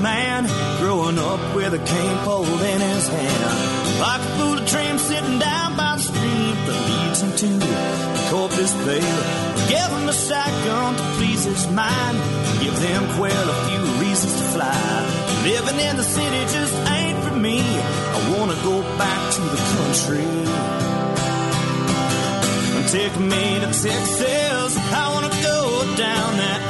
man 0.00 0.46
growing 0.78 1.18
up 1.18 1.40
with 1.54 1.74
a 1.74 1.78
cane 1.78 2.18
pole 2.24 2.44
in 2.44 2.80
his 2.80 3.08
hand. 3.08 4.00
Like 4.00 4.20
a 4.20 4.30
fool, 4.38 4.58
tramp 4.66 4.98
sitting 4.98 5.38
down 5.38 5.76
by 5.76 5.96
the 5.96 6.02
stream 6.02 6.54
that 6.66 6.78
leads 6.88 7.20
him 7.22 7.32
to 7.42 7.48
the 7.66 8.30
Corpus 8.30 8.72
Bay. 8.86 9.04
Give 9.68 9.90
him 9.96 10.08
a 10.08 10.12
shotgun 10.12 10.96
to 10.96 11.02
please 11.16 11.44
his 11.44 11.70
mind. 11.70 12.16
Give 12.62 12.76
them 12.80 13.02
quail 13.16 13.46
a 13.54 13.56
few 13.68 13.82
reasons 14.00 14.34
to 14.36 14.44
fly. 14.54 14.80
Living 15.44 15.78
in 15.80 15.96
the 15.96 16.02
city 16.02 16.40
just 16.56 16.74
ain't 16.96 17.18
for 17.24 17.36
me. 17.36 17.60
I 17.60 18.18
wanna 18.36 18.56
go 18.62 18.82
back 18.96 19.20
to 19.36 19.42
the 19.54 19.62
country. 19.76 20.28
Take 22.88 23.16
me 23.20 23.60
to 23.60 23.70
Texas. 23.84 24.72
I 24.92 25.12
wanna 25.14 25.30
go 25.42 25.96
down 25.96 26.36
that. 26.38 26.69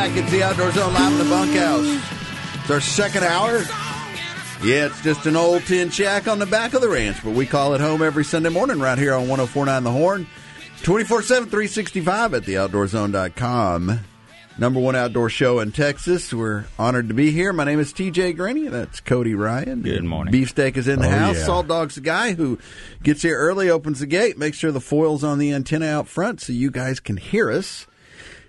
Back. 0.00 0.16
It's 0.16 0.30
the 0.30 0.42
Outdoor 0.42 0.70
Zone 0.72 0.94
live 0.94 1.12
in 1.12 1.18
the 1.18 1.24
bunkhouse. 1.24 1.84
It's 2.62 2.70
our 2.70 2.80
second 2.80 3.22
hour. 3.22 3.58
Yeah, 4.64 4.86
it's 4.86 5.02
just 5.02 5.26
an 5.26 5.36
old 5.36 5.62
tin 5.64 5.90
shack 5.90 6.26
on 6.26 6.38
the 6.38 6.46
back 6.46 6.72
of 6.72 6.80
the 6.80 6.88
ranch, 6.88 7.18
but 7.22 7.34
we 7.34 7.44
call 7.44 7.74
it 7.74 7.82
home 7.82 8.00
every 8.00 8.24
Sunday 8.24 8.48
morning 8.48 8.80
right 8.80 8.96
here 8.96 9.12
on 9.12 9.28
1049 9.28 9.84
The 9.84 9.90
Horn. 9.90 10.26
24 10.84 11.20
7, 11.22 11.50
365 11.50 12.32
at 12.32 12.42
theoutdoorzone.com. 12.44 14.00
Number 14.58 14.80
one 14.80 14.96
outdoor 14.96 15.28
show 15.28 15.60
in 15.60 15.70
Texas. 15.70 16.32
We're 16.32 16.64
honored 16.78 17.08
to 17.08 17.14
be 17.14 17.30
here. 17.30 17.52
My 17.52 17.64
name 17.64 17.78
is 17.78 17.92
TJ 17.92 18.38
Greaney. 18.38 18.70
That's 18.70 19.00
Cody 19.00 19.34
Ryan. 19.34 19.82
Good 19.82 20.04
morning. 20.04 20.32
Beefsteak 20.32 20.78
is 20.78 20.88
in 20.88 21.00
the 21.00 21.08
Oh, 21.08 21.10
house. 21.10 21.36
yeah. 21.36 21.44
Salt 21.44 21.68
Dog's 21.68 21.96
the 21.96 22.00
guy 22.00 22.32
who 22.32 22.58
gets 23.02 23.20
here 23.20 23.36
early, 23.36 23.68
opens 23.68 24.00
the 24.00 24.06
gate, 24.06 24.38
makes 24.38 24.56
sure 24.56 24.72
the 24.72 24.80
foil's 24.80 25.22
on 25.24 25.38
the 25.38 25.52
antenna 25.52 25.88
out 25.88 26.08
front 26.08 26.40
so 26.40 26.54
you 26.54 26.70
guys 26.70 27.00
can 27.00 27.18
hear 27.18 27.50
us. 27.50 27.86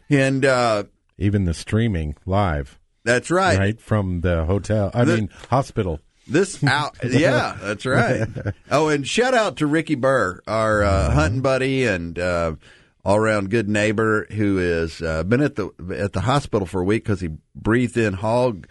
And 0.09 0.45
uh, 0.45 0.84
Even 1.22 1.46
the 1.46 1.54
streaming 1.54 2.16
live, 2.26 2.80
that's 3.04 3.30
right. 3.32 3.58
right, 3.58 3.80
from 3.82 4.22
the 4.22 4.46
hotel. 4.46 4.92
I 4.94 5.06
The- 5.06 5.16
mean, 5.18 5.30
hospital. 5.50 6.00
This 6.28 6.64
out, 6.66 6.96
yeah, 7.04 7.58
that's 7.62 7.86
right. 7.86 8.28
Oh, 8.70 8.90
and 8.90 9.06
shout 9.08 9.34
out 9.34 9.58
to 9.58 9.68
Ricky 9.68 9.96
Burr, 9.96 10.40
our 10.48 10.84
uh, 10.84 11.12
hunting 11.12 11.42
buddy 11.42 11.86
and 11.86 12.18
uh, 12.18 12.56
all 13.04 13.18
around 13.18 13.50
good 13.50 13.68
neighbor, 13.68 14.28
who 14.32 14.58
has 14.58 15.02
uh, 15.02 15.24
been 15.24 15.42
at 15.42 15.56
the 15.56 15.70
at 15.98 16.14
the 16.14 16.22
hospital 16.22 16.66
for 16.68 16.82
a 16.82 16.86
week 16.86 17.04
because 17.04 17.20
he 17.22 17.30
breathed 17.56 17.98
in 17.98 18.14
hog 18.14 18.68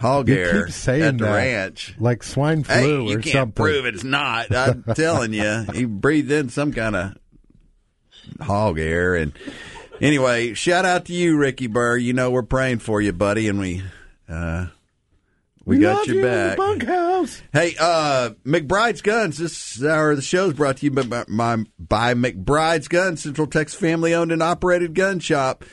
hog 0.00 0.28
You 0.28 0.36
air 0.36 0.64
keep 0.64 0.74
saying 0.74 1.02
at 1.02 1.18
the 1.18 1.24
that 1.26 1.34
ranch. 1.34 1.94
like 2.00 2.22
swine 2.22 2.64
flu 2.64 2.74
Hey, 2.74 2.90
or 2.96 3.00
you 3.02 3.18
can't 3.18 3.32
something. 3.32 3.64
prove 3.64 3.84
it's 3.86 4.02
not. 4.04 4.52
I'm 4.54 4.82
telling 4.94 5.32
you, 5.34 5.66
he 5.74 5.84
breathed 5.84 6.32
in 6.32 6.48
some 6.48 6.72
kind 6.72 6.96
of 6.96 7.14
hog 8.40 8.78
air. 8.78 9.14
And 9.14 9.32
anyway, 10.00 10.54
shout 10.54 10.84
out 10.84 11.06
to 11.06 11.12
you, 11.12 11.36
Ricky 11.36 11.66
Burr. 11.66 11.96
You 11.96 12.12
know 12.12 12.30
we're 12.30 12.42
praying 12.42 12.78
for 12.80 13.00
you, 13.00 13.12
buddy, 13.12 13.48
and 13.48 13.58
we 13.58 13.82
uh, 14.28 14.66
we, 15.64 15.78
got 15.78 16.06
your 16.06 16.16
you 16.16 16.22
back. 16.22 16.56
bunkhouse. 16.56 17.42
Hey, 17.52 17.74
uh, 17.78 18.30
McBride's 18.44 19.00
Guns. 19.00 19.38
This 19.38 19.82
hour 19.82 20.14
the 20.14 20.22
show 20.22 20.48
is 20.48 20.54
brought 20.54 20.78
to 20.78 20.86
you 20.86 20.90
by, 20.90 21.24
my, 21.26 21.64
by 21.78 22.14
McBride's 22.14 22.88
Guns, 22.88 23.22
Central 23.22 23.46
Texas 23.46 23.78
family 23.78 24.14
owned 24.14 24.32
and 24.32 24.42
operated 24.42 24.94
gun 24.94 25.20
shop. 25.20 25.64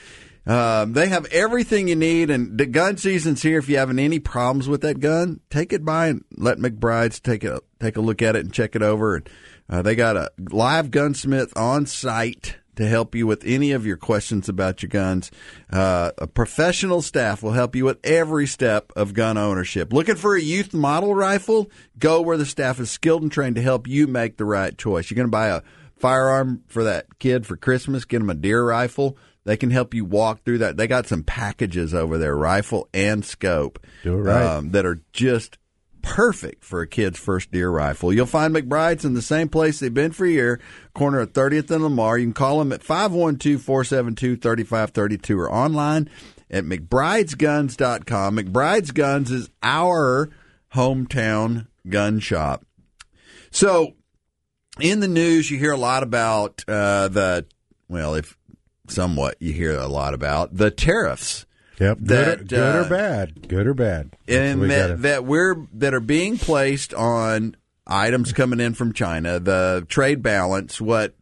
Um, 0.45 0.93
they 0.93 1.07
have 1.09 1.25
everything 1.27 1.87
you 1.87 1.95
need, 1.95 2.29
and 2.29 2.57
the 2.57 2.65
gun 2.65 2.97
season's 2.97 3.41
here. 3.41 3.59
If 3.59 3.69
you 3.69 3.77
having 3.77 3.99
any 3.99 4.19
problems 4.19 4.67
with 4.67 4.81
that 4.81 4.99
gun, 4.99 5.41
take 5.49 5.71
it 5.71 5.85
by 5.85 6.07
and 6.07 6.23
let 6.35 6.57
McBride's 6.57 7.19
take 7.19 7.43
a 7.43 7.59
take 7.79 7.95
a 7.97 8.01
look 8.01 8.21
at 8.21 8.35
it 8.35 8.45
and 8.45 8.53
check 8.53 8.75
it 8.75 8.81
over. 8.81 9.17
And 9.17 9.29
uh, 9.69 9.81
they 9.81 9.95
got 9.95 10.17
a 10.17 10.31
live 10.39 10.89
gunsmith 10.89 11.55
on 11.55 11.85
site 11.85 12.57
to 12.75 12.87
help 12.87 13.15
you 13.15 13.27
with 13.27 13.43
any 13.45 13.71
of 13.71 13.85
your 13.85 13.97
questions 13.97 14.49
about 14.49 14.81
your 14.81 14.89
guns. 14.89 15.31
Uh, 15.71 16.11
a 16.17 16.27
professional 16.27 17.01
staff 17.01 17.43
will 17.43 17.51
help 17.51 17.75
you 17.75 17.85
with 17.85 17.99
every 18.03 18.47
step 18.47 18.91
of 18.95 19.13
gun 19.13 19.37
ownership. 19.37 19.91
Looking 19.93 20.15
for 20.15 20.35
a 20.35 20.41
youth 20.41 20.73
model 20.73 21.13
rifle? 21.13 21.69
Go 21.97 22.21
where 22.21 22.37
the 22.37 22.45
staff 22.45 22.79
is 22.79 22.89
skilled 22.91 23.21
and 23.21 23.31
trained 23.31 23.55
to 23.55 23.61
help 23.61 23.87
you 23.87 24.07
make 24.07 24.37
the 24.37 24.45
right 24.45 24.77
choice. 24.77 25.09
You're 25.09 25.15
going 25.15 25.27
to 25.27 25.31
buy 25.31 25.47
a 25.47 25.61
firearm 25.97 26.63
for 26.67 26.83
that 26.83 27.19
kid 27.19 27.45
for 27.45 27.55
Christmas, 27.55 28.05
get 28.05 28.21
him 28.21 28.29
a 28.29 28.35
deer 28.35 28.65
rifle. 28.65 29.17
They 29.43 29.57
can 29.57 29.71
help 29.71 29.93
you 29.93 30.05
walk 30.05 30.43
through 30.43 30.59
that. 30.59 30.77
They 30.77 30.87
got 30.87 31.07
some 31.07 31.23
packages 31.23 31.93
over 31.95 32.17
there, 32.17 32.35
rifle 32.35 32.87
and 32.93 33.25
scope, 33.25 33.79
right. 34.05 34.57
um, 34.57 34.71
that 34.71 34.85
are 34.85 35.01
just 35.13 35.57
perfect 36.01 36.63
for 36.63 36.81
a 36.81 36.87
kid's 36.87 37.19
first 37.19 37.51
deer 37.51 37.69
rifle. 37.69 38.11
You'll 38.13 38.25
find 38.25 38.55
McBride's 38.55 39.05
in 39.05 39.13
the 39.13 39.21
same 39.21 39.49
place 39.49 39.79
they've 39.79 39.93
been 39.93 40.11
for 40.11 40.25
a 40.25 40.29
year, 40.29 40.59
corner 40.93 41.19
of 41.19 41.33
30th 41.33 41.69
and 41.71 41.83
Lamar. 41.83 42.17
You 42.17 42.25
can 42.25 42.33
call 42.33 42.59
them 42.59 42.71
at 42.71 42.81
512-472-3532 42.81 45.37
or 45.37 45.51
online 45.51 46.09
at 46.49 46.63
mcbridesguns.com. 46.65 48.37
McBride's 48.37 48.91
Guns 48.91 49.31
is 49.31 49.49
our 49.63 50.29
hometown 50.73 51.67
gun 51.87 52.19
shop. 52.19 52.65
So, 53.49 53.93
in 54.79 54.99
the 54.99 55.07
news, 55.07 55.49
you 55.51 55.57
hear 55.57 55.73
a 55.73 55.77
lot 55.77 56.03
about 56.03 56.63
uh, 56.67 57.07
the, 57.09 57.45
well, 57.89 58.15
if 58.15 58.37
somewhat 58.87 59.35
you 59.39 59.53
hear 59.53 59.77
a 59.77 59.87
lot 59.87 60.13
about 60.13 60.55
the 60.55 60.71
tariffs 60.71 61.45
Yep. 61.81 61.97
Good, 61.97 62.07
That, 62.07 62.39
or, 62.41 62.43
good 62.43 62.75
uh, 62.75 62.85
or 62.85 62.89
bad. 62.89 63.47
Good 63.47 63.67
or 63.67 63.73
bad. 63.73 64.11
That's 64.27 64.37
and 64.51 64.61
we 64.61 64.67
that, 64.67 64.87
gotta- 64.89 65.01
that 65.01 65.25
we're 65.25 65.55
that 65.73 65.93
are 65.93 65.99
being 65.99 66.37
placed 66.37 66.93
on 66.93 67.55
items 67.87 68.31
coming 68.33 68.59
in 68.59 68.73
from 68.75 68.93
China. 68.93 69.39
The 69.39 69.85
trade 69.89 70.21
balance, 70.21 70.79
what 70.79 71.15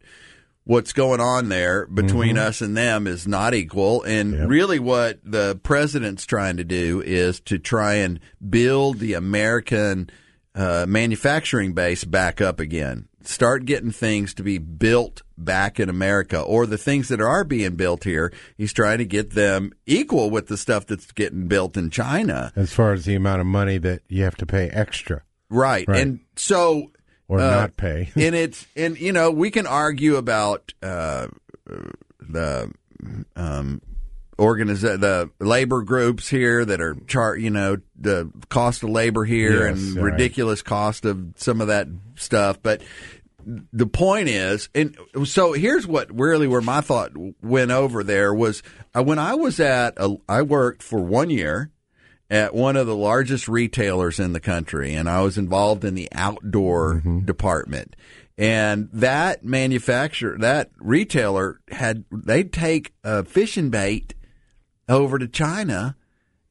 what's 0.66 0.94
going 0.94 1.20
on 1.20 1.50
there 1.50 1.88
between 1.88 2.38
us 2.38 2.62
and 2.62 2.78
them 2.78 3.08
is 3.08 3.26
not 3.28 3.56
equal. 3.56 4.04
And 4.04 4.34
Yep. 4.34 4.50
really, 4.50 4.78
what 4.80 5.20
the 5.24 5.56
president's 5.64 6.26
trying 6.28 6.58
to 6.58 6.64
do 6.64 7.02
is 7.02 7.40
to 7.42 7.58
try 7.58 7.96
and 7.96 8.20
build 8.48 9.00
the 9.00 9.14
American 9.14 10.10
uh, 10.54 10.86
manufacturing 10.88 11.74
base 11.74 12.04
back 12.04 12.40
up 12.42 12.60
again. 12.60 13.08
Start 13.22 13.66
getting 13.66 13.92
things 13.92 14.34
to 14.36 14.44
be 14.44 14.58
built 14.58 15.22
back 15.38 15.80
in 15.80 15.90
America, 15.90 16.40
or 16.40 16.66
the 16.66 16.78
things 16.78 17.10
that 17.10 17.20
are 17.20 17.44
being 17.44 17.76
built 17.76 18.04
here. 18.04 18.32
He's 18.58 18.74
trying 18.74 19.00
to 19.00 19.06
get 19.06 19.32
them 19.32 19.74
equal 19.86 20.30
with 20.30 20.48
the 20.48 20.58
stuff 20.58 20.86
that's 20.86 21.12
getting 21.12 21.48
built 21.48 21.76
in 21.76 21.90
China. 21.90 22.52
as 22.56 22.74
far 22.74 22.94
as 22.94 23.06
the 23.06 23.16
amount 23.16 23.42
of 23.42 23.48
money 23.48 23.78
that 23.78 24.02
you 24.08 24.24
have 24.24 24.38
to 24.38 24.46
pay 24.46 24.70
extra 24.70 25.24
Right. 25.50 25.88
Right. 25.88 26.02
And 26.02 26.20
so 26.36 26.92
or 27.28 27.40
uh, 27.40 27.50
not 27.50 27.78
pay. 27.78 28.12
and 28.16 28.36
it's 28.36 28.68
and 28.76 29.00
you 29.00 29.12
know 29.12 29.32
we 29.32 29.52
can 29.52 29.68
argue 29.68 30.16
about 30.16 30.74
uh, 30.82 31.28
the 32.20 32.72
um, 33.36 33.82
organiza- 34.40 35.00
the 35.00 35.30
labor 35.40 35.82
groups 35.84 36.28
here 36.30 36.64
that 36.66 36.80
are 36.82 36.96
char 37.08 37.36
you 37.36 37.50
know 37.50 37.78
the 38.00 38.32
cost 38.50 38.82
of 38.84 38.90
labor 38.90 39.26
here 39.26 39.68
Yes, 39.68 39.78
and 39.80 39.96
right. 39.98 40.12
ridiculous 40.14 40.62
cost 40.62 41.06
of 41.06 41.34
some 41.36 41.62
of 41.62 41.68
that 41.68 41.88
stuff, 42.16 42.62
but 42.64 42.82
the 43.74 43.88
point 43.88 44.30
is, 44.30 44.70
and 44.76 44.96
so 45.26 45.54
here's 45.54 45.88
what 45.88 46.14
really 46.18 46.48
where 46.48 46.62
my 46.62 46.82
thought 46.82 47.12
went 47.42 47.72
over 47.72 48.04
there 48.04 48.34
was 48.34 48.62
uh, 48.96 49.02
when 49.04 49.18
I 49.18 49.34
was 49.36 49.60
at 49.60 49.94
a, 49.98 50.16
I 50.28 50.42
worked 50.44 50.84
for 50.84 51.00
one 51.00 51.30
year 51.30 51.72
at 52.30 52.54
one 52.54 52.76
of 52.76 52.86
the 52.86 52.96
largest 52.96 53.48
retailers 53.48 54.20
in 54.20 54.34
the 54.34 54.40
country, 54.40 54.94
and 54.94 55.10
I 55.10 55.22
was 55.22 55.38
involved 55.38 55.84
in 55.84 55.96
the 55.96 56.10
outdoor 56.14 57.02
department. 57.26 57.96
And 58.38 58.88
that 58.94 59.44
manufacturer, 59.44 60.38
that 60.40 60.70
retailer 60.78 61.60
had, 61.72 62.06
they'd 62.12 62.54
take 62.54 62.94
a 63.04 63.24
fishing 63.26 63.70
bait 63.70 64.14
over 64.90 65.18
to 65.20 65.28
China 65.28 65.96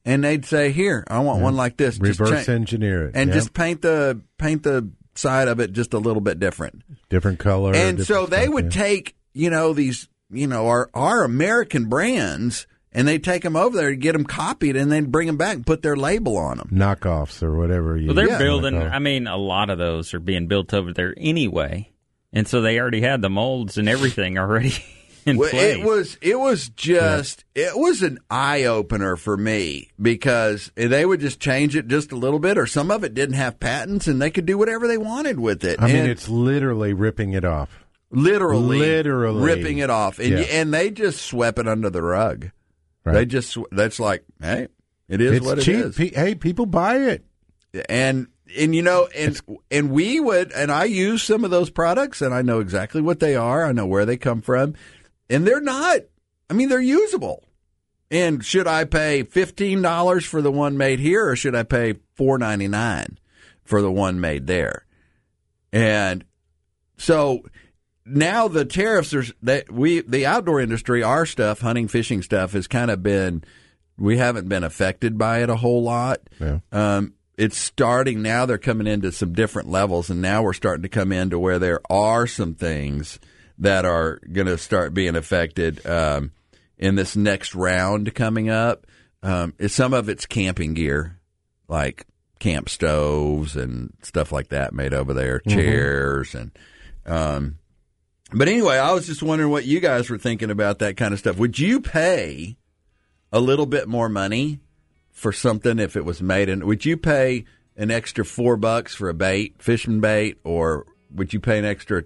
and 0.04 0.24
they'd 0.24 0.44
say, 0.46 0.70
"Here, 0.72 1.04
I 1.08 1.18
want 1.20 1.42
one 1.42 1.52
mm-hmm. 1.52 1.58
like 1.58 1.76
this." 1.76 1.98
Just 1.98 2.20
Reverse 2.20 2.46
cha- 2.46 2.52
engineer 2.52 3.08
it. 3.08 3.12
and 3.14 3.28
Yep. 3.28 3.34
just 3.34 3.52
paint 3.52 3.82
the 3.82 4.20
paint 4.38 4.62
the 4.62 4.88
side 5.14 5.48
of 5.48 5.58
it 5.60 5.72
just 5.72 5.92
a 5.94 5.98
little 5.98 6.22
bit 6.22 6.38
different. 6.40 6.82
different 7.10 7.38
color. 7.40 7.74
and 7.74 7.98
different 7.98 8.06
so 8.06 8.26
they 8.26 8.44
stuff, 8.44 8.54
would 8.54 8.64
yeah. 8.74 8.82
take 8.82 9.16
you 9.34 9.50
know 9.50 9.72
these 9.74 10.08
you 10.30 10.46
know 10.46 10.66
our 10.68 10.88
our 10.94 11.24
American 11.24 11.86
brands 11.86 12.66
and 12.92 13.06
they'd 13.06 13.22
take 13.24 13.42
them 13.42 13.54
over 13.56 13.76
there 13.76 13.90
to 13.90 13.96
get 13.96 14.12
them 14.12 14.24
copied 14.24 14.74
and 14.76 14.90
then 14.90 15.06
bring 15.10 15.26
them 15.26 15.36
back 15.36 15.56
and 15.56 15.66
put 15.66 15.82
their 15.82 15.96
label 15.96 16.36
on 16.38 16.56
them. 16.56 16.70
knockoffs 16.72 17.42
or 17.42 17.54
whatever. 17.56 17.96
You 17.96 18.06
Well, 18.06 18.14
they're 18.14 18.28
Yeah. 18.28 18.38
building. 18.38 18.74
wanna 18.74 18.86
call 18.86 18.94
it. 18.94 18.96
I 18.96 18.98
mean, 19.00 19.26
a 19.26 19.36
lot 19.36 19.68
of 19.70 19.76
those 19.78 20.14
are 20.14 20.20
being 20.20 20.46
built 20.46 20.72
over 20.72 20.92
there 20.94 21.14
anyway, 21.18 21.90
and 22.32 22.48
so 22.48 22.60
they 22.62 22.78
already 22.80 23.02
had 23.02 23.20
the 23.20 23.28
molds 23.30 23.76
and 23.76 23.88
everything 23.90 24.38
already 24.38 24.72
Well, 25.36 25.50
it 25.52 25.82
was 25.84 26.16
it 26.22 26.38
was 26.38 26.68
just 26.70 27.44
it 27.54 27.76
was 27.76 28.02
an 28.02 28.18
eye 28.30 28.64
opener 28.64 29.16
for 29.16 29.36
me 29.36 29.90
because 30.00 30.70
they 30.74 31.04
would 31.04 31.20
just 31.20 31.40
change 31.40 31.76
it 31.76 31.88
just 31.88 32.12
a 32.12 32.16
little 32.16 32.38
bit, 32.38 32.56
or 32.56 32.66
some 32.66 32.90
of 32.90 33.04
it 33.04 33.14
didn't 33.14 33.34
have 33.36 33.60
patents, 33.60 34.06
and 34.06 34.22
they 34.22 34.30
could 34.30 34.46
do 34.46 34.56
whatever 34.56 34.86
they 34.88 34.98
wanted 34.98 35.38
with 35.40 35.64
it. 35.64 35.80
I 35.82 35.86
mean, 35.88 36.06
it's 36.06 36.28
literally 36.28 36.92
ripping 36.92 37.32
it 37.32 37.44
off. 37.44 37.84
literally, 38.10 38.78
literally. 38.78 39.42
ripping 39.42 39.78
it 39.78 39.90
off, 39.90 40.18
and 40.18 40.30
Yeah. 40.30 40.44
and 40.50 40.72
they 40.72 40.90
just 40.90 41.20
swept 41.22 41.58
it 41.58 41.68
under 41.68 41.90
the 41.90 42.02
rug. 42.02 42.50
Right. 43.04 43.12
They 43.14 43.26
just 43.26 43.56
that's 43.70 44.00
like, 44.00 44.24
hey, 44.40 44.68
it 45.08 45.20
is 45.20 45.40
what 45.40 45.58
it's 45.58 45.66
what 45.66 45.74
cheap. 45.74 45.84
is. 45.84 45.96
Pe- 45.96 46.10
hey, 46.14 46.34
people 46.34 46.66
buy 46.66 46.96
it. 46.96 47.24
and 47.88 48.28
and 48.58 48.74
you 48.74 48.80
know 48.80 49.06
and 49.14 49.38
and 49.70 49.90
we 49.90 50.18
would 50.20 50.52
and 50.52 50.72
I 50.72 50.84
use 50.84 51.22
some 51.22 51.44
of 51.44 51.50
those 51.50 51.68
products 51.68 52.22
and 52.22 52.32
I 52.32 52.40
know 52.40 52.60
exactly 52.60 53.02
what 53.02 53.20
they 53.20 53.36
are. 53.36 53.64
I 53.66 53.72
know 53.72 53.84
where 53.86 54.06
they 54.06 54.16
come 54.16 54.40
from, 54.40 54.74
and 55.30 55.46
they're 55.46 55.60
not. 55.60 56.00
I 56.50 56.54
mean, 56.54 56.68
they're 56.68 56.80
usable. 56.80 57.44
And 58.10 58.44
should 58.44 58.66
I 58.66 58.84
pay 58.84 59.22
fifteen 59.22 59.82
dollars 59.82 60.24
for 60.24 60.40
the 60.40 60.52
one 60.52 60.78
made 60.78 60.98
here, 60.98 61.28
or 61.28 61.36
should 61.36 61.54
I 61.54 61.62
pay 61.62 61.94
four 62.14 62.38
ninety 62.38 62.68
nine 62.68 63.18
for 63.64 63.82
the 63.82 63.92
one 63.92 64.20
made 64.20 64.46
there? 64.46 64.86
And 65.72 66.24
so 66.96 67.42
now 68.06 68.48
the 68.48 68.64
tariffs 68.64 69.12
are 69.12 69.24
that 69.42 69.70
we 69.70 70.00
the 70.00 70.24
outdoor 70.24 70.60
industry, 70.60 71.02
our 71.02 71.26
stuff, 71.26 71.60
hunting, 71.60 71.88
fishing 71.88 72.22
stuff, 72.22 72.52
has 72.52 72.66
kind 72.66 72.90
of 72.90 73.02
been 73.02 73.44
we 73.98 74.16
haven't 74.16 74.48
been 74.48 74.64
affected 74.64 75.18
by 75.18 75.42
it 75.42 75.50
a 75.50 75.56
whole 75.56 75.82
lot. 75.82 76.20
Yeah. 76.40 76.60
Um, 76.72 77.14
it's 77.36 77.58
starting 77.58 78.22
now. 78.22 78.46
They're 78.46 78.58
coming 78.58 78.86
into 78.86 79.12
some 79.12 79.32
different 79.32 79.68
levels, 79.68 80.08
and 80.08 80.22
now 80.22 80.42
we're 80.42 80.54
starting 80.54 80.82
to 80.82 80.88
come 80.88 81.12
into 81.12 81.38
where 81.38 81.58
there 81.58 81.80
are 81.90 82.26
some 82.26 82.54
things 82.54 83.20
that 83.58 83.84
are 83.84 84.20
going 84.32 84.46
to 84.46 84.58
start 84.58 84.94
being 84.94 85.16
affected 85.16 85.84
um, 85.86 86.32
in 86.76 86.94
this 86.94 87.16
next 87.16 87.54
round 87.54 88.14
coming 88.14 88.48
up. 88.48 88.86
Um, 89.22 89.54
some 89.66 89.92
of 89.92 90.08
it's 90.08 90.26
camping 90.26 90.74
gear, 90.74 91.18
like 91.66 92.06
camp 92.38 92.68
stoves 92.68 93.56
and 93.56 93.92
stuff 94.02 94.30
like 94.30 94.48
that 94.48 94.72
made 94.72 94.94
over 94.94 95.12
there, 95.14 95.40
chairs 95.40 96.34
and. 96.34 96.52
Um, 97.04 97.58
but 98.30 98.48
anyway, 98.48 98.76
I 98.76 98.92
was 98.92 99.06
just 99.06 99.22
wondering 99.22 99.50
what 99.50 99.64
you 99.64 99.80
guys 99.80 100.10
were 100.10 100.18
thinking 100.18 100.50
about 100.50 100.80
that 100.80 100.98
kind 100.98 101.14
of 101.14 101.18
stuff. 101.18 101.38
Would 101.38 101.58
you 101.58 101.80
pay 101.80 102.58
a 103.32 103.40
little 103.40 103.64
bit 103.64 103.88
more 103.88 104.10
money 104.10 104.60
for 105.10 105.32
something 105.32 105.78
if 105.78 105.96
it 105.96 106.04
was 106.04 106.20
made 106.20 106.50
in? 106.50 106.66
Would 106.66 106.84
you 106.84 106.98
pay 106.98 107.46
an 107.76 107.90
extra 107.90 108.24
four 108.24 108.56
bucks 108.58 108.94
for 108.94 109.08
a 109.08 109.14
bait, 109.14 109.62
fishing 109.62 110.00
bait, 110.00 110.38
or 110.44 110.86
would 111.10 111.32
you 111.32 111.40
pay 111.40 111.58
an 111.58 111.64
extra 111.64 112.04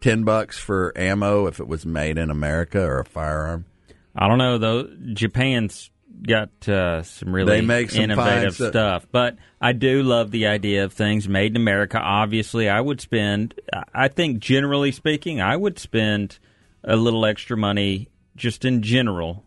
ten 0.00 0.24
bucks 0.24 0.58
for 0.58 0.92
ammo 0.96 1.46
if 1.46 1.60
it 1.60 1.68
was 1.68 1.84
made 1.84 2.18
in 2.18 2.30
America 2.30 2.80
or 2.80 3.00
a 3.00 3.04
firearm? 3.04 3.66
I 4.14 4.28
don't 4.28 4.38
know 4.38 4.58
though. 4.58 4.88
Japan's 5.12 5.90
got 6.26 6.68
uh, 6.68 7.02
some 7.02 7.32
really 7.34 7.52
They 7.52 7.60
make 7.62 7.90
some 7.90 8.04
innovative 8.04 8.42
fine 8.42 8.52
stu- 8.52 8.68
stuff, 8.68 9.06
but 9.10 9.36
I 9.60 9.72
do 9.72 10.02
love 10.02 10.30
the 10.30 10.46
idea 10.48 10.84
of 10.84 10.92
things 10.92 11.28
made 11.28 11.52
in 11.52 11.56
America. 11.56 11.98
Obviously, 11.98 12.68
I 12.68 12.80
would 12.80 13.00
spend. 13.00 13.54
I 13.94 14.08
think, 14.08 14.40
generally 14.40 14.92
speaking, 14.92 15.40
I 15.40 15.56
would 15.56 15.78
spend 15.78 16.38
a 16.84 16.96
little 16.96 17.24
extra 17.24 17.56
money 17.56 18.08
just 18.36 18.64
in 18.64 18.82
general 18.82 19.44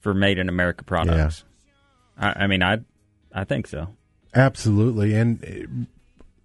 for 0.00 0.14
made 0.14 0.38
in 0.38 0.48
America 0.48 0.84
products. 0.84 1.44
I, 2.16 2.44
I 2.44 2.46
mean, 2.46 2.62
I, 2.62 2.78
I 3.32 3.44
think 3.44 3.66
so. 3.66 3.88
Absolutely. 4.34 5.14
And 5.14 5.44
uh, 5.44 5.84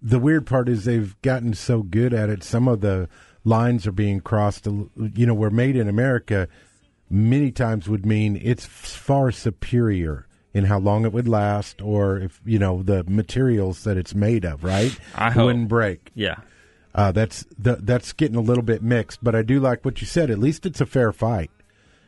the 0.02 0.18
weird 0.18 0.46
part 0.46 0.68
is 0.68 0.84
they've 0.84 1.20
gotten 1.22 1.54
so 1.54 1.82
good 1.82 2.14
at 2.14 2.30
it. 2.30 2.42
Some 2.42 2.68
of 2.68 2.80
the 2.80 3.08
lines 3.44 3.86
are 3.86 3.92
being 3.92 4.20
crossed. 4.20 4.66
You 4.66 5.26
know, 5.26 5.34
where 5.34 5.50
made 5.50 5.76
in 5.76 5.88
America 5.88 6.48
many 7.10 7.50
times 7.50 7.88
would 7.88 8.06
mean 8.06 8.40
it's 8.42 8.64
far 8.64 9.32
superior 9.32 10.26
in 10.52 10.64
how 10.64 10.78
long 10.78 11.04
it 11.04 11.12
would 11.12 11.28
last 11.28 11.80
or 11.80 12.18
if, 12.18 12.40
you 12.44 12.58
know, 12.58 12.82
the 12.82 13.04
materials 13.04 13.84
that 13.84 13.96
it's 13.96 14.14
made 14.14 14.44
of, 14.44 14.64
right? 14.64 14.96
I 15.14 15.30
hope. 15.30 15.46
Wouldn't 15.46 15.68
break. 15.68 16.10
Yeah. 16.14 16.36
Uh, 16.94 17.12
that's 17.12 17.44
the, 17.58 17.76
that's 17.76 18.12
getting 18.12 18.36
a 18.36 18.40
little 18.40 18.64
bit 18.64 18.82
mixed, 18.82 19.22
but 19.22 19.34
I 19.34 19.42
do 19.42 19.60
like 19.60 19.84
what 19.84 20.00
you 20.00 20.06
said. 20.06 20.30
At 20.30 20.40
least 20.40 20.66
it's 20.66 20.80
a 20.80 20.86
fair 20.86 21.12
fight, 21.12 21.52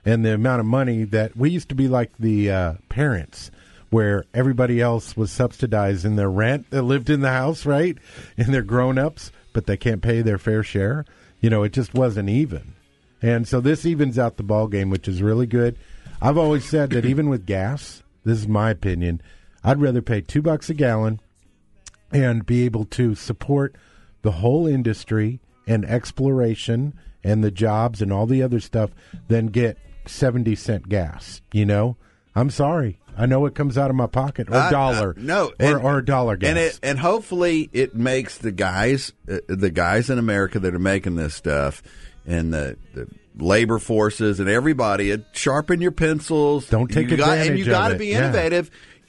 and 0.04 0.24
the 0.24 0.34
amount 0.34 0.58
of 0.58 0.66
money 0.66 1.04
that 1.04 1.36
we 1.36 1.50
used 1.50 1.68
to 1.68 1.76
be 1.76 1.86
like 1.86 2.10
the 2.18 2.50
uh, 2.50 2.74
parents, 2.88 3.52
where 3.90 4.24
everybody 4.34 4.80
else 4.80 5.16
was 5.16 5.30
subsidizing 5.30 6.16
their 6.16 6.30
rent 6.30 6.68
that 6.70 6.82
lived 6.82 7.10
in 7.10 7.20
the 7.20 7.30
house, 7.30 7.64
right? 7.64 7.96
And 8.36 8.52
they're 8.52 8.62
grown 8.62 8.98
ups, 8.98 9.30
but 9.52 9.66
they 9.66 9.76
can't 9.76 10.02
pay 10.02 10.20
their 10.20 10.38
fair 10.38 10.64
share. 10.64 11.04
You 11.42 11.50
know, 11.50 11.62
it 11.64 11.74
just 11.74 11.92
wasn't 11.92 12.30
even, 12.30 12.72
and 13.20 13.46
so 13.46 13.60
this 13.60 13.84
evens 13.84 14.18
out 14.18 14.36
the 14.36 14.42
ball 14.42 14.68
game, 14.68 14.88
which 14.88 15.06
is 15.06 15.20
really 15.20 15.46
good. 15.46 15.76
I've 16.20 16.38
always 16.38 16.64
said 16.64 16.90
that 16.90 17.04
even 17.04 17.28
with 17.28 17.46
gas, 17.46 18.02
this 18.24 18.38
is 18.38 18.48
my 18.48 18.70
opinion, 18.70 19.20
I'd 19.64 19.80
rather 19.80 20.00
pay 20.00 20.20
two 20.20 20.40
bucks 20.40 20.70
a 20.70 20.74
gallon 20.74 21.20
and 22.12 22.46
be 22.46 22.64
able 22.64 22.84
to 22.86 23.14
support 23.14 23.76
the 24.22 24.32
whole 24.32 24.66
industry 24.66 25.40
and 25.66 25.84
exploration 25.84 26.94
and 27.24 27.42
the 27.42 27.50
jobs 27.50 28.00
and 28.00 28.12
all 28.12 28.26
the 28.26 28.42
other 28.42 28.60
stuff 28.60 28.90
than 29.28 29.46
get 29.46 29.78
70 30.06 30.54
cent 30.56 30.88
gas 30.88 31.40
you 31.52 31.64
know? 31.64 31.96
I'm 32.34 32.50
sorry 32.50 32.98
i 33.16 33.26
know 33.26 33.44
it 33.46 33.54
comes 33.54 33.76
out 33.78 33.90
of 33.90 33.96
my 33.96 34.06
pocket 34.06 34.48
or 34.50 34.54
I- 34.54 34.70
dollar 34.70 35.14
I- 35.16 35.20
no, 35.20 35.46
or, 35.48 35.54
and- 35.58 35.82
or 35.84 35.98
a 35.98 36.04
dollar 36.04 36.36
gas 36.36 36.48
and 36.50 36.58
it 36.58 36.80
and 36.82 36.98
hopefully 36.98 37.68
it 37.72 37.94
makes 37.94 38.38
the 38.38 38.52
guys 38.52 39.12
uh, 39.30 39.38
the 39.48 39.70
guys 39.70 40.10
in 40.10 40.18
America 40.18 40.58
that 40.60 40.74
are 40.74 40.78
making 40.78 41.16
this 41.16 41.34
stuff 41.34 41.82
and 42.26 42.52
the, 42.54 42.76
the 42.94 43.08
labor 43.36 43.78
forces 43.78 44.38
and 44.40 44.48
everybody 44.48 45.16
sharpen 45.32 45.80
your 45.80 45.90
pencils. 45.90 46.68
Don't 46.68 46.88
take 46.88 47.08
you 47.10 47.16
got, 47.16 47.38
and 47.38 47.58
you 47.58 47.64
got 47.64 47.88
to 47.88 47.98
be 47.98 48.08
yeah. 48.08 48.30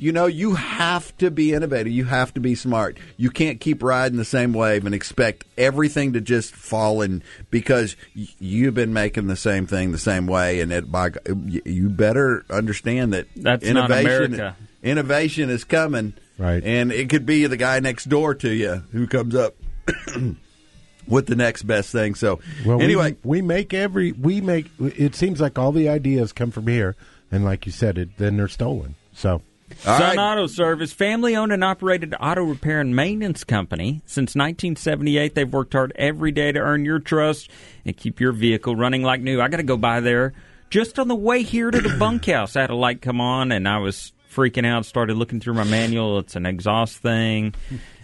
Innovative. 0.04 0.06
You 0.06 0.12
know, 0.12 0.26
you 0.28 0.56
have 0.56 1.16
to 1.18 1.32
be 1.32 1.54
innovative. 1.54 1.94
You 1.94 2.06
have 2.06 2.34
to 2.34 2.40
be 2.40 2.56
smart. 2.56 2.98
You 3.18 3.30
can't 3.30 3.60
keep 3.60 3.82
riding 3.84 4.18
the 4.18 4.26
same 4.26 4.54
wave 4.54 4.86
and 4.86 4.94
expect 4.94 5.46
everything 5.58 6.14
to 6.14 6.22
just 6.22 6.56
fall 6.56 7.02
in 7.02 7.24
because 7.50 7.96
you've 8.14 8.74
been 8.74 8.94
making 8.94 9.28
the 9.28 9.36
same 9.36 9.66
thing 9.66 9.92
the 9.92 9.98
same 9.98 10.28
way. 10.28 10.62
And 10.62 10.72
it, 10.72 10.92
by, 10.92 11.12
you 11.26 11.90
better 11.90 12.46
understand 12.50 13.14
that 13.14 13.28
That's 13.36 13.66
not 13.66 13.90
innovation, 13.92 14.34
America. 14.36 14.56
innovation 14.82 15.50
is 15.50 15.64
coming. 15.64 16.14
Right. 16.38 16.64
And 16.64 16.92
it 16.92 17.10
could 17.10 17.26
be 17.26 17.46
the 17.46 17.58
guy 17.58 17.80
next 17.80 18.06
door 18.06 18.36
to 18.36 18.50
you 18.50 18.84
who 18.92 19.08
comes 19.08 19.36
up 19.36 19.56
with 21.08 21.28
the 21.28 21.36
next 21.36 21.64
best 21.64 21.92
thing. 21.92 22.16
So, 22.16 22.40
well 22.66 22.82
anyway, 22.82 23.16
we, 23.24 23.40
we 23.40 23.42
make 23.44 23.74
every 23.74 24.12
we 24.14 24.42
make 24.42 24.68
it 24.80 25.16
seems 25.16 25.40
like 25.40 25.60
all 25.60 25.72
the 25.72 25.90
ideas 25.90 26.34
come 26.34 26.50
from 26.52 26.68
here 26.68 26.96
and 27.34 27.44
like 27.44 27.66
you 27.66 27.72
said 27.72 27.98
it 27.98 28.18
then 28.18 28.38
they're 28.38 28.48
stolen 28.48 28.96
so 29.12 29.42
all 29.86 29.98
Sun 29.98 30.18
right. 30.18 30.32
Auto 30.32 30.48
Service, 30.48 30.94
family 30.94 31.36
owned 31.36 31.52
and 31.52 31.64
operated 31.64 32.16
auto 32.20 32.44
repair 32.44 32.80
and 32.80 32.96
maintenance 32.96 33.44
company. 33.44 34.02
Since 34.06 34.36
1978, 34.36 35.36
they've 35.36 35.52
worked 35.52 35.74
hard 35.74 35.92
every 35.96 36.32
day 36.32 36.52
to 36.52 36.60
earn 36.60 36.86
your 36.86 37.00
trust 37.00 37.50
and 37.86 37.96
keep 37.96 38.20
your 38.20 38.32
vehicle 38.32 38.76
running 38.76 39.04
like 39.04 39.22
new. 39.22 39.42
I 39.42 39.48
got 39.48 39.58
to 39.58 39.64
go 39.64 39.78
by 39.78 40.00
there 40.00 40.34
just 40.70 40.98
on 40.98 41.08
the 41.08 41.16
way 41.16 41.44
here 41.44 41.70
to 41.70 41.82
the 41.82 41.96
bunkhouse. 42.00 42.56
I 42.56 42.62
had 42.62 42.70
a 42.70 42.76
light 42.76 43.02
come 43.02 43.22
on 43.22 43.52
and 43.52 43.68
I 43.68 43.78
was 43.78 44.12
freaking 44.34 44.66
out. 44.66 44.86
Started 44.86 45.18
looking 45.18 45.40
through 45.40 45.54
my 45.54 45.64
manual. 45.64 46.20
It's 46.20 46.36
an 46.36 46.46
exhaust 46.46 46.98
thing. 46.98 47.54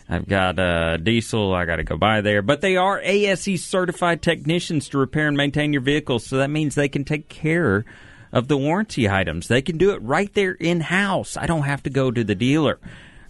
I've 0.08 0.28
got 0.28 0.58
uh, 0.58 0.98
diesel. 0.98 1.54
I 1.54 1.66
got 1.66 1.78
to 1.78 1.84
go 1.84 1.98
by 1.98 2.22
there. 2.22 2.42
But 2.42 2.62
they 2.62 2.78
are 2.78 3.00
ASE 3.00 3.64
certified 3.64 4.22
technicians 4.22 4.90
to 4.90 4.98
repair 4.98 5.28
and 5.28 5.38
maintain 5.38 5.72
your 5.74 5.84
vehicle. 5.84 6.20
So 6.20 6.38
that 6.38 6.50
means 6.50 6.76
they 6.76 6.90
can 6.90 7.06
take 7.06 7.30
care 7.30 7.86
of 8.32 8.48
the 8.48 8.58
warranty 8.58 9.10
items. 9.10 9.48
They 9.48 9.62
can 9.62 9.78
do 9.78 9.92
it 9.92 10.02
right 10.02 10.34
there 10.34 10.54
in 10.54 10.82
house. 10.82 11.38
I 11.38 11.46
don't 11.46 11.64
have 11.64 11.84
to 11.84 11.90
go 11.90 12.12
to 12.12 12.24
the 12.24 12.36
dealer. 12.36 12.80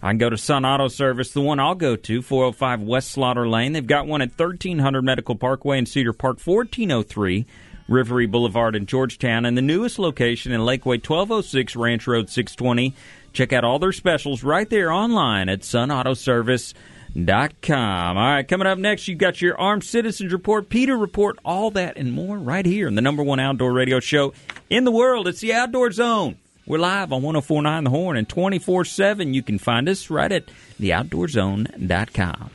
I 0.02 0.10
can 0.10 0.18
go 0.18 0.30
to 0.30 0.38
Sun 0.38 0.64
Auto 0.64 0.88
Service, 0.88 1.32
the 1.32 1.42
one 1.42 1.60
I'll 1.60 1.74
go 1.74 1.94
to, 1.94 2.22
405 2.22 2.82
West 2.82 3.10
Slaughter 3.10 3.46
Lane. 3.46 3.72
They've 3.72 3.86
got 3.86 4.06
one 4.06 4.22
at 4.22 4.30
1300 4.30 5.02
Medical 5.02 5.34
Parkway 5.34 5.78
in 5.78 5.86
Cedar 5.86 6.14
Park, 6.14 6.38
1403 6.42 7.46
Rivery 7.88 8.30
Boulevard 8.30 8.76
in 8.76 8.86
Georgetown, 8.86 9.44
and 9.44 9.58
the 9.58 9.62
newest 9.62 9.98
location 9.98 10.52
in 10.52 10.60
Lakeway, 10.60 11.06
1206 11.06 11.76
Ranch 11.76 12.06
Road 12.06 12.30
620. 12.30 12.94
Check 13.32 13.52
out 13.52 13.64
all 13.64 13.78
their 13.78 13.92
specials 13.92 14.42
right 14.42 14.68
there 14.70 14.90
online 14.90 15.48
at 15.48 15.60
sunautoservice.com. 15.60 18.16
All 18.16 18.22
right, 18.22 18.48
coming 18.48 18.66
up 18.66 18.78
next, 18.78 19.08
you've 19.08 19.18
got 19.18 19.42
your 19.42 19.60
Armed 19.60 19.84
Citizens 19.84 20.32
Report, 20.32 20.68
PETA 20.68 20.96
Report, 20.96 21.38
all 21.44 21.70
that 21.72 21.96
and 21.96 22.12
more 22.12 22.38
right 22.38 22.64
here 22.64 22.88
in 22.88 22.94
the 22.94 23.02
number 23.02 23.22
one 23.22 23.40
outdoor 23.40 23.72
radio 23.72 24.00
show 24.00 24.32
in 24.70 24.84
the 24.84 24.90
world. 24.90 25.28
It's 25.28 25.40
the 25.40 25.52
Outdoor 25.52 25.92
Zone 25.92 26.36
We're 26.66 26.78
live 26.78 27.12
on 27.12 27.22
1049 27.22 27.84
The 27.84 27.90
Horn 27.90 28.16
and 28.16 28.28
24 28.28 28.86
7. 28.86 29.34
You 29.34 29.42
can 29.42 29.58
find 29.58 29.88
us 29.88 30.08
right 30.08 30.32
at 30.32 30.46
theoutdoorzone.com. 30.80 32.50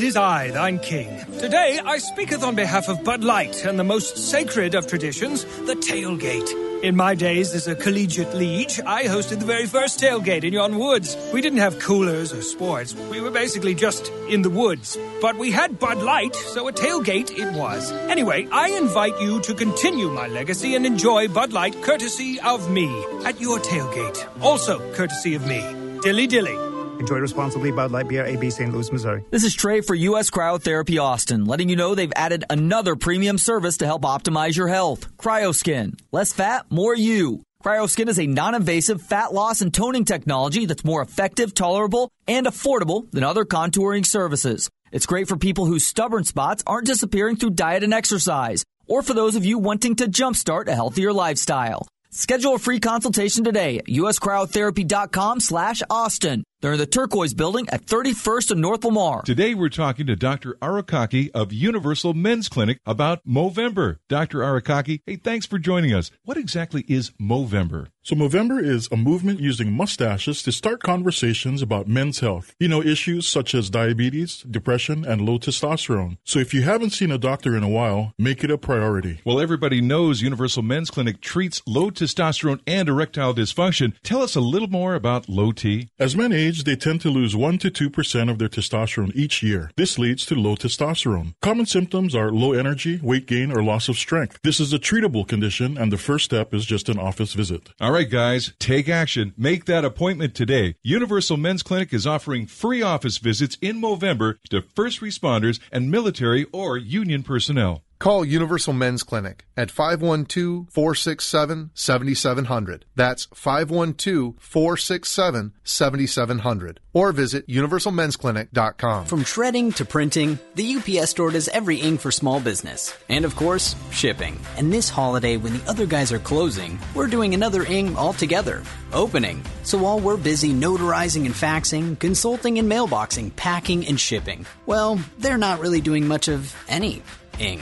it 0.00 0.06
is 0.06 0.16
I, 0.16 0.50
thine 0.50 0.78
king. 0.78 1.10
Today 1.40 1.78
I 1.84 1.98
speaketh 1.98 2.42
on 2.42 2.54
behalf 2.54 2.88
of 2.88 3.04
Bud 3.04 3.22
Light 3.22 3.66
and 3.66 3.78
the 3.78 3.84
most 3.84 4.16
sacred 4.16 4.74
of 4.74 4.86
traditions, 4.86 5.44
the 5.66 5.74
tailgate. 5.74 6.82
In 6.82 6.96
my 6.96 7.14
days 7.14 7.54
as 7.54 7.68
a 7.68 7.74
collegiate 7.74 8.34
liege, 8.34 8.80
I 8.86 9.04
hosted 9.04 9.40
the 9.40 9.44
very 9.44 9.66
first 9.66 10.00
tailgate 10.00 10.44
in 10.44 10.54
yon 10.54 10.78
woods. 10.78 11.18
We 11.34 11.42
didn't 11.42 11.58
have 11.58 11.78
coolers 11.80 12.32
or 12.32 12.40
sports. 12.40 12.94
We 12.94 13.20
were 13.20 13.30
basically 13.30 13.74
just 13.74 14.08
in 14.30 14.40
the 14.40 14.48
woods. 14.48 14.96
But 15.20 15.36
we 15.36 15.50
had 15.50 15.78
Bud 15.78 15.98
Light, 15.98 16.34
so 16.34 16.66
a 16.68 16.72
tailgate 16.72 17.30
it 17.38 17.52
was. 17.52 17.92
Anyway, 17.92 18.48
I 18.50 18.70
invite 18.70 19.20
you 19.20 19.42
to 19.42 19.52
continue 19.52 20.10
my 20.10 20.28
legacy 20.28 20.76
and 20.76 20.86
enjoy 20.86 21.28
Bud 21.28 21.52
Light 21.52 21.82
courtesy 21.82 22.40
of 22.40 22.70
me 22.70 22.88
at 23.26 23.38
your 23.38 23.58
tailgate. 23.58 24.26
Also 24.40 24.78
courtesy 24.94 25.34
of 25.34 25.46
me. 25.46 25.60
Dilly 26.00 26.26
dilly. 26.26 26.69
Enjoy 27.00 27.18
responsibly. 27.18 27.72
Bud 27.72 27.90
Light 27.90 28.08
Beer, 28.08 28.24
AB 28.26 28.50
St. 28.50 28.72
Louis, 28.72 28.92
Missouri. 28.92 29.24
This 29.30 29.42
is 29.42 29.54
Trey 29.54 29.80
for 29.80 29.94
U.S. 29.94 30.30
Cryotherapy 30.30 31.02
Austin, 31.02 31.46
letting 31.46 31.68
you 31.68 31.76
know 31.76 31.94
they've 31.94 32.12
added 32.14 32.44
another 32.50 32.94
premium 32.94 33.38
service 33.38 33.78
to 33.78 33.86
help 33.86 34.02
optimize 34.02 34.56
your 34.56 34.68
health. 34.68 35.08
CryoSkin. 35.16 35.98
Less 36.12 36.32
fat, 36.32 36.66
more 36.70 36.94
you. 36.94 37.42
CryoSkin 37.64 38.08
is 38.08 38.18
a 38.18 38.26
non-invasive 38.26 39.02
fat 39.02 39.32
loss 39.32 39.60
and 39.62 39.72
toning 39.72 40.04
technology 40.04 40.66
that's 40.66 40.84
more 40.84 41.02
effective, 41.02 41.54
tolerable, 41.54 42.10
and 42.28 42.46
affordable 42.46 43.10
than 43.10 43.24
other 43.24 43.44
contouring 43.44 44.04
services. 44.04 44.68
It's 44.92 45.06
great 45.06 45.28
for 45.28 45.36
people 45.36 45.66
whose 45.66 45.86
stubborn 45.86 46.24
spots 46.24 46.62
aren't 46.66 46.86
disappearing 46.86 47.36
through 47.36 47.50
diet 47.50 47.82
and 47.82 47.94
exercise, 47.94 48.64
or 48.86 49.02
for 49.02 49.14
those 49.14 49.36
of 49.36 49.44
you 49.44 49.58
wanting 49.58 49.96
to 49.96 50.06
jumpstart 50.06 50.68
a 50.68 50.74
healthier 50.74 51.12
lifestyle. 51.12 51.86
Schedule 52.10 52.56
a 52.56 52.58
free 52.58 52.80
consultation 52.80 53.44
today 53.44 53.78
at 53.78 53.86
uscryotherapy.com 53.86 55.40
slash 55.40 55.80
Austin. 55.88 56.44
They're 56.60 56.74
in 56.74 56.78
the 56.78 56.84
Turquoise 56.84 57.32
Building 57.32 57.66
at 57.70 57.86
31st 57.86 58.50
and 58.50 58.60
North 58.60 58.84
Lamar. 58.84 59.22
Today 59.22 59.54
we're 59.54 59.70
talking 59.70 60.06
to 60.06 60.14
Dr. 60.14 60.58
Arakaki 60.60 61.30
of 61.32 61.54
Universal 61.54 62.12
Men's 62.12 62.50
Clinic 62.50 62.80
about 62.84 63.26
Movember. 63.26 63.96
Dr. 64.10 64.40
Arakaki, 64.40 65.00
hey, 65.06 65.16
thanks 65.16 65.46
for 65.46 65.58
joining 65.58 65.94
us. 65.94 66.10
What 66.22 66.36
exactly 66.36 66.84
is 66.86 67.12
Movember? 67.12 67.86
So 68.02 68.16
Movember 68.16 68.62
is 68.62 68.88
a 68.90 68.96
movement 68.96 69.40
using 69.40 69.72
mustaches 69.72 70.42
to 70.42 70.52
start 70.52 70.82
conversations 70.82 71.62
about 71.62 71.86
men's 71.86 72.20
health. 72.20 72.54
You 72.58 72.68
know, 72.68 72.82
issues 72.82 73.28
such 73.28 73.54
as 73.54 73.70
diabetes, 73.70 74.42
depression, 74.50 75.04
and 75.04 75.20
low 75.20 75.38
testosterone. 75.38 76.16
So 76.24 76.38
if 76.38 76.52
you 76.52 76.62
haven't 76.62 76.90
seen 76.90 77.10
a 77.10 77.18
doctor 77.18 77.56
in 77.56 77.62
a 77.62 77.68
while, 77.68 78.14
make 78.18 78.42
it 78.42 78.50
a 78.50 78.56
priority. 78.56 79.20
Well, 79.24 79.38
everybody 79.38 79.82
knows 79.82 80.22
Universal 80.22 80.62
Men's 80.62 80.90
Clinic 80.90 81.20
treats 81.20 81.62
low 81.66 81.90
testosterone 81.90 82.60
and 82.66 82.88
erectile 82.88 83.34
dysfunction. 83.34 83.92
Tell 84.02 84.22
us 84.22 84.34
a 84.34 84.40
little 84.40 84.68
more 84.68 84.94
about 84.94 85.28
low 85.28 85.52
T. 85.52 85.90
As 85.98 86.16
men 86.16 86.32
age, 86.32 86.49
they 86.58 86.76
tend 86.76 87.00
to 87.00 87.10
lose 87.10 87.34
1 87.34 87.58
to 87.58 87.70
2% 87.70 88.30
of 88.30 88.38
their 88.38 88.48
testosterone 88.48 89.14
each 89.14 89.42
year. 89.42 89.70
This 89.76 89.98
leads 89.98 90.26
to 90.26 90.34
low 90.34 90.56
testosterone. 90.56 91.34
Common 91.40 91.66
symptoms 91.66 92.14
are 92.14 92.30
low 92.30 92.52
energy, 92.52 93.00
weight 93.02 93.26
gain, 93.26 93.50
or 93.50 93.62
loss 93.62 93.88
of 93.88 93.96
strength. 93.96 94.38
This 94.42 94.60
is 94.60 94.72
a 94.72 94.78
treatable 94.78 95.26
condition, 95.26 95.78
and 95.78 95.92
the 95.92 95.96
first 95.98 96.24
step 96.24 96.52
is 96.52 96.66
just 96.66 96.88
an 96.88 96.98
office 96.98 97.32
visit. 97.32 97.70
All 97.80 97.92
right, 97.92 98.10
guys, 98.10 98.52
take 98.58 98.88
action. 98.88 99.32
Make 99.36 99.64
that 99.66 99.84
appointment 99.84 100.34
today. 100.34 100.76
Universal 100.82 101.36
Men's 101.36 101.62
Clinic 101.62 101.92
is 101.92 102.06
offering 102.06 102.46
free 102.46 102.82
office 102.82 103.18
visits 103.18 103.56
in 103.60 103.80
Movember 103.80 104.36
to 104.50 104.62
first 104.74 105.00
responders 105.00 105.60
and 105.72 105.90
military 105.90 106.44
or 106.52 106.76
union 106.76 107.22
personnel. 107.22 107.82
Call 108.00 108.24
Universal 108.24 108.72
Men's 108.72 109.02
Clinic 109.02 109.44
at 109.58 109.70
512 109.70 110.68
467 110.70 111.70
7700. 111.74 112.86
That's 112.96 113.26
512 113.34 114.36
467 114.38 115.52
7700. 115.62 116.80
Or 116.94 117.12
visit 117.12 117.46
universalmensclinic.com. 117.46 119.04
From 119.04 119.22
shredding 119.22 119.72
to 119.72 119.84
printing, 119.84 120.38
the 120.54 120.76
UPS 120.76 121.10
store 121.10 121.30
does 121.30 121.48
every 121.48 121.76
ink 121.76 122.00
for 122.00 122.10
small 122.10 122.40
business. 122.40 122.96
And 123.10 123.26
of 123.26 123.36
course, 123.36 123.76
shipping. 123.90 124.40
And 124.56 124.72
this 124.72 124.88
holiday, 124.88 125.36
when 125.36 125.58
the 125.58 125.68
other 125.68 125.84
guys 125.84 126.10
are 126.10 126.18
closing, 126.18 126.78
we're 126.94 127.06
doing 127.06 127.34
another 127.34 127.64
ing 127.64 127.98
altogether 127.98 128.62
opening. 128.94 129.42
So 129.62 129.76
while 129.76 130.00
we're 130.00 130.16
busy 130.16 130.54
notarizing 130.54 131.26
and 131.26 131.34
faxing, 131.34 131.98
consulting 131.98 132.58
and 132.58 132.72
mailboxing, 132.72 133.36
packing 133.36 133.86
and 133.86 134.00
shipping, 134.00 134.46
well, 134.64 134.98
they're 135.18 135.36
not 135.36 135.60
really 135.60 135.82
doing 135.82 136.08
much 136.08 136.28
of 136.28 136.56
any 136.66 137.02
ing. 137.38 137.60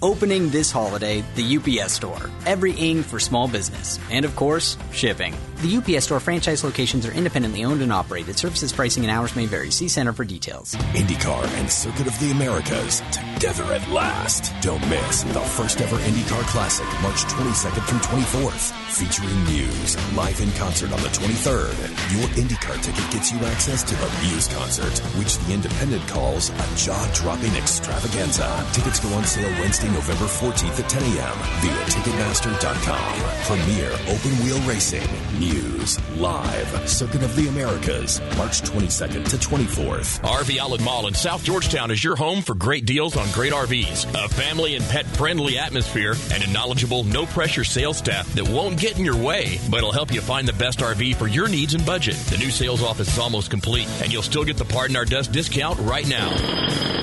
Opening 0.00 0.50
this 0.50 0.70
holiday, 0.70 1.24
the 1.34 1.56
UPS 1.56 1.94
Store. 1.94 2.30
Every 2.46 2.70
ing 2.72 3.02
for 3.02 3.18
small 3.18 3.48
business. 3.48 3.98
And 4.12 4.24
of 4.24 4.36
course, 4.36 4.76
shipping. 4.92 5.34
The 5.56 5.76
UPS 5.78 6.04
Store 6.04 6.20
franchise 6.20 6.62
locations 6.62 7.04
are 7.04 7.10
independently 7.10 7.64
owned 7.64 7.82
and 7.82 7.92
operated. 7.92 8.38
Services, 8.38 8.72
pricing, 8.72 9.02
and 9.02 9.10
hours 9.10 9.34
may 9.34 9.46
vary. 9.46 9.72
See 9.72 9.88
Center 9.88 10.12
for 10.12 10.24
details. 10.24 10.76
IndyCar 10.94 11.44
and 11.58 11.68
Circuit 11.68 12.06
of 12.06 12.16
the 12.20 12.30
Americas 12.30 13.02
together 13.10 13.64
at 13.74 13.88
last. 13.90 14.52
Don't 14.60 14.80
miss 14.88 15.24
the 15.24 15.40
first 15.40 15.80
ever 15.80 15.96
IndyCar 15.96 16.42
Classic, 16.42 16.86
March 17.02 17.24
22nd 17.24 17.82
through 17.88 17.98
24th. 17.98 18.70
Featuring 18.92 19.44
Muse, 19.46 19.96
live 20.14 20.40
in 20.40 20.52
concert 20.52 20.92
on 20.92 21.02
the 21.02 21.08
23rd. 21.08 21.74
Your 22.16 22.28
IndyCar 22.38 22.80
ticket 22.80 23.10
gets 23.10 23.32
you 23.32 23.38
access 23.46 23.82
to 23.82 23.96
the 23.96 24.28
Muse 24.28 24.46
concert, 24.46 24.96
which 25.18 25.38
the 25.38 25.54
Independent 25.54 26.06
calls 26.06 26.50
a 26.50 26.76
jaw-dropping 26.76 27.54
extravaganza. 27.56 28.64
Tickets 28.72 29.00
go 29.00 29.12
on 29.14 29.24
sale 29.24 29.50
Wednesday, 29.60 29.87
November 29.92 30.24
14th 30.24 30.80
at 30.80 30.88
10 30.88 31.02
a.m. 31.02 31.36
via 31.60 31.84
Ticketmaster.com. 31.86 33.20
Premier 33.44 33.90
Open 34.08 34.32
Wheel 34.44 34.60
Racing, 34.68 35.06
News. 35.38 35.98
live, 36.16 36.88
Circuit 36.88 37.22
of 37.22 37.34
the 37.36 37.48
Americas, 37.48 38.20
March 38.36 38.62
22nd 38.62 39.28
to 39.28 39.36
24th. 39.36 40.20
RV 40.22 40.58
Outlet 40.58 40.82
Mall 40.82 41.06
in 41.06 41.14
South 41.14 41.44
Georgetown 41.44 41.90
is 41.90 42.02
your 42.02 42.16
home 42.16 42.42
for 42.42 42.54
great 42.54 42.84
deals 42.86 43.16
on 43.16 43.30
great 43.32 43.52
RVs, 43.52 44.06
a 44.14 44.28
family 44.28 44.76
and 44.76 44.84
pet 44.86 45.06
friendly 45.06 45.58
atmosphere, 45.58 46.14
and 46.32 46.42
a 46.42 46.50
knowledgeable, 46.50 47.04
no 47.04 47.26
pressure 47.26 47.64
sales 47.64 47.98
staff 47.98 48.26
that 48.34 48.48
won't 48.48 48.78
get 48.78 48.98
in 48.98 49.04
your 49.04 49.16
way, 49.16 49.58
but 49.70 49.82
will 49.82 49.92
help 49.92 50.12
you 50.12 50.20
find 50.20 50.46
the 50.46 50.52
best 50.52 50.80
RV 50.80 51.16
for 51.16 51.26
your 51.26 51.48
needs 51.48 51.74
and 51.74 51.84
budget. 51.86 52.16
The 52.30 52.38
new 52.38 52.50
sales 52.50 52.82
office 52.82 53.12
is 53.12 53.18
almost 53.18 53.50
complete, 53.50 53.88
and 54.02 54.12
you'll 54.12 54.22
still 54.22 54.44
get 54.44 54.56
the 54.56 54.64
Pardon 54.64 54.96
Our 54.96 55.04
Dust 55.04 55.32
discount 55.32 55.78
right 55.80 56.08
now. 56.08 56.28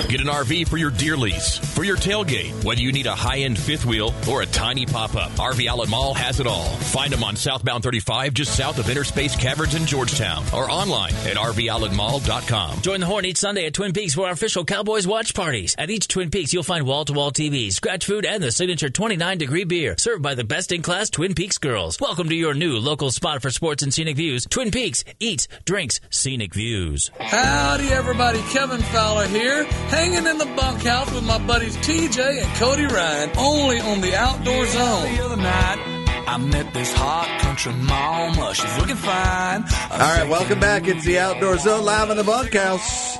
Get 0.07 0.21
an 0.21 0.27
RV 0.27 0.67
for 0.67 0.77
your 0.77 0.91
deer 0.91 1.17
lease, 1.17 1.57
for 1.57 1.83
your 1.83 1.97
tailgate, 1.97 2.63
whether 2.75 2.83
you 2.83 2.91
need 2.91 3.05
a 3.05 3.15
high 3.15 3.39
end 3.39 3.57
fifth 3.57 3.85
wheel 3.85 4.13
or 4.29 4.41
a 4.41 4.45
tiny 4.45 4.85
pop 4.85 5.15
up. 5.15 5.31
RV 5.31 5.65
Outlet 5.65 5.87
Mall 5.87 6.13
has 6.13 6.41
it 6.41 6.47
all. 6.47 6.65
Find 6.65 7.13
them 7.13 7.23
on 7.23 7.37
southbound 7.37 7.83
35 7.83 8.33
just 8.33 8.53
south 8.53 8.79
of 8.79 8.89
Inner 8.89 9.05
Space 9.05 9.33
Caverns 9.33 9.75
in 9.75 9.85
Georgetown 9.85 10.43
or 10.53 10.69
online 10.69 11.13
at 11.23 11.37
RVOutletMall.com. 11.37 12.81
Join 12.81 12.99
the 12.99 13.05
Horn 13.05 13.23
each 13.23 13.37
Sunday 13.37 13.65
at 13.65 13.73
Twin 13.73 13.93
Peaks 13.93 14.13
for 14.13 14.25
our 14.25 14.33
official 14.33 14.65
Cowboys 14.65 15.07
watch 15.07 15.33
parties. 15.33 15.73
At 15.77 15.89
each 15.89 16.09
Twin 16.09 16.31
Peaks, 16.31 16.53
you'll 16.53 16.63
find 16.63 16.85
wall 16.85 17.05
to 17.05 17.13
wall 17.13 17.31
TVs, 17.31 17.71
scratch 17.73 18.05
food, 18.05 18.25
and 18.25 18.43
the 18.43 18.51
signature 18.51 18.89
29 18.89 19.37
degree 19.37 19.63
beer 19.63 19.95
served 19.97 20.21
by 20.21 20.35
the 20.35 20.43
best 20.43 20.73
in 20.73 20.81
class 20.81 21.09
Twin 21.09 21.33
Peaks 21.33 21.57
girls. 21.57 22.01
Welcome 22.01 22.27
to 22.27 22.35
your 22.35 22.53
new 22.53 22.77
local 22.77 23.09
spot 23.09 23.41
for 23.41 23.51
sports 23.51 23.83
and 23.83 23.93
scenic 23.93 24.17
views. 24.17 24.45
Twin 24.49 24.71
Peaks 24.71 25.05
eats, 25.21 25.47
drinks, 25.63 26.01
scenic 26.09 26.53
views. 26.53 27.09
Howdy, 27.21 27.87
everybody. 27.87 28.41
Kevin 28.51 28.81
Fowler 28.81 29.27
here, 29.27 29.63
hanging 29.63 30.27
in 30.27 30.37
the 30.37 30.53
bunkhouse 30.57 31.13
with 31.13 31.23
my 31.23 31.37
buddies 31.47 31.77
TJ 31.77 32.43
and 32.43 32.55
Cody 32.65 32.87
Ryan, 32.87 33.29
only 33.37 33.79
on 33.79 34.01
the 34.01 34.15
Outdoor 34.15 34.65
Zone. 34.65 35.15
The 35.15 35.23
other 35.23 35.37
night, 35.37 36.23
I 36.27 36.37
met 36.37 36.73
this 36.73 36.91
hot 36.93 37.39
country 37.39 37.71
mama. 37.73 38.55
She's 38.55 38.77
looking 38.79 38.95
fine. 38.95 39.63
All 39.91 39.99
right, 39.99 40.27
welcome 40.27 40.59
back. 40.59 40.87
It's 40.87 41.05
the 41.05 41.19
Outdoor 41.19 41.59
Zone 41.59 41.85
live 41.85 42.09
in 42.09 42.17
the 42.17 42.23
bunkhouse. 42.23 43.19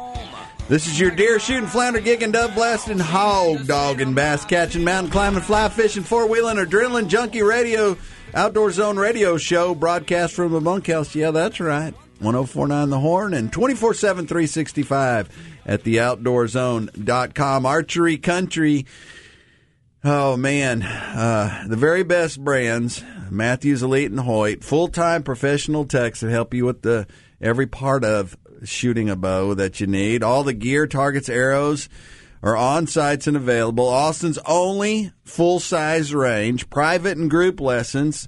This 0.67 0.87
is 0.87 0.99
your 0.99 1.11
deer 1.11 1.37
shooting, 1.37 1.67
flounder 1.67 2.01
gigging, 2.01 2.31
dove 2.31 2.55
blasting, 2.55 2.97
hog 2.97 3.67
dogging, 3.67 4.15
bass 4.15 4.45
catching, 4.45 4.83
mountain 4.83 5.11
climbing, 5.11 5.41
fly 5.41 5.69
fishing, 5.69 6.01
four 6.01 6.27
wheeling, 6.27 6.57
adrenaline 6.57 7.07
junkie 7.07 7.43
radio, 7.43 7.95
Outdoor 8.33 8.71
Zone 8.71 8.97
radio 8.97 9.37
show 9.37 9.75
broadcast 9.75 10.33
from 10.33 10.53
the 10.53 10.59
bunkhouse. 10.59 11.13
Yeah, 11.13 11.29
that's 11.29 11.59
right. 11.59 11.93
1049 12.17 12.89
The 12.89 12.99
Horn 12.99 13.35
and 13.35 13.53
24 13.53 13.93
7 13.93 14.25
365 14.25 15.29
at 15.67 15.83
the 15.83 15.97
outdoorzone.com. 15.97 17.65
Archery 17.67 18.17
Country. 18.17 18.87
Oh, 20.07 20.38
man. 20.38 20.83
Uh, 20.83 21.65
the 21.67 21.75
very 21.75 22.03
best 22.03 22.39
brands 22.39 23.03
Mathews, 23.31 23.81
Elite, 23.81 24.12
and 24.12 24.19
Hoyt. 24.19 24.63
Full 24.63 24.88
time 24.88 25.24
professional 25.24 25.85
techs 25.85 26.19
that 26.19 26.29
help 26.29 26.53
you 26.53 26.63
with 26.63 26.83
the 26.83 27.07
every 27.41 27.65
part 27.65 28.03
of 28.03 28.38
shooting 28.63 29.09
a 29.09 29.15
bow 29.15 29.55
that 29.55 29.79
you 29.79 29.88
need. 29.88 30.21
All 30.21 30.43
the 30.43 30.53
gear, 30.53 30.85
targets, 30.85 31.27
arrows 31.27 31.89
are 32.43 32.55
on 32.55 32.85
sites 32.85 33.25
and 33.25 33.35
available. 33.35 33.88
Austin's 33.88 34.38
only 34.45 35.12
full 35.24 35.59
size 35.59 36.13
range, 36.13 36.69
private 36.69 37.17
and 37.17 37.27
group 37.27 37.59
lessons. 37.59 38.27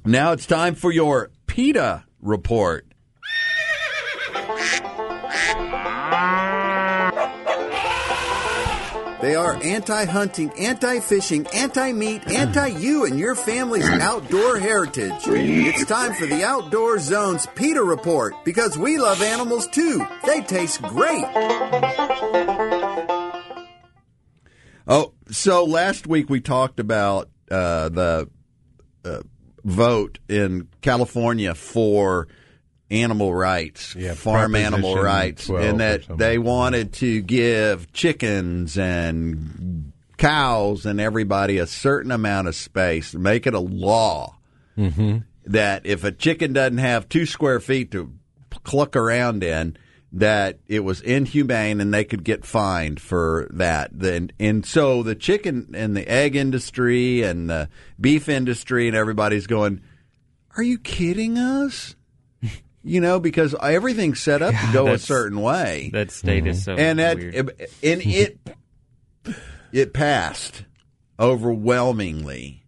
Now 0.03 0.31
it's 0.33 0.45
time 0.45 0.75
for 0.75 0.91
your 0.91 1.31
PETA 1.47 2.03
report. 2.21 2.85
They 9.25 9.33
are 9.33 9.55
anti 9.63 10.05
hunting, 10.05 10.51
anti 10.51 10.99
fishing, 10.99 11.47
anti 11.47 11.93
meat, 11.93 12.27
anti 12.27 12.67
you 12.67 13.05
and 13.05 13.17
your 13.17 13.33
family's 13.33 13.89
outdoor 13.89 14.59
heritage. 14.59 15.19
It's 15.25 15.83
time 15.85 16.13
for 16.13 16.27
the 16.27 16.43
Outdoor 16.43 16.99
Zone's 16.99 17.47
PETA 17.55 17.81
report 17.81 18.35
because 18.45 18.77
we 18.77 18.99
love 18.99 19.23
animals 19.23 19.65
too. 19.65 20.05
They 20.27 20.41
taste 20.41 20.79
great. 20.83 21.25
Oh, 24.87 25.13
so 25.31 25.65
last 25.65 26.05
week 26.05 26.29
we 26.29 26.39
talked 26.39 26.79
about 26.79 27.31
uh, 27.49 27.89
the 27.89 28.29
uh, 29.03 29.21
vote 29.63 30.19
in 30.29 30.67
California 30.81 31.55
for 31.55 32.27
animal 32.91 33.33
rights, 33.33 33.95
Yeah, 33.95 34.13
farm 34.13 34.55
animal 34.55 34.95
rights, 34.95 35.47
12 35.47 35.65
and 35.65 35.79
that 35.79 36.17
they 36.17 36.37
wanted 36.37 36.93
to 36.93 37.21
give 37.21 37.91
chickens 37.93 38.77
and 38.77 39.91
cows 40.17 40.85
and 40.85 41.01
everybody 41.01 41.57
a 41.57 41.67
certain 41.67 42.11
amount 42.11 42.47
of 42.47 42.55
space, 42.55 43.13
make 43.13 43.47
it 43.47 43.53
a 43.53 43.59
law 43.59 44.37
Mm-hmm. 44.77 45.19
that 45.45 45.85
if 45.85 46.03
a 46.03 46.11
chicken 46.11 46.51
doesn't 46.51 46.79
have 46.79 47.07
two 47.07 47.25
square 47.25 47.61
feet 47.61 47.91
to 47.91 48.11
cluck 48.65 48.95
around 48.97 49.41
in, 49.41 49.77
that 50.11 50.59
it 50.67 50.81
was 50.81 50.99
inhumane 51.01 51.79
and 51.81 51.93
they 51.93 52.03
could 52.03 52.23
get 52.25 52.45
fined 52.45 52.99
for 53.01 53.47
that. 53.51 53.89
Then 53.93 54.31
and 54.39 54.65
so 54.65 55.01
the 55.01 55.15
chicken 55.15 55.71
and 55.73 55.95
the 55.95 56.05
egg 56.09 56.35
industry 56.35 57.21
and 57.23 57.49
the 57.49 57.69
beef 57.99 58.27
industry 58.29 58.87
and 58.87 58.95
everybody's 58.97 59.47
going, 59.47 59.81
"Are 60.57 60.63
you 60.63 60.77
kidding 60.77 61.37
us?" 61.37 61.95
You 62.87 63.01
know, 63.01 63.19
because 63.19 63.55
everything's 63.59 64.19
set 64.19 64.41
up 64.41 64.53
to 64.53 64.69
go 64.71 64.87
a 64.87 64.99
certain 64.99 65.41
way. 65.41 65.89
That 65.91 66.11
state 66.11 66.45
is 66.45 66.63
so 66.63 66.73
mm-hmm. 66.73 66.81
and 66.81 66.99
that 66.99 67.17
weird. 67.17 67.35
and 67.35 68.01
it 68.01 68.39
it 69.71 69.93
passed 69.93 70.65
overwhelmingly. 71.19 72.63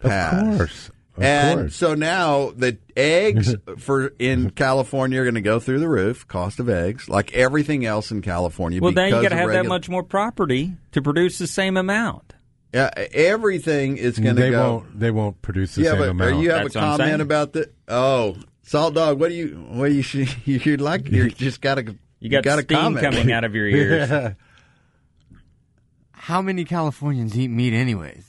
Passed. 0.00 0.56
course. 0.56 0.90
Of 1.16 1.22
and 1.22 1.60
course. 1.60 1.76
so 1.76 1.94
now 1.94 2.52
the 2.52 2.78
eggs 2.96 3.54
for 3.78 4.12
in 4.18 4.50
California 4.50 5.20
are 5.20 5.24
going 5.24 5.34
to 5.34 5.42
go 5.42 5.60
through 5.60 5.80
the 5.80 5.88
roof. 5.88 6.26
Cost 6.26 6.60
of 6.60 6.68
eggs, 6.68 7.08
like 7.08 7.34
everything 7.34 7.84
else 7.84 8.10
in 8.10 8.22
California. 8.22 8.80
well, 8.80 8.92
then 8.92 9.08
you 9.08 9.14
because 9.16 9.22
got 9.24 9.28
to 9.28 9.34
of 9.34 9.50
have 9.50 9.64
that 9.64 9.68
much 9.68 9.88
more 9.90 10.02
property 10.02 10.74
to 10.92 11.02
produce 11.02 11.38
the 11.38 11.46
same 11.46 11.76
amount. 11.76 12.34
Yeah, 12.72 12.90
everything 12.96 13.96
is 13.96 14.18
going 14.18 14.36
to 14.36 14.42
they 14.42 14.50
go. 14.50 14.74
won't. 14.74 15.00
They 15.00 15.10
won't 15.10 15.42
produce 15.42 15.74
the 15.74 15.82
yeah, 15.82 15.90
same 15.90 15.98
but 15.98 16.08
amount. 16.10 16.32
are 16.32 16.40
you 16.40 16.50
have 16.50 16.62
That's 16.62 16.76
a 16.76 16.78
comment 16.78 17.20
about 17.20 17.52
the? 17.52 17.70
Oh, 17.88 18.36
salt 18.62 18.94
dog. 18.94 19.18
What 19.20 19.28
do 19.28 19.34
you? 19.34 19.48
What 19.70 19.88
do 19.88 19.94
you? 19.94 20.26
You 20.44 20.76
like? 20.76 21.08
You 21.10 21.30
just 21.30 21.60
got 21.60 21.76
to. 21.76 21.96
You 22.20 22.28
got 22.30 22.44
got 22.44 22.58
a 22.58 22.62
steam 22.62 22.78
comment. 22.78 23.04
coming 23.04 23.32
out 23.32 23.44
of 23.44 23.54
your 23.54 23.66
ears. 23.66 24.08
Yeah. 24.10 24.32
How 26.12 26.42
many 26.42 26.64
Californians 26.64 27.36
eat 27.38 27.48
meat, 27.48 27.72
anyways? 27.72 28.26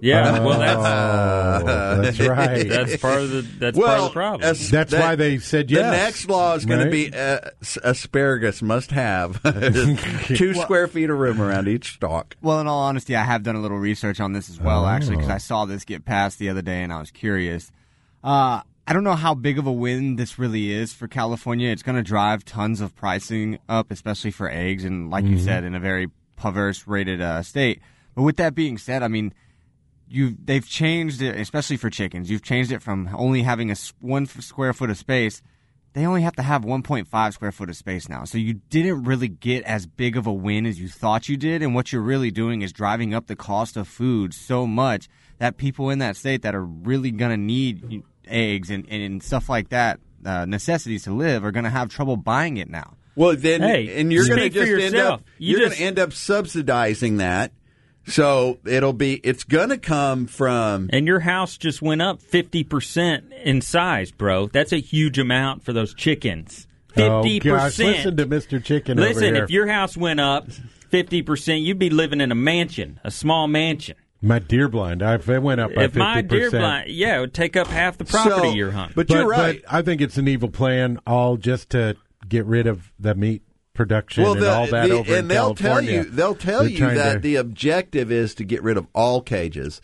Yeah, 0.00 0.40
well, 0.40 0.58
that's 0.58 0.78
Oh, 0.78 2.02
that's 2.02 2.20
right. 2.20 2.68
that's 2.68 2.96
part 2.98 3.20
of 3.22 3.30
the 3.30 3.40
that's 3.42 3.78
well, 3.78 3.86
part 3.86 3.98
of 4.00 4.04
the 4.04 4.10
problem. 4.12 4.42
as- 4.50 4.70
That's 4.70 4.90
that- 4.90 5.00
why 5.00 5.14
they 5.14 5.38
said 5.38 5.70
yes. 5.70 5.78
The 5.80 5.96
yes. 5.96 6.04
next 6.04 6.28
law 6.28 6.54
is 6.54 6.64
going 6.66 6.80
right? 6.80 6.84
to 6.86 6.90
be 6.90 7.14
uh, 7.14 7.40
asparagus 7.82 8.60
must 8.60 8.90
have 8.90 9.42
two 10.26 10.54
square 10.54 10.88
feet 10.88 11.08
of 11.10 11.18
room 11.18 11.40
around 11.40 11.68
each 11.68 11.94
stalk. 11.94 12.36
Well, 12.42 12.60
in 12.60 12.66
all 12.66 12.80
honesty, 12.82 13.16
I 13.16 13.24
have 13.24 13.42
done 13.44 13.56
a 13.56 13.60
little 13.60 13.78
research 13.78 14.20
on 14.20 14.32
this 14.34 14.50
as 14.50 14.60
well, 14.60 14.84
actually, 14.84 15.14
Oh. 15.16 15.18
because 15.20 15.30
I 15.30 15.38
saw 15.38 15.64
this 15.64 15.84
get 15.84 16.04
passed 16.04 16.38
the 16.38 16.50
other 16.50 16.62
day 16.62 16.82
and 16.82 16.92
I 16.92 16.98
was 16.98 17.10
curious. 17.10 17.70
Uh, 18.22 18.60
I 18.86 18.92
don't 18.92 19.04
know 19.04 19.14
how 19.14 19.34
big 19.34 19.58
of 19.58 19.66
a 19.66 19.72
win 19.72 20.16
this 20.16 20.38
really 20.38 20.70
is 20.70 20.92
for 20.92 21.08
California. 21.08 21.70
It's 21.70 21.82
going 21.82 21.96
to 21.96 22.02
drive 22.02 22.44
tons 22.44 22.82
of 22.82 22.94
pricing 22.94 23.58
up, 23.66 23.90
especially 23.90 24.30
for 24.30 24.50
eggs, 24.50 24.84
and 24.84 25.10
like 25.10 25.24
you 25.24 25.38
said, 25.38 25.64
in 25.64 25.74
a 25.74 25.80
very 25.80 26.10
perverse 26.36 26.86
rated 26.86 27.22
uh, 27.22 27.42
state. 27.42 27.80
But 28.14 28.22
with 28.22 28.36
that 28.36 28.54
being 28.54 28.76
said, 28.76 29.02
I 29.02 29.08
mean, 29.08 29.32
you 30.06 30.36
they've 30.42 30.66
changed 30.66 31.22
it, 31.22 31.34
especially 31.40 31.78
for 31.78 31.88
chickens. 31.88 32.30
You've 32.30 32.42
changed 32.42 32.72
it 32.72 32.82
from 32.82 33.08
only 33.14 33.42
having 33.42 33.70
a 33.70 33.76
one 34.00 34.26
square 34.26 34.74
foot 34.74 34.90
of 34.90 34.98
space. 34.98 35.40
They 35.94 36.04
only 36.04 36.22
have 36.22 36.34
to 36.36 36.42
have 36.42 36.62
1.5 36.62 37.32
square 37.32 37.52
foot 37.52 37.70
of 37.70 37.76
space 37.76 38.08
now. 38.08 38.24
So 38.24 38.36
you 38.36 38.54
didn't 38.68 39.04
really 39.04 39.28
get 39.28 39.62
as 39.62 39.86
big 39.86 40.16
of 40.16 40.26
a 40.26 40.32
win 40.32 40.66
as 40.66 40.78
you 40.78 40.88
thought 40.88 41.28
you 41.28 41.36
did. 41.36 41.62
And 41.62 41.72
what 41.72 41.92
you're 41.92 42.02
really 42.02 42.32
doing 42.32 42.62
is 42.62 42.72
driving 42.72 43.14
up 43.14 43.28
the 43.28 43.36
cost 43.36 43.76
of 43.76 43.86
food 43.86 44.34
so 44.34 44.66
much 44.66 45.08
that 45.38 45.56
people 45.56 45.90
in 45.90 46.00
that 46.00 46.16
state 46.16 46.42
that 46.42 46.54
are 46.54 46.64
really 46.64 47.12
going 47.12 47.30
to 47.30 47.36
need 47.36 48.02
eggs 48.28 48.70
and, 48.70 48.86
and 48.88 49.22
stuff 49.22 49.48
like 49.48 49.68
that, 49.70 50.00
uh, 50.24 50.44
necessities 50.46 51.04
to 51.04 51.12
live, 51.12 51.44
are 51.44 51.52
going 51.52 51.64
to 51.64 51.70
have 51.70 51.88
trouble 51.88 52.16
buying 52.16 52.56
it 52.56 52.68
now. 52.70 52.94
Well, 53.16 53.36
then, 53.36 53.62
Hey, 53.62 54.00
and 54.00 54.12
you're 54.12 54.26
going 54.26 54.38
to 54.38 54.44
speak 54.50 54.54
for 54.54 54.66
just 54.66 54.94
end 54.94 54.96
up. 54.96 55.22
You 55.38 55.56
are 55.56 55.60
going 55.60 55.72
to 55.72 55.80
end 55.82 55.98
up 55.98 56.12
subsidizing 56.12 57.18
that. 57.18 57.52
So 58.06 58.58
it'll 58.66 58.92
be. 58.92 59.14
It's 59.14 59.44
going 59.44 59.70
to 59.70 59.78
come 59.78 60.26
from. 60.26 60.90
and 60.92 61.06
your 61.06 61.20
house 61.20 61.56
just 61.56 61.80
went 61.80 62.02
up 62.02 62.20
fifty 62.20 62.62
percent 62.62 63.32
in 63.44 63.62
size, 63.62 64.10
bro. 64.12 64.48
That's 64.48 64.72
a 64.72 64.80
huge 64.80 65.18
amount 65.18 65.62
for 65.64 65.72
those 65.72 65.94
chickens. 65.94 66.66
Oh, 66.98 67.22
Fifty 67.22 67.38
gosh, 67.38 67.62
percent. 67.76 67.88
listen 67.96 68.16
to 68.18 68.26
Mr. 68.26 68.62
Chicken 68.62 68.98
over 69.00 69.08
Listen, 69.08 69.34
here. 69.34 69.44
if 69.44 69.50
your 69.50 69.66
house 69.68 69.96
went 69.96 70.20
up 70.20 70.48
fifty 70.90 71.22
percent, 71.22 71.62
you'd 71.62 71.78
be 71.78 71.88
living 71.88 72.20
in 72.20 72.30
a 72.30 72.34
mansion, 72.34 73.00
a 73.04 73.10
small 73.10 73.48
mansion. 73.48 73.96
My 74.24 74.38
deer 74.38 74.68
blind, 74.68 75.02
I, 75.02 75.14
it 75.16 75.42
went 75.42 75.60
up 75.60 75.74
by 75.74 75.84
if 75.84 75.94
my 75.94 76.22
50%. 76.22 76.28
deer 76.28 76.50
blind, 76.50 76.90
yeah, 76.90 77.18
it 77.18 77.20
would 77.20 77.34
take 77.34 77.56
up 77.56 77.66
half 77.66 77.98
the 77.98 78.04
property 78.04 78.48
So- 78.48 78.54
you're 78.54 78.70
hunting. 78.70 78.94
But 78.96 79.10
you're 79.10 79.26
right. 79.28 79.62
I 79.70 79.82
think 79.82 80.00
it's 80.00 80.16
an 80.16 80.26
evil 80.28 80.48
plan, 80.48 80.98
all 81.06 81.36
just 81.36 81.70
to 81.70 81.96
get 82.28 82.46
rid 82.46 82.66
of 82.66 82.90
the 82.98 83.14
meat 83.14 83.42
production 83.74 84.22
well, 84.22 84.32
and 84.34 84.42
the, 84.42 84.50
all 84.52 84.66
that 84.68 84.88
the- 84.88 84.94
over 84.94 85.12
in 85.12 85.18
and 85.18 85.30
they'll 85.30 85.54
California. 85.54 85.92
tell 85.92 86.04
you. 86.04 86.10
They'll 86.10 86.34
tell 86.34 86.60
They're 86.60 86.68
you 86.70 86.78
trying 86.78 86.94
that 86.96 87.12
to- 87.14 87.18
the 87.20 87.36
objective 87.36 88.10
is 88.10 88.34
to 88.36 88.44
get 88.44 88.62
rid 88.62 88.76
of 88.78 88.86
all 88.94 89.20
cages. 89.20 89.80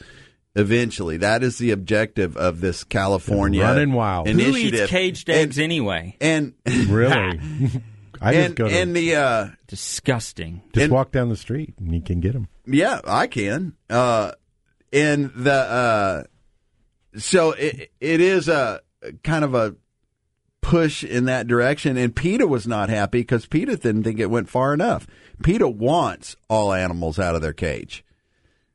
Eventually, 0.57 1.17
that 1.19 1.43
is 1.45 1.59
the 1.59 1.71
objective 1.71 2.37
of 2.37 2.61
this 2.61 2.83
California 2.83 3.63
Running 3.63 3.93
wild. 3.93 4.27
Who 4.27 4.33
Who 4.35 4.41
initiative. 4.41 4.81
eats 4.81 4.91
caged 4.91 5.29
And- 5.29 5.39
eggs 5.39 5.59
anyway? 5.59 6.17
And 6.21 6.55
really, 6.89 7.13
I 8.21 8.33
just 8.33 8.47
and, 8.47 8.57
go 8.57 8.69
to 8.69 8.75
and 8.75 8.97
the 8.97 9.15
uh, 9.17 9.49
Disgusting. 9.69 10.63
just 10.73 10.85
and- 10.85 10.93
walk 10.93 11.13
down 11.13 11.29
the 11.29 11.37
street 11.37 11.75
and 11.79 11.95
you 11.95 12.01
can 12.01 12.21
get 12.21 12.33
them. 12.33 12.49
Yeah, 12.73 13.01
I 13.05 13.27
can. 13.27 13.75
Uh, 13.89 14.33
and 14.93 15.31
the 15.35 15.53
uh, 15.53 16.23
so 17.19 17.53
it 17.53 17.91
it 18.01 18.21
is 18.21 18.49
a 18.49 18.81
kind 19.23 19.45
of 19.45 19.55
a 19.55 19.75
push 20.61 21.03
in 21.05 21.25
that 21.25 21.47
direction. 21.47 21.97
And 21.97 22.15
PETA 22.15 22.47
was 22.47 22.67
not 22.67 22.89
happy 22.89 23.21
because 23.21 23.47
PETA 23.47 23.77
didn't 23.79 24.05
think 24.05 24.21
it 24.21 24.31
went 24.31 24.49
far 24.49 24.75
enough. 24.75 25.07
PETA 25.43 25.69
wants 25.69 26.37
all 26.49 26.73
animals 26.73 27.19
out 27.19 27.35
of 27.35 27.43
their 27.43 27.53
cage. 27.53 28.05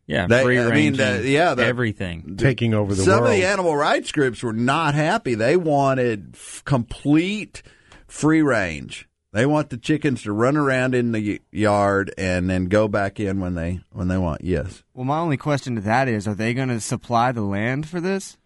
Yeah, 0.07 0.27
They- 0.27 0.43
free 0.43 0.59
I 0.59 0.71
mean, 0.71 0.93
the- 0.93 1.23
yeah, 1.27 1.55
the- 1.55 1.65
everything. 1.65 2.35
Taking 2.37 2.73
over 2.75 2.93
the 2.93 3.01
Some 3.03 3.21
world. 3.21 3.33
of 3.33 3.39
the 3.39 3.45
animal 3.45 3.75
rights 3.75 4.11
groups 4.11 4.43
were 4.43 4.53
not 4.53 4.93
happy. 4.93 5.33
They 5.35 5.57
wanted 5.57 6.31
f- 6.35 6.61
complete 6.65 7.63
free 8.07 8.41
range. 8.43 9.07
They 9.35 9.45
want 9.45 9.69
the 9.69 9.75
chickens 9.75 10.23
to 10.23 10.31
run 10.31 10.55
around 10.55 10.95
in 10.95 11.11
the 11.11 11.41
yard 11.51 12.13
and 12.17 12.49
then 12.49 12.67
go 12.67 12.87
back 12.87 13.19
in 13.19 13.41
when 13.41 13.53
they 13.55 13.81
when 13.91 14.07
they 14.07 14.17
want. 14.17 14.45
Yes. 14.45 14.81
Well, 14.93 15.03
my 15.03 15.17
only 15.19 15.35
question 15.35 15.75
to 15.75 15.81
that 15.81 16.07
is 16.07 16.25
are 16.25 16.33
they 16.33 16.53
going 16.53 16.69
to 16.69 16.79
supply 16.79 17.33
the 17.33 17.41
land 17.41 17.85
for 17.85 17.99
this? 17.99 18.37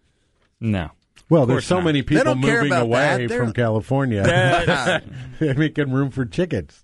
No. 0.60 0.90
well, 1.30 1.46
there's 1.46 1.68
so 1.68 1.76
not. 1.76 1.86
many 1.86 2.02
people 2.02 2.34
moving 2.34 2.72
away 2.74 3.28
that. 3.28 3.38
From 3.38 3.54
California. 3.54 4.24
They're 5.40 5.54
making 5.54 5.92
room 5.92 6.10
for 6.10 6.26
chickens. 6.26 6.84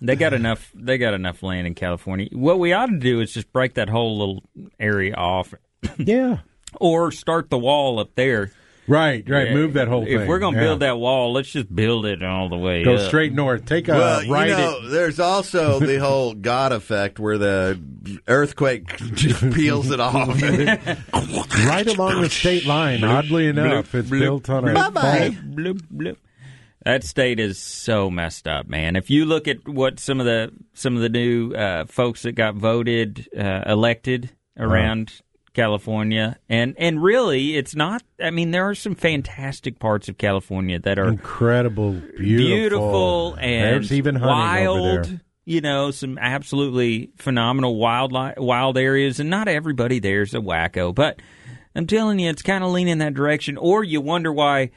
They 0.00 0.16
got 0.16 0.32
enough. 0.32 0.72
They 0.74 0.98
got 0.98 1.14
enough 1.14 1.44
land 1.44 1.68
in 1.68 1.76
California. 1.76 2.26
What 2.32 2.58
we 2.58 2.72
ought 2.72 2.86
to 2.86 2.98
do 2.98 3.20
is 3.20 3.32
just 3.32 3.52
break 3.52 3.74
that 3.74 3.88
whole 3.88 4.18
little 4.18 4.42
area 4.80 5.14
off, 5.14 5.54
Yeah. 5.96 6.38
or 6.80 7.12
start 7.12 7.50
the 7.50 7.58
wall 7.58 8.00
up 8.00 8.16
there 8.16 8.50
Right, 8.88 9.28
right. 9.28 9.48
Yeah, 9.48 9.54
Move 9.54 9.74
that 9.74 9.86
whole 9.86 10.04
thing. 10.04 10.20
If 10.20 10.26
we're 10.28 10.40
going 10.40 10.54
to 10.54 10.60
Yeah. 10.60 10.66
build 10.66 10.80
that 10.80 10.98
wall, 10.98 11.32
let's 11.32 11.50
just 11.50 11.72
build 11.74 12.04
it 12.04 12.22
all 12.22 12.48
the 12.48 12.56
way 12.56 12.82
Go 12.82 12.94
up. 12.96 13.06
straight 13.06 13.32
north. 13.32 13.64
Take 13.64 13.88
a 13.88 13.92
well, 13.92 14.26
right. 14.28 14.48
you 14.50 14.56
know, 14.56 14.88
there's 14.88 15.20
also 15.20 15.78
the 15.80 15.98
whole 16.00 16.34
God 16.34 16.72
effect 16.72 17.20
where 17.20 17.38
the 17.38 17.80
earthquake 18.26 18.96
just 19.14 19.40
peels 19.52 19.90
it 19.90 20.00
off. 20.00 20.28
right 21.12 21.86
along 21.86 22.22
the 22.22 22.28
state 22.30 22.66
line. 22.66 23.04
Oddly 23.04 23.46
enough, 23.46 23.94
it's 23.94 24.10
built 24.10 24.50
on 24.50 24.68
a 24.68 24.74
fault. 24.74 24.94
Bloop, 24.94 25.80
bloop. 25.94 26.16
That 26.84 27.04
state 27.04 27.38
is 27.38 27.58
so 27.58 28.10
messed 28.10 28.48
up, 28.48 28.66
man. 28.66 28.96
If 28.96 29.08
you 29.08 29.24
look 29.24 29.46
at 29.46 29.68
what 29.68 30.00
some 30.00 30.18
of 30.18 30.26
the 30.26 30.50
some 30.74 30.96
of 30.96 31.02
the 31.02 31.08
new 31.08 31.52
uh, 31.54 31.84
folks 31.86 32.22
that 32.22 32.32
got 32.32 32.56
voted 32.56 33.28
uh, 33.38 33.62
elected 33.66 34.30
around 34.58 35.12
California, 35.54 36.38
and 36.48 36.74
and 36.78 37.02
really, 37.02 37.56
it's 37.56 37.74
not. 37.74 38.02
I 38.20 38.30
mean, 38.30 38.50
there 38.50 38.68
are 38.68 38.74
some 38.74 38.94
fantastic 38.94 39.78
parts 39.78 40.08
of 40.08 40.18
California 40.18 40.78
that 40.80 40.98
are 40.98 41.08
incredible, 41.08 41.92
beautiful, 41.92 42.46
beautiful 42.46 43.34
and 43.34 43.74
There's 43.74 43.92
even 43.92 44.20
wild. 44.20 45.20
You 45.44 45.60
know, 45.60 45.90
some 45.90 46.18
absolutely 46.18 47.10
phenomenal 47.16 47.76
wild 47.76 48.12
wild 48.12 48.78
areas, 48.78 49.18
and 49.18 49.28
not 49.28 49.48
everybody 49.48 49.98
there's 49.98 50.34
a 50.34 50.38
wacko. 50.38 50.94
But 50.94 51.20
I'm 51.74 51.86
telling 51.86 52.18
you, 52.20 52.30
it's 52.30 52.42
kind 52.42 52.62
of 52.62 52.70
leaning 52.70 52.98
that 52.98 53.14
direction. 53.14 53.56
Or 53.56 53.82
you 53.82 54.00
wonder 54.00 54.32
why 54.32 54.70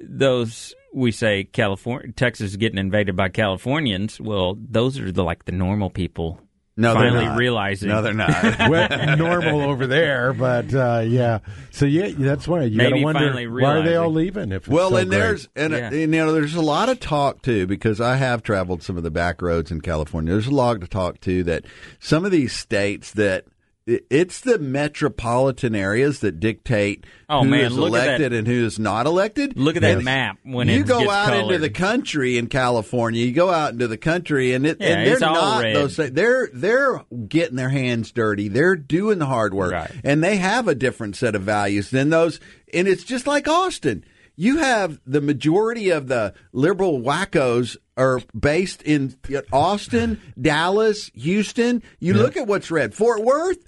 those 0.00 0.74
we 0.94 1.10
say 1.10 1.44
California, 1.44 2.12
Texas 2.12 2.50
is 2.50 2.56
getting 2.56 2.78
invaded 2.78 3.16
by 3.16 3.28
Californians. 3.28 4.20
Well, 4.20 4.56
those 4.56 4.98
are 4.98 5.10
the 5.10 5.24
like 5.24 5.44
the 5.46 5.52
normal 5.52 5.90
people. 5.90 6.40
No, 6.74 6.94
they're 6.94 7.10
finally 7.10 7.26
not. 7.26 7.36
realizing. 7.38 7.88
No, 7.90 8.00
they're 8.00 8.14
not. 8.14 8.30
well, 8.70 9.16
normal 9.16 9.60
over 9.70 9.86
there, 9.86 10.32
but 10.32 10.72
uh, 10.72 11.02
yeah. 11.06 11.40
So 11.70 11.84
yeah, 11.84 12.08
that's 12.16 12.48
why 12.48 12.62
you 12.62 12.78
got 12.80 12.88
to 12.90 13.02
wonder 13.02 13.20
finally 13.20 13.46
why 13.46 13.76
are 13.76 13.82
they 13.82 13.94
all 13.96 14.10
leaving? 14.10 14.52
If 14.52 14.62
it's 14.62 14.68
Well, 14.68 14.90
so 14.90 14.96
and 14.96 15.10
great? 15.10 15.18
there's 15.18 15.48
and, 15.54 15.72
Yeah. 15.74 15.86
and, 15.88 15.94
you 15.96 16.06
know 16.06 16.32
there's 16.32 16.54
a 16.54 16.62
lot 16.62 16.88
of 16.88 16.98
talk 16.98 17.42
too 17.42 17.66
because 17.66 18.00
I 18.00 18.16
have 18.16 18.42
traveled 18.42 18.82
some 18.82 18.96
of 18.96 19.02
the 19.02 19.10
back 19.10 19.42
roads 19.42 19.70
in 19.70 19.82
California. 19.82 20.32
There's 20.32 20.46
a 20.46 20.50
lot 20.54 20.80
to 20.80 20.86
talk 20.86 21.20
to 21.22 21.44
that 21.44 21.64
some 22.00 22.24
of 22.24 22.30
these 22.30 22.54
states 22.54 23.10
that 23.12 23.44
i- 23.44 23.50
it's 23.86 24.40
the 24.40 24.58
metropolitan 24.58 25.74
areas 25.74 26.20
that 26.20 26.38
dictate 26.38 27.04
Oh, 27.28 27.42
who 27.42 27.50
man, 27.50 27.64
is 27.72 27.76
elected 27.76 28.32
and 28.32 28.46
who 28.46 28.64
is 28.64 28.78
not 28.78 29.06
elected. 29.06 29.56
Look 29.56 29.76
at 29.76 29.82
that 29.82 29.96
Yes. 29.96 30.04
map 30.04 30.38
when 30.44 30.68
you 30.68 30.84
go 30.84 31.10
out 31.10 31.36
into 31.36 31.58
the 31.58 31.70
country 31.70 32.38
in 32.38 32.46
California. 32.46 33.24
You 33.24 33.32
go 33.32 33.50
out 33.50 33.72
into 33.72 33.88
the 33.88 33.96
country, 33.96 34.52
and 34.52 34.66
it 34.66 34.76
Yeah, 34.80 34.86
and 34.88 35.06
they're 35.10 35.18
not 35.20 35.62
red. 35.62 35.76
those. 35.76 35.96
They're 35.96 36.48
they're 36.52 37.02
getting 37.28 37.56
their 37.56 37.70
hands 37.70 38.12
dirty. 38.12 38.48
They're 38.48 38.76
doing 38.76 39.18
the 39.18 39.26
hard 39.26 39.54
work, 39.54 39.72
Right. 39.72 39.90
and 40.04 40.22
they 40.22 40.36
have 40.36 40.68
a 40.68 40.74
different 40.74 41.16
set 41.16 41.34
of 41.34 41.42
values 41.42 41.90
than 41.90 42.10
those. 42.10 42.38
And 42.72 42.86
it's 42.86 43.04
just 43.04 43.26
like 43.26 43.48
Austin. 43.48 44.04
You 44.36 44.58
have 44.58 44.98
the 45.06 45.20
majority 45.20 45.90
of 45.90 46.08
the 46.08 46.32
liberal 46.52 47.00
wackos 47.00 47.76
are 48.02 48.20
based 48.38 48.82
in 48.82 49.14
Austin, 49.52 50.20
Dallas, 50.40 51.10
Houston. 51.14 51.82
You 52.00 52.14
look 52.14 52.36
at 52.36 52.46
what's 52.46 52.70
red. 52.70 52.94
Fort 52.94 53.22
Worth. 53.22 53.58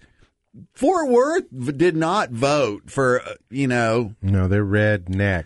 Fort 0.75 1.09
Worth 1.09 1.44
did 1.77 1.97
not 1.97 2.31
vote 2.31 2.90
for 2.90 3.20
uh, 3.23 3.35
you 3.51 3.66
know. 3.66 4.14
no, 4.23 4.47
they're 4.49 4.64
redneck. 4.64 5.44